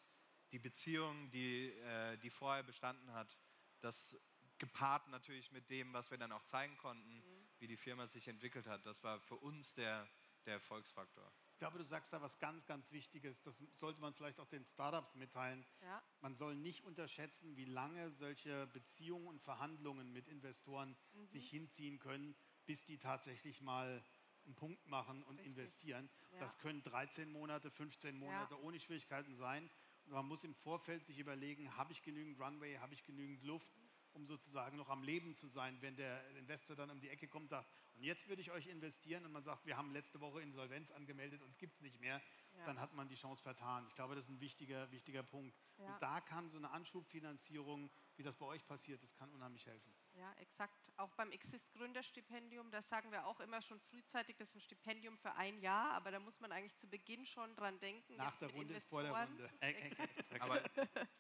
die 0.51 0.59
Beziehung, 0.59 1.29
die, 1.31 1.69
äh, 1.69 2.17
die 2.17 2.29
vorher 2.29 2.63
bestanden 2.63 3.13
hat, 3.13 3.37
das 3.81 4.17
gepaart 4.57 5.07
natürlich 5.09 5.51
mit 5.51 5.69
dem, 5.69 5.91
was 5.93 6.11
wir 6.11 6.17
dann 6.17 6.31
auch 6.31 6.43
zeigen 6.43 6.77
konnten, 6.77 7.17
mhm. 7.17 7.47
wie 7.59 7.67
die 7.67 7.77
Firma 7.77 8.07
sich 8.07 8.27
entwickelt 8.27 8.67
hat, 8.67 8.85
das 8.85 9.03
war 9.03 9.19
für 9.19 9.35
uns 9.35 9.73
der, 9.73 10.07
der 10.45 10.53
Erfolgsfaktor. 10.55 11.31
glaube, 11.57 11.77
du 11.77 11.83
sagst 11.83 12.13
da 12.13 12.21
was 12.21 12.39
ganz, 12.39 12.65
ganz 12.65 12.91
Wichtiges. 12.91 13.41
Das 13.41 13.55
sollte 13.75 13.99
man 13.99 14.13
vielleicht 14.13 14.39
auch 14.39 14.47
den 14.47 14.65
Startups 14.65 15.15
mitteilen. 15.15 15.65
Ja. 15.81 16.03
Man 16.21 16.35
soll 16.35 16.55
nicht 16.55 16.83
unterschätzen, 16.83 17.55
wie 17.55 17.65
lange 17.65 18.11
solche 18.11 18.67
Beziehungen 18.67 19.27
und 19.27 19.41
Verhandlungen 19.41 20.11
mit 20.11 20.27
Investoren 20.27 20.95
mhm. 21.13 21.27
sich 21.27 21.49
hinziehen 21.49 21.99
können, 21.99 22.35
bis 22.65 22.85
die 22.85 22.97
tatsächlich 22.97 23.61
mal 23.61 24.03
einen 24.51 24.55
Punkt 24.55 24.85
machen 24.87 25.23
und 25.23 25.37
Richtig. 25.37 25.47
investieren. 25.47 26.09
Ja. 26.33 26.39
Das 26.39 26.57
können 26.57 26.83
13 26.83 27.31
Monate, 27.31 27.71
15 27.71 28.17
Monate 28.17 28.55
ja. 28.55 28.59
ohne 28.61 28.79
Schwierigkeiten 28.79 29.33
sein. 29.33 29.69
Und 30.05 30.13
man 30.13 30.25
muss 30.25 30.43
im 30.43 30.53
Vorfeld 30.55 31.05
sich 31.05 31.19
überlegen, 31.19 31.75
habe 31.77 31.93
ich 31.93 32.03
genügend 32.03 32.39
Runway, 32.39 32.75
habe 32.77 32.93
ich 32.93 33.03
genügend 33.03 33.43
Luft, 33.43 33.71
um 34.13 34.25
sozusagen 34.25 34.77
noch 34.77 34.89
am 34.89 35.03
Leben 35.03 35.35
zu 35.35 35.47
sein, 35.47 35.77
wenn 35.81 35.95
der 35.95 36.27
Investor 36.35 36.75
dann 36.75 36.89
um 36.89 36.99
die 36.99 37.09
Ecke 37.09 37.27
kommt 37.27 37.43
und 37.43 37.49
sagt, 37.49 37.69
und 37.95 38.03
jetzt 38.03 38.27
würde 38.27 38.41
ich 38.41 38.51
euch 38.51 38.67
investieren 38.67 39.25
und 39.25 39.31
man 39.31 39.43
sagt, 39.43 39.65
wir 39.65 39.77
haben 39.77 39.91
letzte 39.91 40.19
Woche 40.19 40.41
Insolvenz 40.41 40.91
angemeldet, 40.91 41.41
uns 41.41 41.57
gibt 41.57 41.75
es 41.75 41.81
nicht 41.81 41.99
mehr, 41.99 42.21
ja. 42.57 42.65
dann 42.65 42.79
hat 42.79 42.93
man 42.93 43.07
die 43.07 43.15
Chance 43.15 43.41
vertan. 43.41 43.85
Ich 43.87 43.95
glaube, 43.95 44.15
das 44.15 44.25
ist 44.25 44.31
ein 44.31 44.41
wichtiger, 44.41 44.91
wichtiger 44.91 45.23
Punkt. 45.23 45.55
Und 45.77 45.93
da 46.01 46.19
kann 46.19 46.49
so 46.49 46.57
eine 46.57 46.71
Anschubfinanzierung, 46.71 47.89
wie 48.17 48.23
das 48.23 48.35
bei 48.35 48.45
euch 48.47 48.65
passiert, 48.65 49.01
das 49.03 49.15
kann 49.15 49.31
unheimlich 49.31 49.65
helfen. 49.65 49.93
Ja, 50.21 50.31
exakt. 50.37 50.77
Auch 50.97 51.11
beim 51.15 51.31
Exist 51.31 51.73
Gründerstipendium, 51.73 52.69
das 52.69 52.87
sagen 52.87 53.11
wir 53.11 53.25
auch 53.25 53.39
immer 53.39 53.59
schon 53.63 53.79
frühzeitig, 53.79 54.37
das 54.37 54.49
ist 54.49 54.55
ein 54.57 54.61
Stipendium 54.61 55.17
für 55.17 55.33
ein 55.33 55.59
Jahr, 55.59 55.93
aber 55.93 56.11
da 56.11 56.19
muss 56.19 56.39
man 56.39 56.51
eigentlich 56.51 56.77
zu 56.77 56.87
Beginn 56.87 57.25
schon 57.25 57.55
dran 57.55 57.79
denken. 57.79 58.17
Nach 58.17 58.37
der 58.37 58.49
Runde 58.49 58.75
ist 58.75 58.87
vor 58.87 59.01
der 59.01 59.13
Runde. 59.13 59.49
aber 60.39 60.61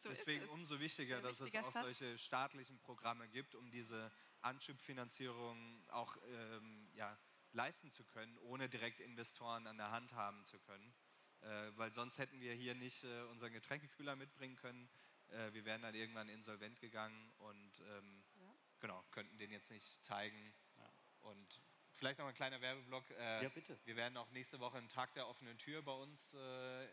so 0.03 0.09
deswegen 0.09 0.47
umso 0.49 0.79
wichtiger, 0.79 1.19
dass 1.19 1.39
es 1.39 1.55
auch 1.55 1.73
solche 1.73 2.15
staatlichen 2.19 2.77
Programme 2.77 3.27
gibt, 3.27 3.55
um 3.55 3.71
diese 3.71 4.11
Anschubfinanzierung 4.41 5.83
auch 5.89 6.15
ähm, 6.27 6.87
ja, 6.93 7.17
leisten 7.53 7.91
zu 7.91 8.03
können, 8.03 8.37
ohne 8.37 8.69
direkt 8.69 8.99
Investoren 8.99 9.65
an 9.65 9.77
der 9.77 9.89
Hand 9.89 10.13
haben 10.13 10.45
zu 10.45 10.59
können. 10.59 10.93
Äh, 11.41 11.71
weil 11.75 11.91
sonst 11.91 12.19
hätten 12.19 12.39
wir 12.39 12.53
hier 12.53 12.75
nicht 12.75 13.03
äh, 13.03 13.23
unseren 13.31 13.51
Getränkekühler 13.51 14.15
mitbringen 14.15 14.57
können. 14.57 14.87
Äh, 15.29 15.53
wir 15.53 15.65
wären 15.65 15.81
dann 15.81 15.95
irgendwann 15.95 16.29
insolvent 16.29 16.79
gegangen 16.79 17.31
und 17.39 17.79
ähm, 17.79 18.23
ja. 18.35 18.40
Genau, 18.81 19.03
könnten 19.11 19.37
den 19.37 19.51
jetzt 19.51 19.71
nicht 19.71 20.03
zeigen. 20.03 20.53
Ja. 20.77 20.93
Und 21.21 21.61
vielleicht 21.93 22.19
noch 22.19 22.27
ein 22.27 22.33
kleiner 22.33 22.59
Werbeblock. 22.59 23.09
Äh, 23.11 23.43
ja, 23.43 23.49
bitte. 23.49 23.79
Wir 23.85 23.95
werden 23.95 24.17
auch 24.17 24.29
nächste 24.31 24.59
Woche 24.59 24.77
einen 24.77 24.89
Tag 24.89 25.13
der 25.13 25.27
offenen 25.27 25.57
Tür 25.57 25.81
bei 25.81 25.93
uns 25.93 26.33
äh, 26.33 26.87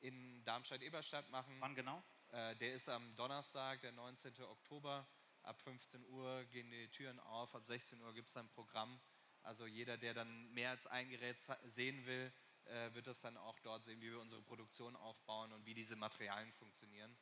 in 0.00 0.44
Darmstadt-Eberstadt 0.44 1.30
machen. 1.30 1.56
Wann 1.60 1.74
genau? 1.74 2.02
Äh, 2.28 2.56
der 2.56 2.74
ist 2.74 2.88
am 2.88 3.14
Donnerstag, 3.16 3.80
der 3.82 3.92
19. 3.92 4.42
Oktober. 4.42 5.06
Ab 5.42 5.60
15 5.62 6.04
Uhr 6.06 6.44
gehen 6.46 6.70
die 6.72 6.88
Türen 6.88 7.20
auf, 7.20 7.54
ab 7.54 7.64
16 7.64 8.00
Uhr 8.00 8.12
gibt 8.14 8.26
es 8.28 8.34
dann 8.34 8.46
ein 8.46 8.50
Programm. 8.50 9.00
Also 9.42 9.66
jeder, 9.66 9.96
der 9.96 10.12
dann 10.12 10.52
mehr 10.52 10.70
als 10.70 10.88
ein 10.88 11.08
Gerät 11.08 11.36
sehen 11.66 12.04
will, 12.04 12.32
äh, 12.64 12.92
wird 12.94 13.06
das 13.06 13.20
dann 13.20 13.36
auch 13.36 13.58
dort 13.60 13.84
sehen, 13.84 14.00
wie 14.00 14.10
wir 14.10 14.18
unsere 14.18 14.42
Produktion 14.42 14.96
aufbauen 14.96 15.52
und 15.52 15.64
wie 15.64 15.74
diese 15.74 15.94
Materialien 15.94 16.52
funktionieren. 16.52 17.16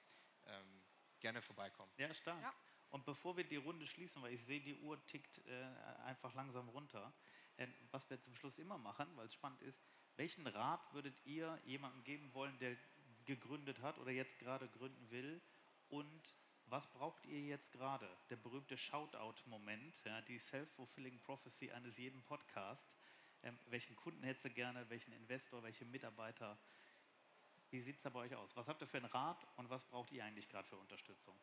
Ähm, 0.47 0.85
gerne 1.21 1.43
vorbeikommen. 1.43 1.93
Ja, 1.99 2.15
stark. 2.15 2.43
Ja. 2.43 2.55
Und 2.91 3.05
bevor 3.05 3.37
wir 3.37 3.45
die 3.45 3.57
Runde 3.57 3.87
schließen, 3.87 4.23
weil 4.23 4.35
ich 4.35 4.45
sehe, 4.45 4.61
die 4.61 4.77
Uhr 4.77 5.05
tickt 5.07 5.39
äh, 5.47 5.65
einfach 6.05 6.33
langsam 6.35 6.69
runter, 6.69 7.13
äh, 7.57 7.67
was 7.91 8.09
wir 8.11 8.21
zum 8.21 8.35
Schluss 8.37 8.59
immer 8.59 8.79
machen, 8.79 9.09
weil 9.17 9.27
es 9.27 9.35
spannend 9.35 9.63
ist, 9.63 9.81
welchen 10.17 10.47
Rat 10.47 10.93
würdet 10.93 11.15
ihr 11.27 11.61
jemandem 11.65 12.05
geben 12.05 12.33
wollen, 12.35 12.57
der 12.59 12.77
gegründet 13.25 13.81
hat 13.81 13.99
oder 13.99 14.11
jetzt 14.11 14.39
gerade 14.39 14.69
gründen 14.69 15.11
will 15.11 15.41
und 15.89 16.35
was 16.67 16.91
braucht 16.93 17.27
ihr 17.27 17.41
jetzt 17.41 17.71
gerade? 17.73 18.09
Der 18.31 18.37
berühmte 18.37 18.77
Shoutout-Moment, 18.77 20.01
ja, 20.05 20.23
die 20.23 20.39
Self-Fulfilling 20.39 21.21
Prophecy 21.21 21.71
eines 21.71 21.97
jeden 21.99 22.23
Podcasts. 22.23 22.97
Ähm, 23.43 23.59
welchen 23.67 23.95
Kunden 23.97 24.23
hättest 24.23 24.47
du 24.47 24.51
gerne, 24.51 24.89
welchen 24.89 25.13
Investor, 25.13 25.63
welche 25.63 25.85
Mitarbeiter? 25.85 26.59
Wie 27.71 27.81
sieht 27.83 27.97
es 27.97 28.03
da 28.03 28.09
bei 28.09 28.21
euch 28.21 28.35
aus? 28.35 28.57
Was 28.57 28.67
habt 28.67 28.81
ihr 28.81 28.87
für 28.87 28.97
einen 28.97 29.07
Rat 29.07 29.47
und 29.57 29.69
was 29.69 29.85
braucht 29.85 30.11
ihr 30.13 30.25
eigentlich 30.25 30.49
gerade 30.49 30.67
für 30.67 30.77
Unterstützung? 30.77 31.39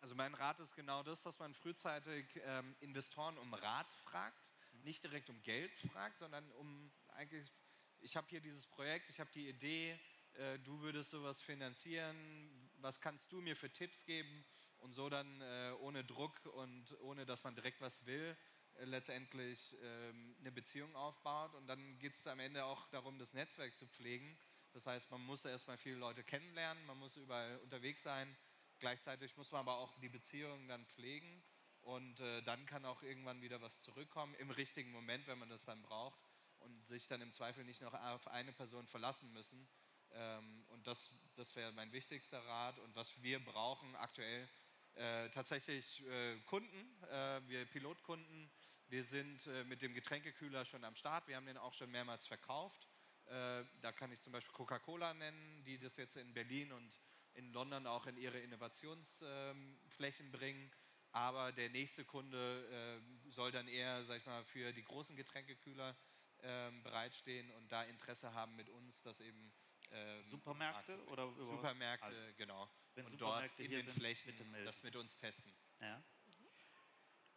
Also 0.00 0.14
mein 0.14 0.34
Rat 0.34 0.60
ist 0.60 0.74
genau 0.76 1.02
das, 1.02 1.22
dass 1.22 1.38
man 1.38 1.54
frühzeitig 1.54 2.26
ähm, 2.44 2.76
Investoren 2.80 3.36
um 3.38 3.52
Rat 3.52 3.92
fragt, 4.04 4.50
mhm. 4.72 4.84
nicht 4.84 5.02
direkt 5.02 5.28
um 5.28 5.42
Geld 5.42 5.72
fragt, 5.92 6.18
sondern 6.18 6.48
um 6.52 6.92
eigentlich, 7.08 7.52
ich 7.98 8.16
habe 8.16 8.28
hier 8.28 8.40
dieses 8.40 8.66
Projekt, 8.66 9.10
ich 9.10 9.18
habe 9.18 9.30
die 9.32 9.48
Idee, 9.48 9.98
äh, 10.34 10.58
du 10.60 10.80
würdest 10.80 11.10
sowas 11.10 11.40
finanzieren, 11.42 12.70
was 12.76 13.00
kannst 13.00 13.32
du 13.32 13.40
mir 13.40 13.56
für 13.56 13.70
Tipps 13.70 14.04
geben 14.04 14.44
und 14.78 14.92
so 14.92 15.08
dann 15.08 15.40
äh, 15.40 15.72
ohne 15.80 16.04
Druck 16.04 16.38
und 16.46 16.96
ohne 17.00 17.26
dass 17.26 17.42
man 17.42 17.56
direkt 17.56 17.80
was 17.80 18.06
will, 18.06 18.36
äh, 18.76 18.84
letztendlich 18.84 19.76
ähm, 19.82 20.36
eine 20.38 20.52
Beziehung 20.52 20.94
aufbaut 20.94 21.54
und 21.54 21.66
dann 21.66 21.98
geht 21.98 22.14
es 22.14 22.26
am 22.28 22.38
Ende 22.38 22.64
auch 22.64 22.86
darum, 22.88 23.18
das 23.18 23.32
Netzwerk 23.34 23.76
zu 23.76 23.88
pflegen. 23.88 24.38
Das 24.74 24.86
heißt, 24.86 25.10
man 25.10 25.22
muss 25.22 25.44
erstmal 25.44 25.76
viele 25.76 25.96
Leute 25.96 26.22
kennenlernen, 26.22 26.86
man 26.86 26.98
muss 26.98 27.16
überall 27.16 27.58
unterwegs 27.58 28.02
sein, 28.02 28.36
gleichzeitig 28.80 29.36
muss 29.36 29.50
man 29.50 29.60
aber 29.60 29.78
auch 29.78 29.94
die 29.96 30.08
Beziehungen 30.08 30.68
dann 30.68 30.84
pflegen 30.86 31.42
und 31.80 32.20
äh, 32.20 32.42
dann 32.42 32.66
kann 32.66 32.84
auch 32.84 33.02
irgendwann 33.02 33.42
wieder 33.42 33.60
was 33.60 33.80
zurückkommen, 33.82 34.34
im 34.34 34.50
richtigen 34.50 34.90
Moment, 34.92 35.26
wenn 35.26 35.38
man 35.38 35.48
das 35.48 35.64
dann 35.64 35.82
braucht 35.82 36.20
und 36.60 36.86
sich 36.86 37.06
dann 37.08 37.20
im 37.20 37.32
Zweifel 37.32 37.64
nicht 37.64 37.80
noch 37.80 37.94
auf 37.94 38.26
eine 38.28 38.52
Person 38.52 38.86
verlassen 38.86 39.32
müssen, 39.32 39.68
ähm, 40.12 40.64
und 40.68 40.86
das, 40.86 41.10
das 41.36 41.54
wäre 41.56 41.72
mein 41.72 41.92
wichtigster 41.92 42.44
Rat. 42.44 42.78
Und 42.78 42.94
was 42.96 43.22
wir 43.22 43.44
brauchen 43.44 43.94
aktuell, 43.96 44.48
äh, 44.94 45.28
tatsächlich 45.30 46.04
äh, 46.06 46.38
Kunden, 46.46 47.02
äh, 47.04 47.40
wir 47.46 47.66
Pilotkunden. 47.66 48.50
Wir 48.88 49.04
sind 49.04 49.46
äh, 49.46 49.64
mit 49.64 49.82
dem 49.82 49.94
Getränkekühler 49.94 50.64
schon 50.64 50.84
am 50.84 50.94
Start. 50.96 51.28
Wir 51.28 51.36
haben 51.36 51.46
den 51.46 51.58
auch 51.58 51.74
schon 51.74 51.90
mehrmals 51.90 52.26
verkauft. 52.26 52.88
Äh, 53.26 53.64
da 53.82 53.92
kann 53.92 54.10
ich 54.12 54.20
zum 54.22 54.32
Beispiel 54.32 54.52
Coca-Cola 54.54 55.14
nennen, 55.14 55.62
die 55.64 55.78
das 55.78 55.96
jetzt 55.98 56.16
in 56.16 56.32
Berlin 56.32 56.72
und 56.72 56.98
in 57.38 57.52
London 57.52 57.86
auch 57.86 58.06
in 58.06 58.16
ihre 58.16 58.38
Innovationsflächen 58.40 60.26
ähm, 60.26 60.32
bringen. 60.32 60.70
Aber 61.12 61.52
der 61.52 61.70
nächste 61.70 62.04
Kunde 62.04 63.00
äh, 63.00 63.30
soll 63.30 63.50
dann 63.50 63.66
eher, 63.66 64.04
sag 64.04 64.18
ich 64.18 64.26
mal, 64.26 64.44
für 64.44 64.72
die 64.72 64.82
großen 64.82 65.16
Getränkekühler 65.16 65.96
ähm, 66.42 66.82
bereitstehen 66.82 67.50
und 67.52 67.72
da 67.72 67.84
Interesse 67.84 68.34
haben 68.34 68.54
mit 68.56 68.68
uns, 68.68 69.00
das 69.02 69.20
eben 69.20 69.52
ähm, 69.90 70.30
Supermärkte 70.30 71.02
oder 71.06 71.32
Supermärkte, 71.32 72.06
also, 72.06 72.20
genau. 72.36 72.70
Wenn 72.94 73.06
und 73.06 73.20
dort 73.20 73.58
in 73.58 73.70
den 73.70 73.86
sind, 73.86 73.94
Flächen 73.94 74.34
das 74.64 74.82
mit 74.82 74.96
uns 74.96 75.16
testen. 75.16 75.54
Ja. 75.80 76.02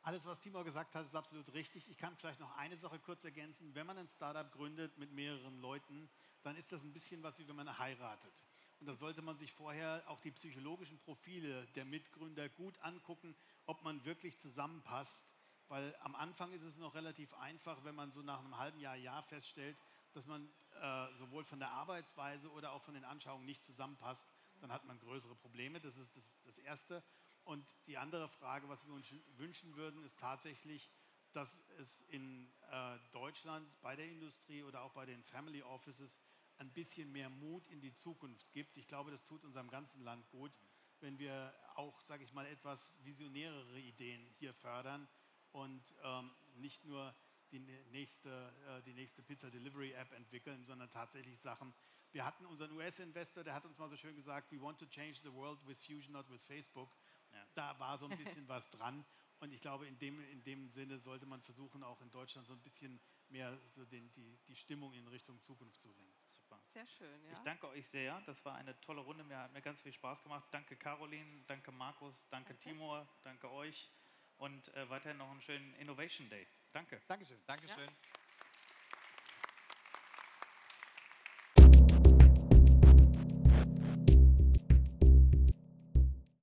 Alles, 0.04 0.26
was 0.26 0.40
Timo 0.40 0.64
gesagt 0.64 0.96
hat, 0.96 1.06
ist 1.06 1.16
absolut 1.16 1.54
richtig. 1.54 1.88
Ich 1.88 1.98
kann 1.98 2.18
vielleicht 2.18 2.40
noch 2.40 2.58
eine 2.58 2.76
Sache 2.76 3.00
kurz 3.00 3.24
ergänzen. 3.24 3.76
Wenn 3.76 3.86
man 3.86 4.00
ein 4.00 4.08
Startup 4.08 4.52
gründet 4.52 4.98
mit 4.98 5.12
mehreren 5.12 5.60
Leuten, 5.60 6.10
dann 6.42 6.56
ist 6.56 6.72
das 6.72 6.82
ein 6.82 6.92
bisschen 6.92 7.22
was, 7.22 7.38
wie 7.38 7.48
wenn 7.48 7.56
man 7.56 7.78
heiratet. 7.78 8.34
Und 8.82 8.88
dann 8.88 8.98
sollte 8.98 9.22
man 9.22 9.38
sich 9.38 9.54
vorher 9.54 10.04
auch 10.08 10.20
die 10.22 10.32
psychologischen 10.32 10.98
Profile 10.98 11.68
der 11.76 11.86
Mitgründer 11.86 12.50
gut 12.50 12.80
angucken, 12.80 13.36
ob 13.68 13.84
man 13.84 14.04
wirklich 14.06 14.40
zusammenpasst. 14.40 15.24
Weil 15.68 15.96
am 16.00 16.16
Anfang 16.16 16.52
ist 16.52 16.64
es 16.64 16.78
noch 16.78 16.96
relativ 16.96 17.32
einfach, 17.36 17.84
wenn 17.84 17.94
man 17.94 18.12
so 18.12 18.24
nach 18.24 18.40
einem 18.40 18.58
halben 18.58 18.80
Jahr, 18.80 18.96
Jahr 18.96 19.22
feststellt, 19.22 19.78
dass 20.14 20.26
man 20.26 20.50
äh, 20.82 21.14
sowohl 21.20 21.44
von 21.44 21.60
der 21.60 21.70
Arbeitsweise 21.70 22.50
oder 22.50 22.72
auch 22.72 22.82
von 22.82 22.96
den 22.96 23.06
Anschauungen 23.06 23.46
nicht 23.46 23.64
zusammenpasst, 23.64 24.28
dann 24.62 24.72
hat 24.72 24.84
man 24.86 25.00
größere 25.00 25.36
Probleme. 25.36 25.80
Das 25.80 25.96
ist 25.98 26.18
das, 26.18 26.40
das 26.46 26.58
Erste. 26.58 27.04
Und 27.44 27.64
die 27.86 28.00
andere 28.00 28.30
Frage, 28.30 28.68
was 28.68 28.88
wir 28.88 28.96
uns 28.96 29.06
wünschen 29.38 29.76
würden, 29.76 30.04
ist 30.04 30.18
tatsächlich, 30.20 30.90
dass 31.34 31.62
es 31.78 32.02
in 32.10 32.52
äh, 32.72 32.98
Deutschland 33.12 33.70
bei 33.84 33.96
der 33.96 34.10
Industrie 34.10 34.64
oder 34.64 34.82
auch 34.82 34.94
bei 34.94 35.06
den 35.06 35.24
Family 35.24 35.62
Offices 35.62 36.20
ein 36.62 36.72
bisschen 36.72 37.12
mehr 37.12 37.30
Mut 37.30 37.68
in 37.68 37.82
die 37.82 37.94
Zukunft 37.94 38.52
gibt. 38.54 38.78
Ich 38.78 38.88
glaube, 38.88 39.10
das 39.10 39.26
tut 39.26 39.44
unserem 39.44 39.70
ganzen 39.70 40.04
Land 40.04 40.30
gut, 40.30 40.52
wenn 41.00 41.18
wir 41.18 41.54
auch, 41.76 42.00
sage 42.02 42.24
ich 42.24 42.34
mal, 42.34 42.46
etwas 42.46 42.98
visionärere 43.04 43.80
Ideen 43.80 44.24
hier 44.38 44.54
fördern 44.54 45.08
und 45.52 45.82
ähm, 46.04 46.32
nicht 46.58 46.86
nur 46.86 47.16
die 47.52 47.60
nächste, 47.60 48.30
äh, 48.68 48.84
die 48.84 48.94
nächste 48.94 49.24
Pizza 49.24 49.50
Delivery 49.50 49.92
App 49.94 50.12
entwickeln, 50.14 50.64
sondern 50.64 50.90
tatsächlich 50.92 51.40
Sachen. 51.40 51.74
Wir 52.12 52.24
hatten 52.24 52.46
unseren 52.46 52.72
US-Investor, 52.74 53.44
der 53.44 53.56
hat 53.56 53.66
uns 53.66 53.80
mal 53.80 53.90
so 53.90 53.98
schön 53.98 54.16
gesagt, 54.16 54.52
we 54.52 54.62
want 54.62 54.80
to 54.80 54.86
change 54.86 55.20
the 55.24 55.34
world 55.34 55.60
with 55.66 55.84
Fusion, 55.84 56.14
not 56.14 56.30
with 56.30 56.44
Facebook. 56.44 56.96
Ja. 57.32 57.48
Da 57.56 57.80
war 57.80 57.98
so 57.98 58.08
ein 58.08 58.18
bisschen 58.18 58.48
was 58.48 58.70
dran. 58.70 59.04
Und 59.40 59.52
ich 59.52 59.62
glaube, 59.62 59.88
in 59.88 59.98
dem, 59.98 60.20
in 60.30 60.44
dem 60.44 60.70
Sinne 60.70 61.00
sollte 61.00 61.26
man 61.26 61.42
versuchen, 61.42 61.84
auch 61.84 62.02
in 62.02 62.12
Deutschland 62.12 62.48
so 62.48 62.54
ein 62.54 62.62
bisschen 62.62 63.02
mehr 63.30 63.60
so 63.72 63.84
den, 63.86 64.14
die, 64.14 64.38
die 64.48 64.56
Stimmung 64.56 64.94
in 64.94 65.08
Richtung 65.08 65.42
Zukunft 65.42 65.82
zu 65.82 65.92
bringen. 65.92 66.21
Sehr 66.74 66.88
schön, 66.88 67.26
ja. 67.26 67.34
Ich 67.34 67.40
danke 67.40 67.68
euch 67.68 67.88
sehr. 67.90 68.22
Das 68.26 68.44
war 68.46 68.56
eine 68.56 68.80
tolle 68.82 69.02
Runde. 69.02 69.24
Mir 69.24 69.38
hat 69.38 69.52
mir 69.52 69.62
ganz 69.62 69.82
viel 69.82 69.94
Spaß 69.94 70.24
gemacht. 70.24 70.48
Danke 70.52 70.76
Caroline, 70.78 71.44
danke 71.48 71.72
Markus, 71.72 72.28
danke 72.30 72.54
okay. 72.54 72.70
Timur, 72.70 73.08
danke 73.24 73.52
euch 73.52 73.92
und 74.38 74.74
äh, 74.76 74.90
weiterhin 74.90 75.18
noch 75.18 75.30
einen 75.30 75.42
schönen 75.42 75.76
Innovation 75.76 76.30
Day. 76.30 76.48
Danke. 76.72 77.02
Dankeschön. 77.08 77.40
Dankeschön. 77.46 77.90
Ja. 77.90 78.21